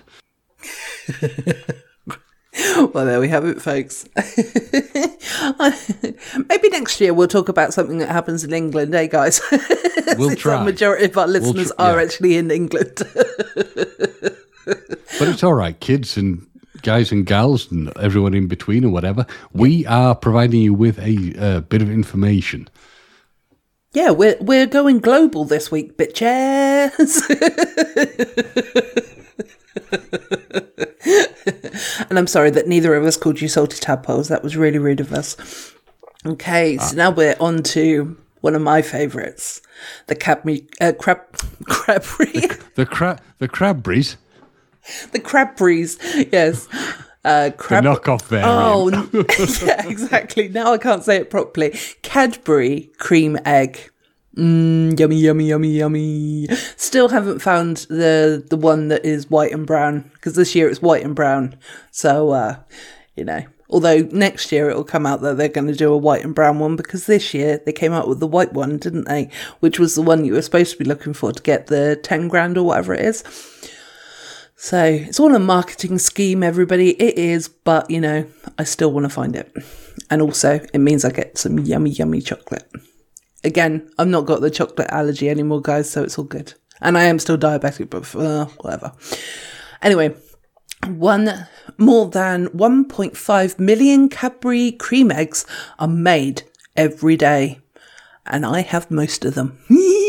Well, 2.94 3.06
there 3.06 3.22
we 3.22 3.30
have 3.30 3.46
it, 3.46 3.62
folks. 3.62 4.06
Maybe 6.50 6.70
next 6.70 7.00
year 7.00 7.14
we'll 7.14 7.30
talk 7.30 7.48
about 7.48 7.74
something 7.74 8.00
that 8.00 8.10
happens 8.10 8.44
in 8.44 8.52
England, 8.52 8.94
eh, 8.94 9.08
guys? 9.08 9.40
We'll 10.18 10.36
try. 10.36 10.58
The 10.60 10.66
majority 10.66 11.06
of 11.06 11.18
our 11.18 11.28
listeners 11.28 11.68
tr- 11.68 11.74
are 11.80 11.96
yeah. 11.96 12.04
actually 12.04 12.36
in 12.36 12.52
England. 12.52 12.92
But 14.66 15.28
it's 15.30 15.44
all 15.44 15.54
right, 15.54 15.80
kids 15.80 16.18
and 16.18 16.46
guys 16.82 17.12
and 17.12 17.26
gals 17.26 17.72
and 17.72 17.96
everyone 17.98 18.34
in 18.34 18.48
between 18.48 18.86
or 18.86 18.90
whatever. 18.90 19.26
We 19.54 19.86
are 19.86 20.16
providing 20.16 20.62
you 20.62 20.74
with 20.74 21.00
a 21.00 21.34
uh, 21.40 21.60
bit 21.62 21.82
of 21.82 21.90
information. 21.90 22.70
yeah, 23.94 24.12
we're 24.12 24.38
we're 24.40 24.68
going 24.68 25.00
global 25.00 25.46
this 25.46 25.72
week, 25.72 25.98
bitches. 25.98 27.22
and 32.10 32.18
I'm 32.18 32.28
sorry 32.28 32.50
that 32.52 32.68
neither 32.68 32.96
of 32.96 33.04
us 33.06 33.18
called 33.18 33.42
you 33.42 33.48
salty 33.48 33.78
tadpoles. 33.78 34.28
That 34.28 34.44
was 34.44 34.56
really 34.58 34.80
rude 34.80 35.00
of 35.00 35.12
us. 35.14 35.74
Okay, 36.26 36.78
so 36.78 36.96
now 36.96 37.10
we're 37.10 37.36
on 37.40 37.64
to 37.64 38.16
one 38.42 38.56
of 38.56 38.62
my 38.62 38.82
favourites, 38.82 39.62
the 40.08 40.16
Cadbury, 40.16 40.68
uh, 40.80 40.94
crab, 41.00 41.32
crabbery. 41.64 42.60
The 42.76 42.86
crab, 42.86 43.22
the 43.40 43.48
crabberries, 43.48 44.18
the 45.12 45.20
Cadbury's, 45.20 45.98
yes. 46.32 46.68
Uh, 47.24 47.50
the 47.50 47.52
crab- 47.52 47.84
knockoff 47.84 48.24
variant. 48.24 48.50
Oh, 48.50 49.66
yeah, 49.66 49.88
exactly. 49.88 50.48
Now 50.48 50.74
I 50.74 50.78
can't 50.78 51.04
say 51.04 51.18
it 51.18 51.30
properly. 51.30 51.78
Cadbury 52.02 52.92
cream 52.98 53.38
egg. 53.46 53.92
Mmm, 54.36 54.98
yummy, 54.98 55.18
yummy, 55.18 55.46
yummy, 55.50 55.70
yummy. 55.70 56.48
Still 56.78 57.10
haven't 57.10 57.40
found 57.40 57.78
the 57.90 58.44
the 58.50 58.56
one 58.58 58.88
that 58.88 59.06
is 59.06 59.30
white 59.30 59.52
and 59.52 59.68
brown 59.68 60.10
because 60.14 60.36
this 60.36 60.56
year 60.56 60.70
it's 60.70 60.82
white 60.82 61.04
and 61.04 61.14
brown. 61.14 61.58
So, 61.92 62.30
uh, 62.30 62.56
you 63.16 63.26
know, 63.26 63.44
although 63.70 64.00
next 64.12 64.52
year 64.54 64.70
it'll 64.70 64.86
come 64.86 65.06
out 65.06 65.22
that 65.22 65.36
they're 65.38 65.50
going 65.50 65.68
to 65.68 65.76
do 65.76 65.92
a 65.92 65.98
white 65.98 66.24
and 66.24 66.34
brown 66.34 66.60
one 66.60 66.78
because 66.78 67.08
this 67.08 67.34
year 67.34 67.62
they 67.66 67.74
came 67.74 67.92
out 67.92 68.08
with 68.08 68.22
the 68.22 68.28
white 68.28 68.54
one, 68.54 68.78
didn't 68.78 69.04
they? 69.06 69.30
Which 69.60 69.80
was 69.80 69.96
the 69.96 70.02
one 70.02 70.24
you 70.24 70.34
were 70.34 70.42
supposed 70.42 70.72
to 70.72 70.78
be 70.78 70.86
looking 70.86 71.14
for 71.14 71.34
to 71.34 71.44
get 71.44 71.68
the 71.68 72.00
10 72.02 72.30
grand 72.30 72.58
or 72.58 72.66
whatever 72.66 72.94
it 72.94 73.04
is. 73.04 73.24
So 74.64 74.84
it's 74.84 75.20
all 75.20 75.34
a 75.34 75.40
marketing 75.40 75.98
scheme, 75.98 76.44
everybody. 76.44 76.92
It 76.92 77.18
is, 77.18 77.48
but 77.48 77.90
you 77.90 78.00
know, 78.00 78.28
I 78.60 78.64
still 78.64 78.92
want 78.92 79.06
to 79.06 79.10
find 79.10 79.36
it. 79.36 79.52
And 80.12 80.22
also, 80.22 80.60
it 80.72 80.78
means 80.78 81.04
I 81.04 81.10
get 81.10 81.40
some 81.40 81.58
yummy, 81.58 81.90
yummy 81.90 82.22
chocolate. 82.22 82.72
Again, 83.44 83.90
I've 83.98 84.08
not 84.08 84.28
got 84.28 84.42
the 84.42 84.52
chocolate 84.52 84.92
allergy 84.92 85.32
anymore, 85.32 85.64
guys, 85.64 85.90
so 85.90 86.04
it's 86.04 86.20
all 86.20 86.26
good. 86.26 86.54
And 86.80 86.96
I 86.96 87.06
am 87.06 87.18
still 87.18 87.40
diabetic, 87.40 87.90
but 87.90 88.16
uh, 88.16 88.46
whatever. 88.62 88.94
Anyway, 89.82 90.14
one 90.86 91.48
more 91.80 92.08
than 92.12 92.50
1.5 92.50 93.60
million 93.60 94.10
Cadbury 94.10 94.74
cream 94.74 95.12
eggs 95.12 95.44
are 95.80 95.88
made 95.88 96.44
every 96.76 97.18
day, 97.18 97.62
and 98.28 98.46
I 98.46 98.62
have 98.62 98.92
most 98.92 99.26
of 99.26 99.34
them. 99.34 99.58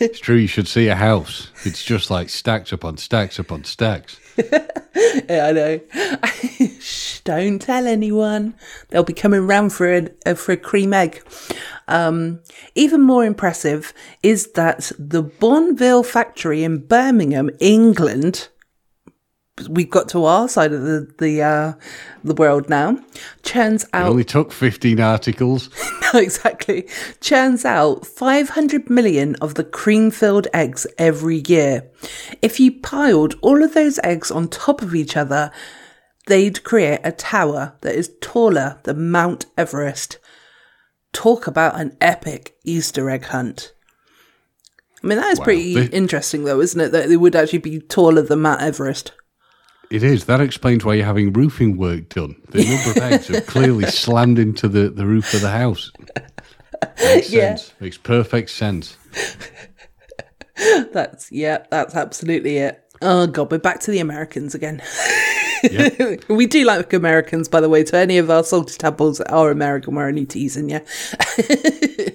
It's 0.00 0.20
true. 0.20 0.36
You 0.36 0.46
should 0.46 0.68
see 0.68 0.88
a 0.88 0.94
house. 0.94 1.50
It's 1.64 1.84
just 1.84 2.10
like 2.10 2.28
stacks 2.28 2.72
upon 2.72 2.96
stacks 2.98 3.38
upon 3.38 3.64
stacks. 3.64 4.18
Yeah, 5.28 5.46
I 5.46 5.52
know. 5.52 5.80
Shh, 6.80 7.20
don't 7.20 7.60
tell 7.60 7.86
anyone. 7.86 8.54
They'll 8.88 9.04
be 9.04 9.12
coming 9.12 9.46
round 9.46 9.72
for 9.72 9.92
a, 9.92 10.08
uh, 10.26 10.34
for 10.34 10.52
a 10.52 10.56
cream 10.56 10.92
egg. 10.92 11.22
Um, 11.86 12.40
even 12.74 13.00
more 13.02 13.24
impressive 13.24 13.92
is 14.22 14.52
that 14.52 14.90
the 14.98 15.22
Bournville 15.22 16.04
factory 16.04 16.64
in 16.64 16.78
Birmingham, 16.78 17.50
England, 17.60 18.48
we've 19.68 19.90
got 19.90 20.08
to 20.10 20.24
our 20.24 20.48
side 20.48 20.72
of 20.72 20.82
the 20.82 21.12
the 21.18 21.42
uh, 21.42 21.72
the 22.24 22.34
world 22.34 22.68
now, 22.68 22.98
churns 23.42 23.84
It 23.84 23.90
out 23.94 24.10
only 24.10 24.24
took 24.24 24.52
15 24.52 25.00
articles. 25.00 25.70
no, 26.12 26.20
exactly. 26.20 26.86
Churns 27.20 27.64
out 27.64 28.06
500 28.06 28.90
million 28.90 29.34
of 29.36 29.54
the 29.54 29.64
cream 29.64 30.10
filled 30.10 30.46
eggs 30.52 30.86
every 30.98 31.42
year. 31.46 31.90
If 32.42 32.60
you 32.60 32.72
piled 32.80 33.34
all 33.40 33.62
of 33.62 33.74
those 33.74 33.98
eggs 34.04 34.30
on 34.30 34.48
top 34.48 34.82
of 34.82 34.94
each 34.94 35.16
other, 35.16 35.50
they'd 36.26 36.62
create 36.64 37.00
a 37.04 37.12
tower 37.12 37.74
that 37.80 37.94
is 37.94 38.12
taller 38.20 38.80
than 38.84 39.10
Mount 39.10 39.46
Everest. 39.56 40.18
Talk 41.12 41.46
about 41.46 41.80
an 41.80 41.96
epic 42.00 42.56
Easter 42.64 43.08
egg 43.08 43.24
hunt. 43.24 43.72
I 45.02 45.06
mean, 45.06 45.18
that 45.18 45.32
is 45.32 45.40
pretty 45.40 45.74
They- 45.74 45.96
interesting, 45.96 46.44
though, 46.44 46.60
isn't 46.60 46.80
it? 46.80 46.92
That 46.92 47.08
they 47.08 47.16
would 47.16 47.36
actually 47.36 47.60
be 47.60 47.80
taller 47.80 48.22
than 48.22 48.40
Mount 48.42 48.60
Everest. 48.60 49.12
It 49.90 50.02
is. 50.02 50.26
That 50.26 50.40
explains 50.40 50.84
why 50.84 50.94
you're 50.94 51.06
having 51.06 51.32
roofing 51.32 51.76
work 51.76 52.10
done. 52.10 52.36
The 52.50 52.64
number 52.64 52.90
of 52.90 53.12
eggs 53.12 53.28
have 53.28 53.46
clearly 53.46 53.86
slammed 53.86 54.38
into 54.38 54.68
the, 54.68 54.90
the 54.90 55.06
roof 55.06 55.32
of 55.34 55.40
the 55.40 55.50
house. 55.50 55.90
Makes 56.98 57.30
Yeah. 57.32 57.56
sense. 57.56 57.72
Makes 57.80 57.98
perfect 57.98 58.50
sense. 58.50 58.96
That's, 60.92 61.30
yeah, 61.30 61.64
that's 61.70 61.94
absolutely 61.94 62.56
it. 62.56 62.82
Oh, 63.00 63.26
God, 63.26 63.50
we're 63.50 63.58
back 63.58 63.80
to 63.80 63.90
the 63.90 64.00
Americans 64.00 64.54
again. 64.54 64.82
Yeah. 65.62 66.16
we 66.28 66.46
do 66.46 66.64
like 66.64 66.92
Americans, 66.92 67.48
by 67.48 67.60
the 67.60 67.68
way. 67.68 67.84
To 67.84 67.96
any 67.96 68.18
of 68.18 68.30
our 68.30 68.44
salty 68.44 68.76
tadpoles 68.76 69.18
that 69.18 69.30
are 69.32 69.50
American, 69.50 69.94
we're 69.94 70.08
only 70.08 70.26
teasing 70.26 70.70
you. 70.70 70.80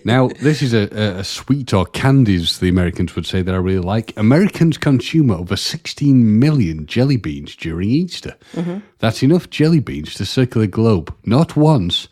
Now, 0.06 0.28
this 0.28 0.62
is 0.62 0.74
a, 0.74 0.90
a, 1.20 1.24
sweet 1.24 1.74
or 1.74 1.86
candies, 1.86 2.60
the 2.60 2.68
Americans 2.68 3.16
would 3.16 3.26
say, 3.26 3.42
that 3.42 3.56
I 3.56 3.58
really 3.58 3.80
like. 3.80 4.12
Americans 4.18 4.78
consume 4.78 5.32
over 5.32 5.56
16 5.56 6.40
million 6.40 6.86
jelly 6.88 7.16
beans 7.16 7.56
during 7.56 7.90
Easter. 7.90 8.36
Mm-hmm. 8.54 8.80
That's 9.00 9.24
enough 9.24 9.50
jelly 9.50 9.80
beans 9.80 10.16
to 10.16 10.26
circle 10.26 10.62
the 10.62 10.68
globe, 10.68 11.16
not 11.26 11.56
once, 11.56 12.10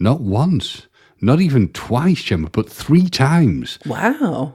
not 0.00 0.20
once, 0.20 0.88
not 1.20 1.40
even 1.40 1.68
twice, 1.68 2.22
Gemma, 2.24 2.50
but 2.50 2.68
three 2.68 3.08
times. 3.08 3.78
Wow. 3.86 4.54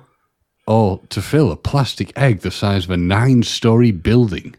Or 0.67 1.01
to 1.09 1.21
fill 1.21 1.51
a 1.51 1.57
plastic 1.57 2.11
egg 2.17 2.41
the 2.41 2.51
size 2.51 2.85
of 2.85 2.91
a 2.91 2.97
nine 2.97 3.41
story 3.41 3.91
building. 3.91 4.55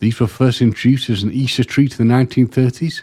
These 0.00 0.18
were 0.18 0.26
first 0.26 0.60
introduced 0.60 1.08
as 1.08 1.22
an 1.22 1.32
Easter 1.32 1.62
treat 1.62 1.98
in 1.98 2.08
the 2.08 2.14
1930s, 2.14 3.02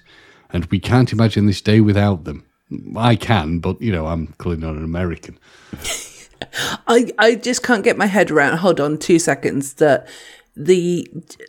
and 0.51 0.66
we 0.66 0.80
can't 0.80 1.14
imagine 1.14 1.45
this 1.45 1.62
day 1.62 1.80
without 1.80 2.26
them. 2.26 2.45
I 2.97 3.16
can, 3.16 3.60
but 3.60 3.82
you 3.82 3.91
know, 3.91 4.07
I'm 4.07 4.28
clearly 4.38 4.62
not 4.62 4.76
an 4.76 4.84
American. 4.84 5.39
I 6.88 7.12
I 7.18 7.36
just 7.36 7.64
can't 7.64 7.84
get 7.84 7.97
my 7.97 8.05
head 8.05 8.32
around. 8.32 8.57
Hold 8.57 8.80
on, 8.80 8.97
two 8.97 9.20
seconds. 9.20 9.76
That 9.76 10.07
the 10.55 11.07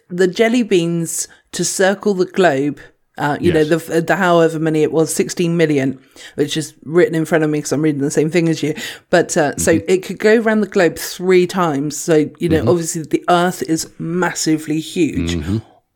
the 0.09 0.27
jelly 0.27 0.63
beans 0.63 1.29
to 1.53 1.65
circle 1.65 2.15
the 2.15 2.27
globe. 2.27 2.81
Uh, 3.21 3.37
you 3.41 3.53
Yes. 3.53 3.69
know 3.69 3.77
the 3.79 4.01
the 4.01 4.17
however 4.17 4.59
many 4.59 4.83
it 4.83 4.91
was, 4.93 5.15
sixteen 5.15 5.57
million, 5.57 6.01
which 6.37 6.57
is 6.57 6.75
written 6.85 7.15
in 7.15 7.25
front 7.27 7.45
of 7.45 7.51
me 7.51 7.59
because 7.59 7.73
I'm 7.73 7.83
reading 7.83 8.01
the 8.01 8.11
same 8.11 8.31
thing 8.31 8.49
as 8.49 8.63
you. 8.63 8.75
But 9.11 9.37
uh, 9.37 9.57
so 9.57 9.79
it 9.87 9.99
could 10.03 10.19
go 10.19 10.41
around 10.41 10.63
the 10.63 10.67
globe 10.69 10.97
three 10.99 11.47
times. 11.47 11.97
So 11.97 12.31
you 12.39 12.49
know, 12.49 12.63
obviously 12.69 13.03
the 13.03 13.23
Earth 13.29 13.63
is 13.63 13.91
massively 13.99 14.81
huge, 14.81 15.37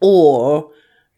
or 0.00 0.70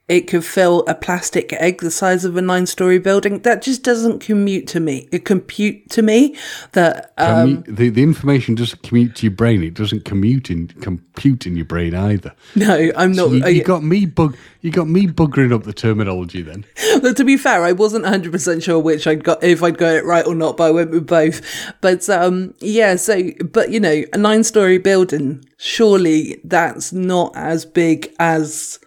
it 0.09 0.29
could 0.29 0.45
fill 0.45 0.85
a 0.87 0.95
plastic 0.95 1.53
egg 1.55 1.81
the 1.81 1.91
size 1.91 2.25
of 2.25 2.37
a 2.37 2.43
nine-story 2.43 2.99
building. 3.01 3.41
That 3.41 3.61
just 3.61 3.83
doesn't 3.83 4.21
commute 4.21 4.69
to 4.69 4.79
me. 4.79 5.09
It 5.11 5.25
compute 5.25 5.91
to 5.91 6.03
me 6.03 6.37
that 6.73 7.13
um, 7.19 7.65
Commu- 7.65 7.77
the, 7.77 7.89
the 7.91 8.03
information 8.05 8.55
doesn't 8.55 8.83
commute 8.83 9.17
to 9.17 9.27
your 9.27 9.35
brain. 9.35 9.65
It 9.65 9.75
doesn't 9.75 10.05
commute 10.05 10.49
in 10.49 10.69
compute 10.69 11.45
in 11.47 11.57
your 11.57 11.65
brain 11.65 11.95
either. 11.95 12.33
no, 12.55 12.93
I'm 12.97 13.13
not. 13.13 13.31
You, 13.33 13.45
I- 13.45 13.49
you 13.49 13.65
got 13.65 13.83
me 13.83 14.07
bug. 14.07 14.37
You 14.61 14.71
got 14.71 14.89
me 14.89 15.07
buggering 15.07 15.53
up 15.53 15.65
the 15.65 15.73
terminology. 15.73 16.43
Then 16.43 16.65
But 17.03 17.17
to 17.17 17.25
be 17.25 17.37
fair, 17.37 17.63
I 17.65 17.73
wasn't 17.73 18.05
100% 18.05 18.63
sure 18.63 18.79
which 18.79 19.07
I'd 19.07 19.23
got, 19.23 19.43
if 19.45 19.63
I'd 19.63 19.79
got 19.79 19.95
it 19.95 20.05
right 20.05 20.27
or 20.27 20.35
not, 20.35 20.57
but 20.57 20.65
I 20.65 20.71
went 20.71 20.91
with 20.91 21.07
both. 21.07 21.41
But, 21.81 22.09
um, 22.09 22.55
yeah, 22.61 22.97
so, 22.97 23.31
but 23.53 23.71
you 23.71 23.79
know, 23.79 24.03
a 24.13 24.19
nine 24.19 24.43
story 24.45 24.79
building, 24.79 25.45
surely 25.57 26.41
that's 26.43 26.93
not 26.93 27.33
as 27.37 27.65
big 27.65 28.13
as 28.19 28.81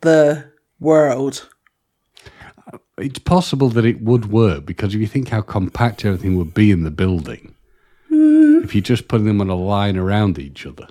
the 0.00 0.50
world. 0.80 1.48
it's 2.98 3.18
possible 3.18 3.68
that 3.70 3.84
it 3.84 4.00
would 4.02 4.30
work 4.30 4.66
because 4.66 4.94
if 4.94 5.00
you 5.00 5.06
think 5.06 5.28
how 5.28 5.40
compact 5.40 6.04
everything 6.04 6.36
would 6.36 6.52
be 6.54 6.70
in 6.70 6.82
the 6.84 6.90
building, 6.90 7.54
if 8.10 8.74
you're 8.74 8.82
just 8.82 9.08
put 9.08 9.24
them 9.24 9.40
on 9.40 9.48
a 9.48 9.54
line 9.54 9.96
around 9.96 10.38
each 10.38 10.66
other, 10.66 10.88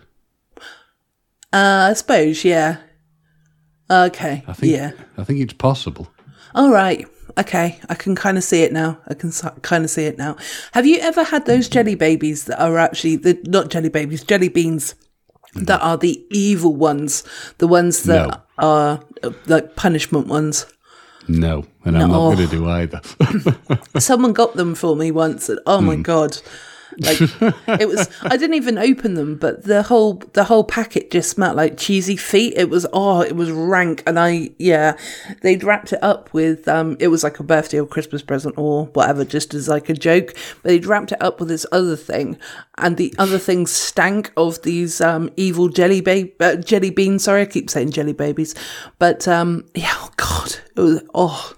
Uh, 1.54 1.90
I 1.92 1.94
suppose, 1.94 2.44
yeah. 2.46 2.78
Okay. 3.90 4.44
I 4.48 4.54
think. 4.54 4.74
yeah. 4.74 4.92
I 5.18 5.24
think 5.24 5.40
it's 5.40 5.54
possible. 5.54 6.08
All 6.56 6.72
right. 6.72 7.06
Okay. 7.38 7.80
I 7.90 7.96
can 7.96 8.16
kind 8.16 8.38
of 8.38 8.44
see 8.44 8.64
it 8.64 8.74
now. 8.74 8.98
I 9.08 9.14
can 9.14 9.32
kind 9.62 9.84
of 9.86 9.90
see 9.90 10.06
it 10.06 10.18
now. 10.18 10.36
Have 10.74 10.86
you 10.86 10.98
ever 11.00 11.24
had 11.24 11.46
those 11.46 11.70
jelly 11.70 11.96
babies 11.96 12.46
that 12.46 12.62
are 12.62 12.78
actually 12.78 13.16
the, 13.18 13.40
not 13.48 13.70
jelly 13.70 13.90
babies, 13.90 14.24
jelly 14.24 14.50
beans 14.50 14.96
that 15.56 15.82
are 15.82 15.98
the 15.98 16.24
evil 16.30 16.76
ones, 16.76 17.24
the 17.58 17.68
ones 17.68 18.04
that 18.04 18.28
No. 18.28 18.42
are 18.58 19.02
uh, 19.24 19.32
like 19.48 19.76
punishment 19.76 20.28
ones? 20.28 20.66
No, 21.28 21.66
and 21.84 21.98
I'm 21.98 22.10
No. 22.10 22.30
not 22.30 22.36
going 22.36 22.48
to 22.50 22.56
do 22.56 22.68
either. 22.70 23.02
Someone 24.00 24.34
got 24.34 24.56
them 24.56 24.76
for 24.76 24.96
me 24.96 25.12
once, 25.12 25.50
and 25.50 25.60
oh 25.66 25.82
my 25.82 25.96
god, 25.98 26.38
like 27.00 27.20
it 27.80 27.88
was. 27.88 28.10
I 28.24 28.38
didn't 28.38 28.56
even 28.56 28.78
open 28.78 29.14
them, 29.14 29.36
but 29.38 29.64
the 29.64 29.84
whole 29.84 30.16
the 30.34 30.46
whole 30.46 30.64
packet 30.64 31.12
just 31.12 31.30
smelled 31.30 31.56
like 31.56 31.78
cheesy 31.78 32.18
feet. 32.18 32.54
It 32.56 32.70
was 32.70 32.86
oh, 32.94 33.22
it 33.22 33.36
was 33.36 33.52
rank, 33.52 34.04
and 34.08 34.20
I 34.20 34.52
yeah, 34.58 34.98
they'd 35.42 35.64
wrapped 35.64 35.94
it 35.94 36.04
up 36.04 36.34
with 36.34 36.68
um, 36.68 36.98
it 37.00 37.10
was 37.10 37.24
like 37.24 37.40
a 37.40 37.44
birthday 37.44 37.80
or 37.80 37.86
Christmas 37.86 38.22
present 38.22 38.56
or 38.58 38.86
whatever, 38.88 39.26
just 39.26 39.54
as 39.54 39.68
like 39.68 39.90
a 39.90 39.94
joke. 39.94 40.34
But 40.64 40.70
they'd 40.70 40.86
wrapped 40.86 41.12
it 41.12 41.22
up 41.22 41.40
with 41.40 41.50
this 41.50 41.66
other 41.72 41.96
thing, 41.96 42.38
and 42.78 42.98
the 42.98 43.14
other 43.18 43.38
thing 43.38 43.68
stank 43.68 44.32
of 44.36 44.62
these 44.64 45.02
um 45.02 45.30
evil 45.38 45.70
jelly 45.70 46.02
ba- 46.02 46.30
uh, 46.40 46.56
jelly 46.56 46.90
beans. 46.90 47.24
Sorry, 47.26 47.42
I 47.42 47.46
keep 47.46 47.70
saying 47.70 47.92
jelly 47.92 48.14
babies, 48.14 48.56
but 49.00 49.28
um 49.28 49.66
yeah, 49.76 49.94
oh 49.96 50.12
god, 50.18 50.58
it 50.76 50.82
was 50.82 51.04
oh. 51.14 51.54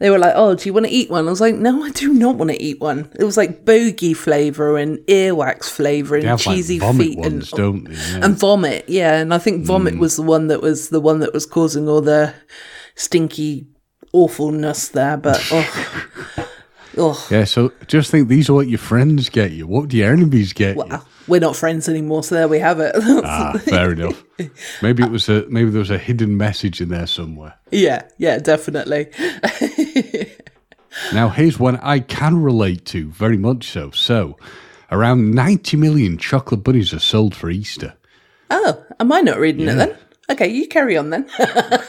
They 0.00 0.10
were 0.10 0.18
like, 0.18 0.34
"Oh, 0.36 0.54
do 0.54 0.68
you 0.68 0.72
want 0.72 0.86
to 0.86 0.92
eat 0.92 1.10
one?" 1.10 1.26
I 1.26 1.30
was 1.30 1.40
like, 1.40 1.54
"No, 1.54 1.82
I 1.84 1.90
do 1.90 2.12
not 2.12 2.36
want 2.36 2.50
to 2.50 2.62
eat 2.62 2.80
one." 2.80 3.10
It 3.18 3.24
was 3.24 3.36
like 3.36 3.64
bogey 3.64 4.14
flavor 4.14 4.76
and 4.76 4.98
earwax 5.06 5.64
flavor 5.64 6.16
and 6.16 6.38
cheesy 6.38 6.80
like 6.80 6.96
feet 6.96 7.18
ones, 7.18 7.52
and? 7.52 7.88
Yeah. 7.88 8.24
and 8.24 8.38
vomit. 8.38 8.88
Yeah, 8.88 9.14
and 9.18 9.32
I 9.32 9.38
think 9.38 9.64
vomit 9.64 9.98
was 9.98 10.16
the 10.16 10.22
one 10.22 10.48
that 10.48 10.60
was 10.60 10.88
the 10.88 11.00
one 11.00 11.20
that 11.20 11.32
was 11.32 11.46
causing 11.46 11.88
all 11.88 12.00
the 12.00 12.34
stinky 12.96 13.68
awfulness 14.12 14.88
there. 14.88 15.16
But 15.16 15.46
oh, 15.52 16.48
oh, 16.96 17.26
yeah, 17.30 17.44
so 17.44 17.72
just 17.86 18.10
think 18.10 18.28
these 18.28 18.50
are 18.50 18.54
what 18.54 18.68
your 18.68 18.78
friends 18.78 19.28
get 19.28 19.52
you. 19.52 19.66
What 19.66 19.88
do 19.88 19.96
your 19.96 20.12
enemies 20.12 20.52
get 20.52 20.76
you? 20.76 21.00
we're 21.26 21.40
not 21.40 21.56
friends 21.56 21.88
anymore, 21.88 22.22
so 22.22 22.34
there 22.34 22.48
we 22.48 22.58
have 22.58 22.80
it. 22.80 22.94
Ah, 23.26 23.58
fair 23.58 23.92
enough. 23.92 24.22
Maybe 24.82 25.02
it 25.02 25.10
was 25.10 25.28
a 25.28 25.46
maybe 25.48 25.70
there 25.70 25.78
was 25.78 25.90
a 25.90 25.98
hidden 25.98 26.36
message 26.36 26.80
in 26.80 26.88
there 26.88 27.06
somewhere. 27.06 27.54
yeah, 27.70 28.02
yeah, 28.18 28.38
definitely. 28.38 29.08
Now, 31.12 31.28
here's 31.28 31.58
one 31.58 31.76
I 31.78 31.98
can 31.98 32.40
relate 32.40 32.84
to 32.86 33.08
very 33.10 33.36
much 33.36 33.66
so. 33.68 33.90
So, 33.90 34.36
around 34.92 35.32
90 35.32 35.76
million 35.76 36.18
chocolate 36.18 36.62
bunnies 36.62 36.94
are 36.94 37.00
sold 37.00 37.34
for 37.34 37.50
Easter. 37.50 37.94
Oh, 38.50 38.80
am 39.00 39.10
I 39.10 39.20
not 39.20 39.38
reading 39.38 39.66
it 39.68 39.74
then? 39.74 39.96
Okay, 40.30 40.48
you 40.48 40.66
carry 40.68 40.96
on 40.96 41.10
then. 41.10 41.28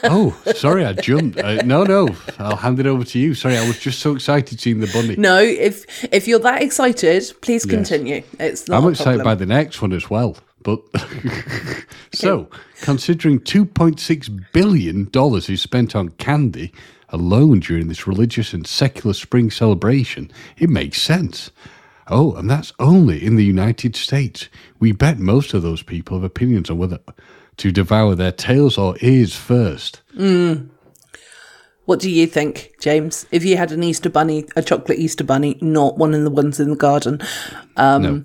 Oh, 0.08 0.36
sorry, 0.54 0.84
I 0.84 0.92
jumped. 0.92 1.38
Uh, 1.38 1.62
no, 1.64 1.84
no, 1.84 2.08
I'll 2.38 2.56
hand 2.56 2.78
it 2.78 2.86
over 2.86 3.04
to 3.04 3.18
you. 3.18 3.34
Sorry, 3.34 3.56
I 3.56 3.66
was 3.66 3.78
just 3.78 4.00
so 4.00 4.14
excited 4.14 4.60
seeing 4.60 4.80
the 4.80 4.86
bunny. 4.88 5.16
no, 5.16 5.38
if 5.38 5.84
if 6.12 6.28
you're 6.28 6.38
that 6.40 6.62
excited, 6.62 7.32
please 7.40 7.64
continue. 7.64 8.22
It's 8.38 8.68
not 8.68 8.82
I'm 8.82 8.90
excited 8.90 9.24
by 9.24 9.34
the 9.34 9.46
next 9.46 9.80
one 9.80 9.92
as 9.92 10.08
well. 10.10 10.36
But 10.62 10.80
so, 12.12 12.48
considering 12.82 13.40
2.6 13.40 14.52
billion 14.52 15.08
dollars 15.10 15.48
is 15.48 15.62
spent 15.62 15.96
on 15.96 16.10
candy 16.10 16.72
alone 17.16 17.60
during 17.60 17.88
this 17.88 18.06
religious 18.06 18.52
and 18.52 18.66
secular 18.66 19.14
spring 19.14 19.50
celebration, 19.50 20.30
it 20.58 20.70
makes 20.70 21.00
sense. 21.02 21.50
Oh, 22.08 22.34
and 22.36 22.48
that's 22.48 22.72
only 22.78 23.24
in 23.24 23.34
the 23.36 23.44
United 23.44 23.96
States. 23.96 24.48
We 24.78 24.92
bet 24.92 25.18
most 25.18 25.54
of 25.54 25.62
those 25.62 25.82
people 25.82 26.16
have 26.16 26.24
opinions 26.24 26.70
on 26.70 26.78
whether 26.78 27.00
to 27.56 27.72
devour 27.72 28.14
their 28.14 28.32
tails 28.32 28.78
or 28.78 28.96
ears 29.00 29.34
first. 29.34 30.02
What 31.86 32.00
do 32.00 32.10
you 32.10 32.26
think, 32.26 32.72
James? 32.80 33.26
If 33.30 33.44
you 33.44 33.56
had 33.56 33.70
an 33.72 33.82
Easter 33.84 34.10
bunny, 34.10 34.44
a 34.56 34.62
chocolate 34.62 34.98
Easter 34.98 35.22
bunny, 35.24 35.56
not 35.60 35.96
one 35.98 36.14
of 36.14 36.22
the 36.22 36.30
ones 36.30 36.58
in 36.58 36.70
the 36.70 36.76
garden, 36.76 37.20
um, 37.76 38.02
No. 38.02 38.24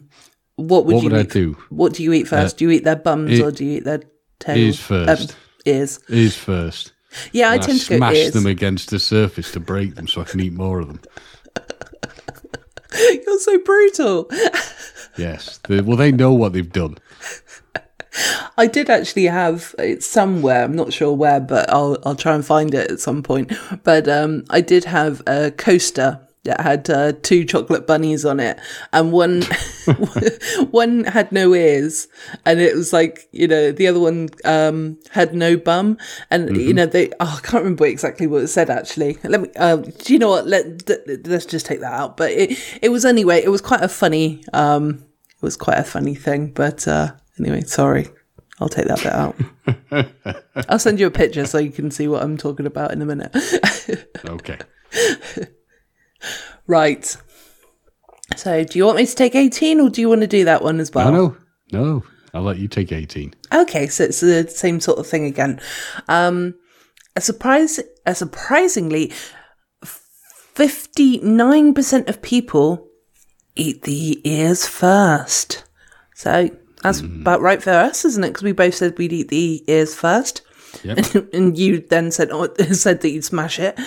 what 0.56 0.86
would 0.86 0.96
What 0.96 1.04
you 1.04 1.10
would 1.10 1.18
I 1.18 1.22
eat? 1.22 1.30
do? 1.32 1.58
What 1.70 1.94
do 1.94 2.04
you 2.04 2.12
eat 2.14 2.28
first? 2.28 2.58
do 2.58 2.66
you 2.66 2.72
eat 2.72 2.84
their 2.84 2.96
bums 2.96 3.32
e- 3.40 3.42
or 3.44 3.52
do 3.52 3.64
you 3.64 3.78
eat 3.78 3.84
their 3.84 4.02
tails? 4.40 4.58
ears 4.58 4.80
first. 4.80 5.32
Um, 5.32 5.36
ears. 5.66 6.00
Ears 6.10 6.36
first. 6.36 6.94
Yeah, 7.32 7.50
I 7.50 7.56
I 7.56 7.58
tend 7.58 7.80
to 7.80 7.98
smash 7.98 8.30
them 8.30 8.46
against 8.46 8.90
the 8.90 9.00
surface 9.00 9.52
to 9.52 9.60
break 9.60 9.96
them 9.96 10.08
so 10.08 10.22
I 10.22 10.26
can 10.26 10.40
eat 10.40 10.54
more 10.54 10.80
of 10.80 10.88
them. 10.88 11.02
You're 13.26 13.40
so 13.40 13.58
brutal. 13.60 14.30
Yes. 15.18 15.60
They, 15.68 15.82
well, 15.82 15.98
they 15.98 16.12
know 16.12 16.34
what 16.34 16.54
they've 16.54 16.72
done. 16.72 16.98
I 18.58 18.68
did 18.68 18.90
actually 18.90 19.26
have 19.26 19.74
it 19.80 20.04
somewhere. 20.04 20.64
I'm 20.64 20.76
not 20.76 20.92
sure 20.92 21.14
where, 21.14 21.40
but 21.40 21.70
I'll 21.70 21.98
I'll 22.06 22.16
try 22.16 22.36
and 22.36 22.46
find 22.46 22.74
it 22.74 22.92
at 22.92 23.00
some 23.00 23.24
point. 23.24 23.54
But 23.84 24.08
um, 24.10 24.44
I 24.50 24.60
did 24.62 24.84
have 24.86 25.22
a 25.28 25.52
coaster 25.52 26.20
that 26.44 26.62
had 26.62 26.90
uh, 26.90 27.14
two 27.22 27.46
chocolate 27.46 27.86
bunnies 27.86 28.26
on 28.26 28.40
it, 28.40 28.60
and 28.92 29.12
one 29.12 29.44
one 30.72 31.04
had 31.04 31.32
no 31.32 31.54
ears, 31.54 32.08
and 32.46 32.60
it 32.60 32.76
was 32.76 32.94
like 32.94 33.28
you 33.32 33.48
know 33.48 33.72
the 33.72 33.88
other 33.88 34.00
one 34.00 34.30
um, 34.46 34.98
had 35.12 35.34
no 35.34 35.58
bum, 35.58 35.98
and 36.30 36.58
you 36.58 36.74
know 36.74 36.86
they 36.86 37.10
oh, 37.20 37.38
I 37.38 37.40
can't 37.42 37.64
remember 37.64 37.86
exactly 37.86 38.28
what 38.28 38.44
it 38.44 38.48
said 38.48 38.70
actually. 38.70 39.18
Let 39.24 39.42
me. 39.42 39.50
Uh, 39.56 39.78
do 39.78 40.14
you 40.14 40.20
know 40.20 40.30
what? 40.30 40.48
Let 40.48 40.86
th- 40.86 41.22
let's 41.26 41.46
just 41.46 41.66
take 41.66 41.82
that 41.82 41.94
out. 41.94 42.18
But 42.18 42.32
it 42.32 42.80
it 42.82 42.90
was 42.90 43.06
anyway. 43.06 43.42
It 43.44 43.50
was 43.50 43.62
quite 43.62 43.82
a 43.82 43.90
funny. 43.90 44.44
Um, 44.54 45.06
it 45.30 45.42
was 45.42 45.58
quite 45.58 45.78
a 45.78 45.84
funny 45.84 46.16
thing, 46.16 46.52
but 46.52 46.88
uh, 46.88 47.14
anyway, 47.40 47.62
sorry. 47.62 48.08
I'll 48.60 48.70
take 48.70 48.86
that 48.86 49.02
bit 49.02 49.12
out. 49.12 49.36
I'll 50.70 50.78
send 50.78 51.00
you 51.00 51.08
a 51.08 51.12
picture 51.12 51.48
so 51.48 51.58
you 51.58 51.72
can 51.72 51.90
see 51.90 52.08
what 52.08 52.22
I'm 52.22 52.38
talking 52.38 52.68
about 52.68 52.92
in 52.92 53.02
a 53.02 53.06
minute. 53.08 53.36
Okay. 54.24 54.60
Right. 56.68 57.18
So, 58.36 58.64
do 58.64 58.78
you 58.78 58.86
want 58.86 58.98
me 58.98 59.06
to 59.06 59.16
take 59.16 59.36
18 59.36 59.80
or 59.80 59.90
do 59.90 60.02
you 60.02 60.10
want 60.10 60.22
to 60.22 60.28
do 60.28 60.46
that 60.46 60.64
one 60.64 60.80
as 60.80 60.92
well? 60.92 61.12
No, 61.12 61.38
no, 61.72 61.84
no. 61.84 62.04
I'll 62.34 62.44
let 62.44 62.60
you 62.60 62.68
take 62.68 62.92
18. 62.92 63.34
Okay, 63.54 63.88
so 63.88 64.06
it's 64.06 64.22
the 64.22 64.48
same 64.48 64.80
sort 64.80 65.00
of 65.00 65.08
thing 65.08 65.26
again. 65.26 65.60
Um, 66.08 66.56
a 67.16 67.22
surprise, 67.22 67.80
a 68.06 68.16
surprisingly, 68.16 69.12
59% 70.56 72.08
of 72.08 72.22
people 72.22 72.88
eat 73.56 73.84
the 73.84 74.22
ears 74.30 74.66
first. 74.66 75.66
So 76.16 76.50
that's 76.84 77.02
about 77.02 77.42
right 77.42 77.62
for 77.62 77.72
us, 77.72 78.06
isn't 78.06 78.24
it? 78.24 78.30
Because 78.30 78.44
we 78.44 78.54
both 78.54 78.76
said 78.76 78.98
we'd 78.98 79.12
eat 79.14 79.28
the 79.28 79.64
ears 79.68 79.94
first. 79.94 80.42
Yep. 80.84 81.30
and 81.34 81.58
you 81.58 81.80
then 81.80 82.12
said 82.12 82.30
oh, 82.32 82.54
said 82.72 83.02
that 83.02 83.10
you'd 83.10 83.26
smash 83.26 83.60
it. 83.60 83.78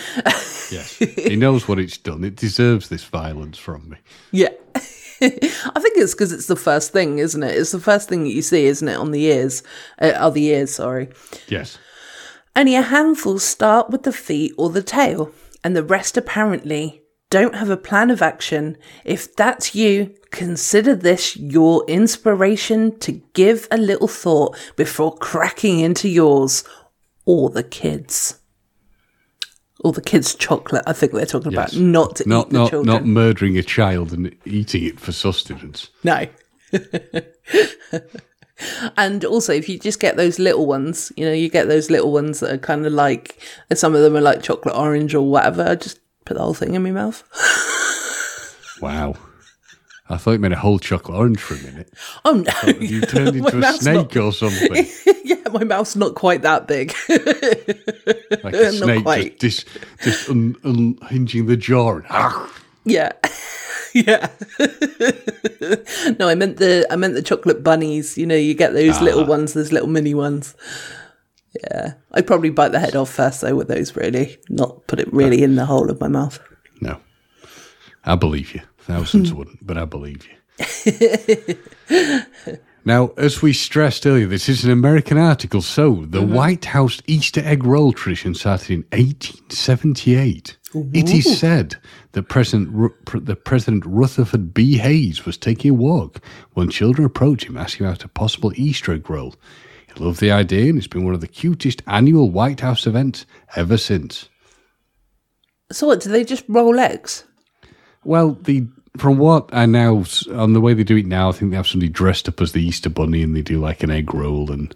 Yes. 0.71 0.97
he 0.97 1.37
knows 1.37 1.69
what 1.69 1.79
it's 1.79 1.99
done. 1.99 2.25
It 2.25 2.37
deserves 2.37 2.89
this 2.89 3.05
violence 3.05 3.59
from 3.59 3.91
me. 3.91 3.97
yeah. 4.33 4.49
I 5.21 5.81
think 5.81 5.97
it's 5.97 6.13
because 6.13 6.33
it's 6.33 6.49
the 6.49 6.57
first 6.57 6.93
thing, 6.93 7.19
isn't 7.19 7.43
it? 7.43 7.57
It's 7.57 7.71
the 7.71 7.81
first 7.81 8.09
thing 8.09 8.25
that 8.25 8.33
you 8.33 8.43
see, 8.43 8.67
isn't 8.67 8.87
it, 8.87 8.97
on 8.97 9.11
the 9.13 9.25
ears? 9.25 9.63
Uh, 9.99 10.13
oh, 10.17 10.31
the 10.31 10.45
ears, 10.47 10.75
sorry. 10.75 11.09
Yes. 11.49 11.79
Only 12.57 12.75
a 12.75 12.83
handful 12.83 13.39
start 13.39 13.91
with 13.91 14.03
the 14.03 14.13
feet 14.13 14.53
or 14.59 14.71
the 14.71 14.83
tail, 14.83 15.33
and 15.63 15.75
the 15.75 15.85
rest 15.85 16.17
apparently 16.17 17.04
don't 17.35 17.57
have 17.57 17.69
a 17.71 17.77
plan 17.77 18.11
of 18.11 18.23
action. 18.23 18.77
If 19.05 19.35
that's 19.35 19.75
you, 19.75 20.15
consider 20.31 20.95
this 20.95 21.37
your 21.37 21.85
inspiration 21.89 22.97
to 23.01 23.13
give 23.33 23.67
a 23.71 23.77
little 23.77 24.07
thought 24.09 24.57
before 24.77 25.17
cracking 25.17 25.81
into 25.81 26.09
yours 26.09 26.63
or 27.25 27.51
the 27.51 27.63
kids. 27.65 28.39
Or 29.81 29.93
the 29.93 30.01
kids' 30.01 30.35
chocolate, 30.35 30.85
I 30.87 30.93
think 30.93 31.13
they're 31.13 31.27
talking 31.27 31.53
Yes. 31.53 31.73
about, 31.73 31.81
not 31.83 32.17
to 32.17 32.29
Not 32.29 32.47
eat 32.47 32.51
the 32.53 32.59
not 32.59 32.71
children. 32.71 32.95
not 32.95 33.05
murdering 33.07 33.59
a 33.59 33.63
child 33.63 34.13
and 34.13 34.35
eating 34.45 34.85
it 34.85 35.01
for 35.01 35.13
sustenance. 35.13 35.89
No. 36.05 36.27
and 38.97 39.25
also, 39.25 39.53
if 39.53 39.69
you 39.69 39.79
just 39.79 40.01
get 40.01 40.17
those 40.17 40.39
little 40.39 40.67
ones, 40.67 41.13
you 41.17 41.25
know, 41.25 41.33
you 41.33 41.49
get 41.51 41.69
those 41.69 41.91
little 41.91 42.13
ones 42.13 42.41
that 42.41 42.53
are 42.53 42.59
kind 42.59 42.87
of 42.87 42.93
like, 42.93 43.39
some 43.75 43.95
of 43.95 44.03
them 44.03 44.17
are 44.17 44.21
like 44.21 44.43
chocolate 44.43 44.77
orange 44.77 45.15
or 45.15 45.29
whatever, 45.29 45.75
just 45.77 45.99
put 46.25 46.35
the 46.35 46.43
whole 46.43 46.55
thing 46.55 46.75
in 46.75 46.83
my 46.83 46.91
mouth. 46.91 47.23
Wow. 48.81 49.15
I 50.09 50.19
thought 50.19 50.33
you 50.33 50.39
meant 50.39 50.53
a 50.53 50.59
whole 50.59 50.79
chocolate 50.79 51.17
orange 51.17 51.41
for 51.41 51.55
a 51.55 51.63
minute. 51.63 51.93
Oh 52.25 52.35
no. 52.35 52.73
You 52.79 53.01
turned 53.03 53.37
into 53.37 53.59
a 53.59 53.73
snake 53.73 54.15
not- 54.15 54.17
or 54.17 54.33
something. 54.33 54.87
yeah, 55.25 55.37
my 55.51 55.65
mouth's 55.65 55.97
not 55.97 56.15
quite 56.15 56.43
that 56.43 56.67
big. 56.67 56.95
Like 58.43 58.53
a 58.55 58.73
snake 58.73 59.39
just, 59.39 59.65
dis, 59.65 59.65
just 60.03 60.29
un, 60.29 60.55
unhinging 60.65 61.47
the 61.47 61.57
jaw. 61.57 61.95
And, 61.95 62.05
ah. 62.11 62.53
yeah. 62.85 63.13
yeah. 63.95 64.29
no, 66.19 66.29
I 66.29 66.35
meant 66.35 66.59
the 66.59 66.87
I 66.91 66.97
meant 66.97 67.15
the 67.15 67.23
chocolate 67.23 67.63
bunnies. 67.65 68.19
You 68.19 68.27
know, 68.27 68.35
you 68.35 68.53
get 68.53 68.75
those 68.75 69.01
little 69.01 69.25
ones, 69.25 69.55
those 69.55 69.73
little 69.73 69.89
mini 69.89 70.13
ones. 70.13 70.55
Yeah. 71.63 71.95
I'd 72.13 72.27
probably 72.27 72.51
bite 72.51 72.73
the 72.73 72.81
head 72.81 72.97
off 72.97 73.11
first 73.11 73.41
though 73.41 73.55
with 73.55 73.69
those 73.69 73.97
really. 73.97 74.39
Not 74.49 74.87
put 74.87 75.01
it 75.01 75.13
really 75.13 75.43
in 75.43 75.57
the 75.57 75.67
hole 75.67 75.91
of 75.91 76.01
my 76.01 76.09
mouth. 76.09 76.41
No. 76.81 76.99
I 78.05 78.17
believe 78.17 78.55
you. 78.55 78.63
Thousands 78.79 79.33
wouldn't, 79.35 79.67
but 79.67 79.79
I 79.79 79.85
believe 79.85 80.27
you. 80.27 80.35
now, 82.85 83.09
as 83.17 83.43
we 83.43 83.53
stressed 83.53 84.07
earlier, 84.07 84.27
this 84.27 84.49
is 84.49 84.65
an 84.65 84.71
American 84.71 85.19
article. 85.19 85.63
So, 85.63 86.05
the 86.07 86.21
mm-hmm. 86.21 86.35
White 86.35 86.65
House 86.67 87.01
Easter 87.07 87.41
egg 87.45 87.65
roll 87.65 87.93
tradition 87.93 88.35
started 88.35 88.71
in 88.71 88.81
1878. 88.93 90.59
It 90.93 91.11
is 91.11 91.39
said 91.39 91.77
that 92.13 92.25
President, 92.25 92.93
that 93.27 93.45
President 93.45 93.85
Rutherford 93.87 94.53
B. 94.53 94.79
Hayes 94.79 95.25
was 95.25 95.37
taking 95.37 95.71
a 95.71 95.75
walk 95.75 96.21
when 96.55 96.69
children 96.69 97.07
approached 97.07 97.45
him 97.45 97.57
asking 97.57 97.87
about 97.87 98.05
a 98.05 98.09
possible 98.09 98.53
Easter 98.57 98.93
egg 98.93 99.09
roll. 99.09 99.35
He 99.97 100.05
loved 100.05 100.21
the 100.21 100.31
idea 100.33 100.69
and 100.69 100.79
it's 100.79 100.87
been 100.87 101.05
one 101.05 101.15
of 101.15 101.21
the 101.21 101.29
cutest 101.29 101.83
annual 101.87 102.31
White 102.31 102.61
House 102.61 102.87
events 102.87 103.27
ever 103.57 103.77
since. 103.77 104.29
So 105.73 105.87
what, 105.87 106.01
do 106.01 106.11
they 106.11 106.25
just 106.25 106.45
roll 106.49 106.79
eggs? 106.79 107.25
Well, 108.05 108.33
the 108.33 108.67
from 108.97 109.19
what 109.19 109.49
I 109.53 109.67
now 109.67 110.05
on 110.33 110.53
the 110.53 110.61
way 110.61 110.73
they 110.75 110.85
do 110.85 110.97
it 110.97 111.07
now, 111.07 111.29
I 111.29 111.33
think 111.33 111.51
they 111.51 111.57
have 111.57 111.67
somebody 111.67 111.89
dressed 111.91 112.29
up 112.29 112.41
as 112.41 112.53
the 112.53 112.63
Easter 112.65 112.89
Bunny 112.91 113.23
and 113.23 113.35
they 113.35 113.43
do 113.43 113.59
like 113.61 113.83
an 113.83 113.91
egg 113.91 114.15
roll 114.15 114.53
and 114.53 114.75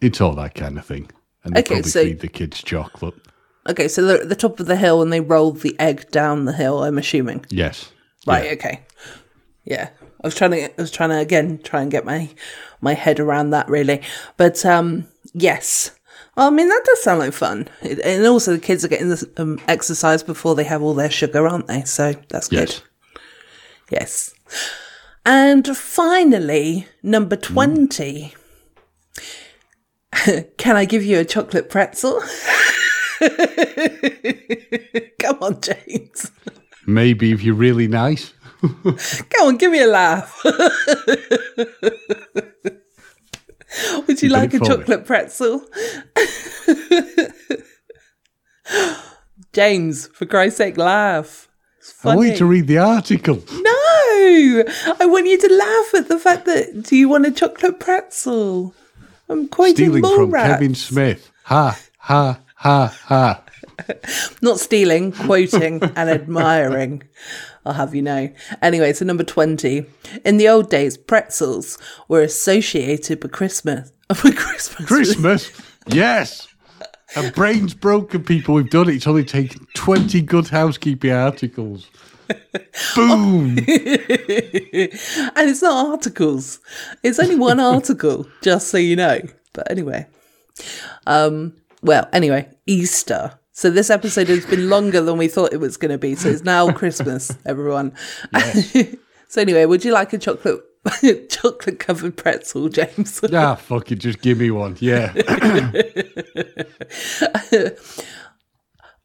it's 0.00 0.20
all 0.20 0.34
that 0.36 0.54
kind 0.54 0.78
of 0.78 0.84
thing. 0.86 1.10
And 1.42 1.54
they 1.54 1.60
Okay, 1.60 1.74
probably 1.74 1.90
so- 1.90 2.04
feed 2.04 2.20
the 2.20 2.28
kids 2.28 2.62
chocolate. 2.62 3.14
Okay, 3.68 3.88
so 3.88 4.04
they're 4.04 4.20
at 4.20 4.28
the 4.28 4.36
top 4.36 4.60
of 4.60 4.66
the 4.66 4.76
hill 4.76 5.00
and 5.02 5.10
they 5.12 5.20
roll 5.20 5.50
the 5.52 5.74
egg 5.80 6.10
down 6.10 6.44
the 6.44 6.52
hill, 6.52 6.84
I'm 6.84 6.98
assuming. 6.98 7.46
Yes. 7.48 7.90
Right, 8.26 8.44
Yeah. 8.44 8.52
okay. 8.52 8.80
Yeah. 9.64 9.88
I 10.24 10.26
was 10.26 10.34
trying 10.34 10.50
to 10.52 10.64
I 10.64 10.72
was 10.78 10.90
trying 10.90 11.10
to 11.10 11.18
again 11.18 11.60
try 11.62 11.82
and 11.82 11.90
get 11.90 12.06
my 12.06 12.30
my 12.80 12.94
head 12.94 13.20
around 13.20 13.50
that 13.50 13.68
really. 13.68 14.00
But 14.38 14.64
um 14.64 15.06
yes. 15.34 15.90
Well, 16.34 16.48
I 16.48 16.50
mean 16.50 16.68
that 16.68 16.82
does 16.86 17.02
sound 17.02 17.18
like 17.18 17.34
fun. 17.34 17.68
It, 17.82 18.00
and 18.00 18.26
also 18.26 18.54
the 18.54 18.58
kids 18.58 18.86
are 18.86 18.88
getting 18.88 19.10
this 19.10 19.24
um, 19.36 19.60
exercise 19.68 20.22
before 20.22 20.54
they 20.54 20.64
have 20.64 20.82
all 20.82 20.94
their 20.94 21.10
sugar, 21.10 21.46
aren't 21.46 21.66
they? 21.66 21.84
So 21.84 22.14
that's 22.30 22.48
good. 22.48 22.70
Yes. 22.70 22.82
Yes. 23.90 24.34
And 25.26 25.76
finally, 25.76 26.88
number 27.02 27.36
20. 27.36 28.34
Can 30.56 30.76
I 30.76 30.86
give 30.86 31.04
you 31.04 31.18
a 31.18 31.24
chocolate 31.24 31.68
pretzel? 31.68 32.22
Come 35.20 35.38
on, 35.40 35.60
James. 35.60 36.30
Maybe 36.86 37.32
if 37.32 37.42
you're 37.42 37.54
really 37.54 37.88
nice. 37.88 38.32
Come 39.30 39.48
on, 39.48 39.56
give 39.56 39.72
me 39.72 39.82
a 39.82 39.86
laugh. 39.86 40.40
Would 44.06 44.22
you 44.22 44.28
You 44.28 44.28
like 44.28 44.54
a 44.54 44.58
for 44.58 44.64
me. 44.64 44.68
chocolate 44.68 45.04
pretzel? 45.04 45.66
James, 49.52 50.06
for 50.08 50.26
Christ's 50.26 50.58
sake, 50.58 50.76
laugh. 50.78 51.48
I 52.04 52.16
want 52.16 52.28
you 52.30 52.36
to 52.36 52.46
read 52.46 52.66
the 52.66 52.78
article. 52.78 53.36
No, 53.52 54.64
I 55.00 55.06
want 55.06 55.26
you 55.26 55.38
to 55.38 55.54
laugh 55.54 55.94
at 55.94 56.08
the 56.08 56.18
fact 56.18 56.46
that 56.46 56.82
do 56.82 56.96
you 56.96 57.08
want 57.08 57.26
a 57.26 57.30
chocolate 57.30 57.78
pretzel? 57.78 58.74
I'm 59.28 59.48
quoting 59.48 59.74
Stealing 59.74 60.02
from. 60.02 60.32
Kevin 60.32 60.74
Smith. 60.74 61.30
Ha, 61.44 61.78
ha, 61.98 62.40
ha, 62.56 62.98
ha. 63.04 63.42
Not 64.40 64.60
stealing, 64.60 65.12
quoting 65.12 65.82
and 65.82 66.08
admiring. 66.08 67.02
I'll 67.64 67.74
have 67.74 67.94
you 67.94 68.02
know. 68.02 68.30
Anyway, 68.60 68.92
so 68.92 69.04
number 69.04 69.24
20. 69.24 69.86
In 70.24 70.36
the 70.36 70.48
old 70.48 70.70
days, 70.70 70.96
pretzels 70.96 71.78
were 72.08 72.22
associated 72.22 73.22
with 73.22 73.32
Christmas. 73.32 73.92
With 74.22 74.36
Christmas. 74.36 74.86
Christmas. 74.86 75.62
yes. 75.86 76.46
Our 77.16 77.30
brains 77.30 77.72
broken, 77.72 78.22
people. 78.22 78.54
We've 78.56 78.68
done 78.68 78.90
it. 78.90 78.96
It's 78.96 79.06
only 79.06 79.24
taken 79.24 79.66
20 79.74 80.20
good 80.20 80.48
housekeeping 80.48 81.10
articles. 81.12 81.88
Boom. 82.94 83.56
and 83.58 83.66
it's 83.66 85.62
not 85.62 85.90
articles. 85.90 86.60
It's 87.02 87.18
only 87.18 87.36
one 87.36 87.60
article, 87.60 88.26
just 88.42 88.68
so 88.68 88.78
you 88.78 88.96
know. 88.96 89.20
But 89.52 89.70
anyway. 89.70 90.06
Um 91.06 91.54
well, 91.82 92.08
anyway, 92.12 92.48
Easter. 92.66 93.38
So 93.56 93.70
this 93.70 93.88
episode 93.88 94.26
has 94.30 94.44
been 94.44 94.68
longer 94.68 95.00
than 95.00 95.16
we 95.16 95.28
thought 95.28 95.52
it 95.52 95.60
was 95.60 95.76
going 95.76 95.92
to 95.92 95.98
be. 95.98 96.16
So 96.16 96.28
it's 96.28 96.42
now 96.42 96.72
Christmas, 96.72 97.38
everyone. 97.46 97.92
so 99.28 99.40
anyway, 99.40 99.64
would 99.64 99.84
you 99.84 99.92
like 99.92 100.12
a 100.12 100.18
chocolate 100.18 100.60
chocolate 101.30 101.78
covered 101.78 102.16
pretzel, 102.16 102.68
James? 102.68 103.20
ah, 103.32 103.54
fuck 103.54 103.92
it. 103.92 104.00
Just 104.00 104.20
give 104.22 104.38
me 104.38 104.50
one. 104.50 104.76
Yeah. 104.80 105.12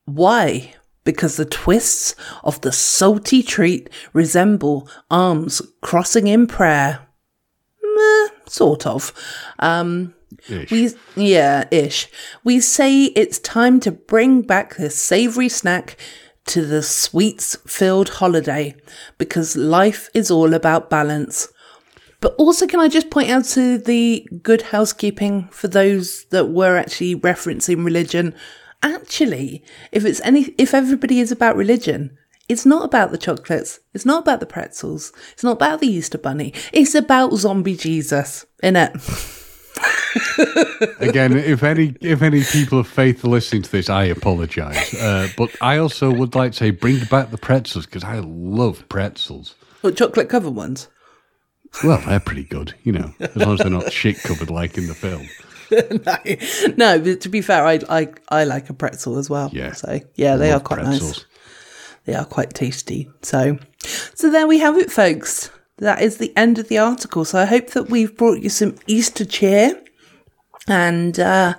Why? 0.05 0.73
Because 1.03 1.37
the 1.37 1.45
twists 1.45 2.15
of 2.43 2.59
the 2.61 2.71
salty 2.71 3.43
treat 3.43 3.87
resemble 4.13 4.89
arms 5.11 5.61
crossing 5.81 6.25
in 6.25 6.47
prayer. 6.47 7.07
Meh, 7.83 8.27
sort 8.47 8.87
of. 8.87 9.13
Um, 9.59 10.15
Ish. 10.47 10.71
we, 10.71 10.89
yeah, 11.15 11.67
ish. 11.71 12.07
We 12.43 12.59
say 12.59 13.05
it's 13.05 13.39
time 13.39 13.79
to 13.81 13.91
bring 13.91 14.41
back 14.41 14.75
this 14.75 14.95
savory 14.95 15.49
snack 15.49 15.97
to 16.47 16.65
the 16.65 16.81
sweets 16.81 17.55
filled 17.67 18.09
holiday 18.09 18.75
because 19.17 19.55
life 19.55 20.09
is 20.13 20.31
all 20.31 20.53
about 20.53 20.89
balance. 20.89 21.47
But 22.21 22.35
also, 22.35 22.67
can 22.67 22.79
I 22.79 22.89
just 22.89 23.09
point 23.09 23.29
out 23.29 23.45
to 23.45 23.77
the 23.77 24.27
good 24.43 24.63
housekeeping 24.63 25.47
for 25.49 25.67
those 25.67 26.25
that 26.25 26.49
were 26.49 26.75
actually 26.75 27.15
referencing 27.15 27.85
religion? 27.85 28.35
Actually, 28.83 29.63
if 29.91 30.05
it's 30.05 30.21
any, 30.21 30.53
if 30.57 30.73
everybody 30.73 31.19
is 31.19 31.31
about 31.31 31.55
religion, 31.55 32.17
it's 32.49 32.65
not 32.65 32.83
about 32.83 33.11
the 33.11 33.17
chocolates. 33.17 33.79
It's 33.93 34.05
not 34.05 34.23
about 34.23 34.39
the 34.39 34.45
pretzels. 34.45 35.13
It's 35.33 35.43
not 35.43 35.53
about 35.53 35.79
the 35.79 35.87
Easter 35.87 36.17
bunny. 36.17 36.53
It's 36.73 36.95
about 36.95 37.33
zombie 37.33 37.77
Jesus, 37.77 38.45
innit? 38.63 39.35
Again, 40.99 41.37
if 41.37 41.63
any 41.63 41.95
if 42.01 42.21
any 42.21 42.43
people 42.43 42.79
of 42.79 42.87
faith 42.87 43.23
are 43.23 43.29
listening 43.29 43.61
to 43.63 43.71
this, 43.71 43.89
I 43.89 44.05
apologise. 44.05 44.93
Uh, 44.93 45.27
but 45.37 45.49
I 45.61 45.77
also 45.77 46.11
would 46.11 46.35
like 46.35 46.53
to 46.53 46.57
say, 46.57 46.71
bring 46.71 46.99
back 47.05 47.31
the 47.31 47.37
pretzels 47.37 47.85
because 47.85 48.03
I 48.03 48.19
love 48.19 48.87
pretzels. 48.89 49.55
What 49.81 49.95
chocolate 49.95 50.29
covered 50.29 50.55
ones? 50.55 50.87
Well, 51.83 52.01
they're 52.07 52.19
pretty 52.19 52.43
good, 52.45 52.73
you 52.83 52.91
know, 52.91 53.13
as 53.19 53.35
long 53.35 53.53
as 53.53 53.59
they're 53.59 53.69
not 53.69 53.91
shit 53.91 54.19
covered 54.21 54.49
like 54.49 54.77
in 54.77 54.87
the 54.87 54.95
film. 54.95 55.27
no, 55.71 56.75
no. 56.97 56.99
But 56.99 57.21
to 57.21 57.29
be 57.29 57.41
fair, 57.41 57.65
I 57.65 57.79
I 57.89 58.07
I 58.29 58.43
like 58.45 58.69
a 58.69 58.73
pretzel 58.73 59.17
as 59.17 59.29
well. 59.29 59.49
Yeah. 59.53 59.73
So 59.73 59.99
yeah, 60.15 60.35
they 60.35 60.51
are 60.51 60.59
quite 60.59 60.79
pretzels. 60.81 61.17
nice. 61.17 61.25
They 62.05 62.15
are 62.15 62.25
quite 62.25 62.53
tasty. 62.55 63.09
So, 63.21 63.59
so 64.15 64.31
there 64.31 64.47
we 64.47 64.57
have 64.59 64.77
it, 64.77 64.91
folks. 64.91 65.51
That 65.79 66.01
is 66.01 66.17
the 66.17 66.35
end 66.37 66.59
of 66.59 66.67
the 66.67 66.77
article. 66.77 67.25
So 67.25 67.39
I 67.39 67.45
hope 67.45 67.71
that 67.71 67.89
we've 67.89 68.15
brought 68.15 68.39
you 68.39 68.49
some 68.49 68.75
Easter 68.87 69.25
cheer, 69.25 69.81
and 70.67 71.19
uh, 71.19 71.55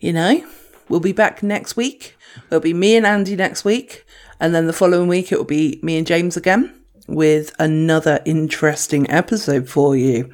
you 0.00 0.12
know, 0.12 0.44
we'll 0.88 1.00
be 1.00 1.12
back 1.12 1.42
next 1.42 1.76
week. 1.76 2.14
It'll 2.46 2.60
be 2.60 2.74
me 2.74 2.96
and 2.96 3.06
Andy 3.06 3.36
next 3.36 3.64
week, 3.64 4.04
and 4.38 4.54
then 4.54 4.66
the 4.66 4.72
following 4.72 5.08
week 5.08 5.32
it 5.32 5.38
will 5.38 5.44
be 5.44 5.80
me 5.82 5.96
and 5.98 6.06
James 6.06 6.36
again. 6.36 6.74
with 7.08 7.54
another 7.58 8.20
interesting 8.26 9.10
episode 9.10 9.66
for 9.66 9.96
you. 9.96 10.30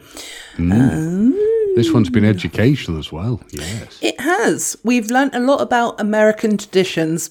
This 1.77 1.93
one's 1.93 2.11
been 2.11 2.25
educational 2.25 2.99
as 2.99 3.11
well. 3.13 3.41
Yes. 3.51 3.99
It 4.03 4.21
has. 4.21 4.77
We've 4.85 5.11
learnt 5.11 5.35
a 5.35 5.41
lot 5.41 5.61
about 5.61 6.01
American 6.01 6.57
traditions. 6.57 7.31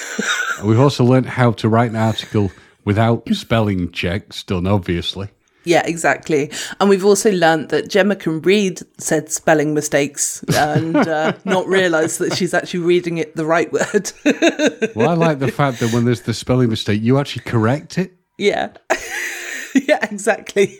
We've 0.64 0.78
also 0.78 1.04
learnt 1.04 1.26
how 1.26 1.52
to 1.52 1.68
write 1.68 1.90
an 1.90 1.96
article 1.96 2.50
without 2.84 3.28
spelling 3.32 3.90
checks 3.92 4.42
done, 4.42 4.66
obviously. 4.66 5.28
Yeah, 5.64 5.82
exactly. 5.86 6.50
And 6.80 6.88
we've 6.88 7.04
also 7.04 7.30
learnt 7.30 7.68
that 7.68 7.88
Gemma 7.88 8.16
can 8.16 8.40
read 8.42 8.80
said 8.98 9.30
spelling 9.30 9.74
mistakes 9.74 10.42
and 10.54 10.96
uh, 10.96 11.34
not 11.44 11.66
realise 11.68 12.18
that 12.18 12.36
she's 12.36 12.52
actually 12.52 12.80
reading 12.80 13.18
it 13.18 13.36
the 13.36 13.46
right 13.46 13.72
word. 13.72 14.12
Well, 14.94 15.08
I 15.08 15.14
like 15.14 15.38
the 15.38 15.50
fact 15.50 15.80
that 15.80 15.92
when 15.92 16.04
there's 16.04 16.22
the 16.22 16.34
spelling 16.34 16.68
mistake, 16.68 17.00
you 17.00 17.18
actually 17.18 17.44
correct 17.44 17.98
it. 17.98 18.12
yeah. 18.36 18.72
yeah, 19.74 19.98
exactly. 20.02 20.76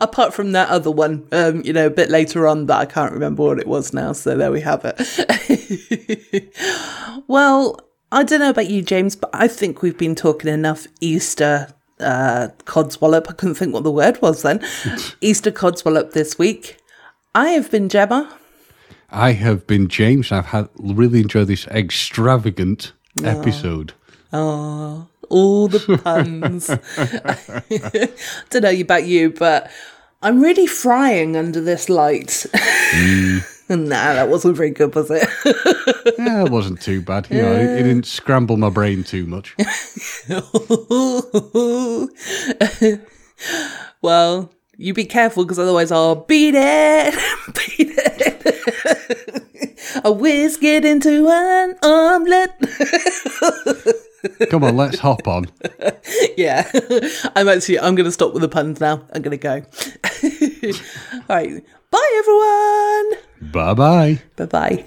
Apart 0.00 0.34
from 0.34 0.52
that 0.52 0.68
other 0.68 0.90
one, 0.90 1.28
um, 1.32 1.62
you 1.64 1.72
know, 1.72 1.86
a 1.86 1.90
bit 1.90 2.10
later 2.10 2.46
on 2.48 2.66
that 2.66 2.78
I 2.78 2.86
can't 2.86 3.12
remember 3.12 3.44
what 3.44 3.58
it 3.58 3.68
was 3.68 3.92
now. 3.92 4.12
So 4.12 4.36
there 4.36 4.50
we 4.50 4.62
have 4.62 4.82
it. 4.84 6.52
well, 7.28 7.78
I 8.12 8.22
don't 8.22 8.40
know 8.40 8.50
about 8.50 8.70
you, 8.70 8.82
James, 8.82 9.16
but 9.16 9.30
I 9.32 9.48
think 9.48 9.82
we've 9.82 9.98
been 9.98 10.14
talking 10.14 10.50
enough 10.50 10.86
Easter 11.00 11.68
uh, 11.98 12.48
codswallop. 12.64 13.26
I 13.28 13.32
couldn't 13.32 13.56
think 13.56 13.74
what 13.74 13.82
the 13.82 13.90
word 13.90 14.20
was 14.22 14.42
then. 14.42 14.64
Easter 15.20 15.50
codswallop 15.50 16.12
this 16.12 16.38
week. 16.38 16.78
I 17.34 17.48
have 17.50 17.70
been 17.70 17.88
Gemma. 17.88 18.36
I 19.10 19.32
have 19.32 19.66
been 19.66 19.88
James. 19.88 20.32
I've 20.32 20.46
had 20.46 20.68
really 20.78 21.20
enjoyed 21.20 21.48
this 21.48 21.66
extravagant 21.68 22.92
episode. 23.22 23.92
Oh, 24.32 25.08
all 25.28 25.68
the 25.68 25.98
puns. 26.02 26.68
don't 28.50 28.62
know 28.62 28.80
about 28.80 29.06
you, 29.06 29.30
but 29.30 29.70
I'm 30.22 30.40
really 30.40 30.66
frying 30.66 31.36
under 31.36 31.60
this 31.60 31.88
light. 31.88 32.46
nah, 33.68 34.14
that 34.14 34.28
wasn't 34.28 34.56
very 34.56 34.70
good, 34.70 34.94
was 34.94 35.10
it? 35.10 35.28
Yeah, 36.18 36.44
it 36.44 36.52
wasn't 36.52 36.80
too 36.80 37.02
bad. 37.02 37.26
You 37.30 37.42
know, 37.42 37.52
it, 37.52 37.80
it 37.80 37.82
didn't 37.82 38.06
scramble 38.06 38.56
my 38.56 38.70
brain 38.70 39.02
too 39.02 39.26
much. 39.26 39.56
well, 44.02 44.52
you 44.76 44.94
be 44.94 45.04
careful 45.04 45.42
because 45.44 45.58
otherwise 45.58 45.90
I'll 45.90 46.14
beat 46.14 46.54
it. 46.56 47.14
beat 47.54 47.90
it. 47.90 49.42
A 50.04 50.12
whisk 50.12 50.62
it 50.62 50.84
into 50.84 51.28
an 51.28 51.74
omelette. 51.82 52.56
Come 54.48 54.62
on, 54.64 54.76
let's 54.76 55.00
hop 55.00 55.26
on. 55.26 55.46
yeah. 56.36 56.70
I'm 57.34 57.48
actually, 57.48 57.80
I'm 57.80 57.96
going 57.96 58.06
to 58.06 58.12
stop 58.12 58.32
with 58.32 58.42
the 58.42 58.48
puns 58.48 58.80
now. 58.80 59.02
I'm 59.12 59.22
going 59.22 59.36
to 59.36 59.38
go. 59.38 59.62
All 61.28 61.36
right. 61.36 61.64
Bye, 61.96 62.12
everyone. 62.18 63.08
Bye 63.52 63.74
bye. 63.74 64.20
Bye 64.36 64.44
bye. 64.46 64.84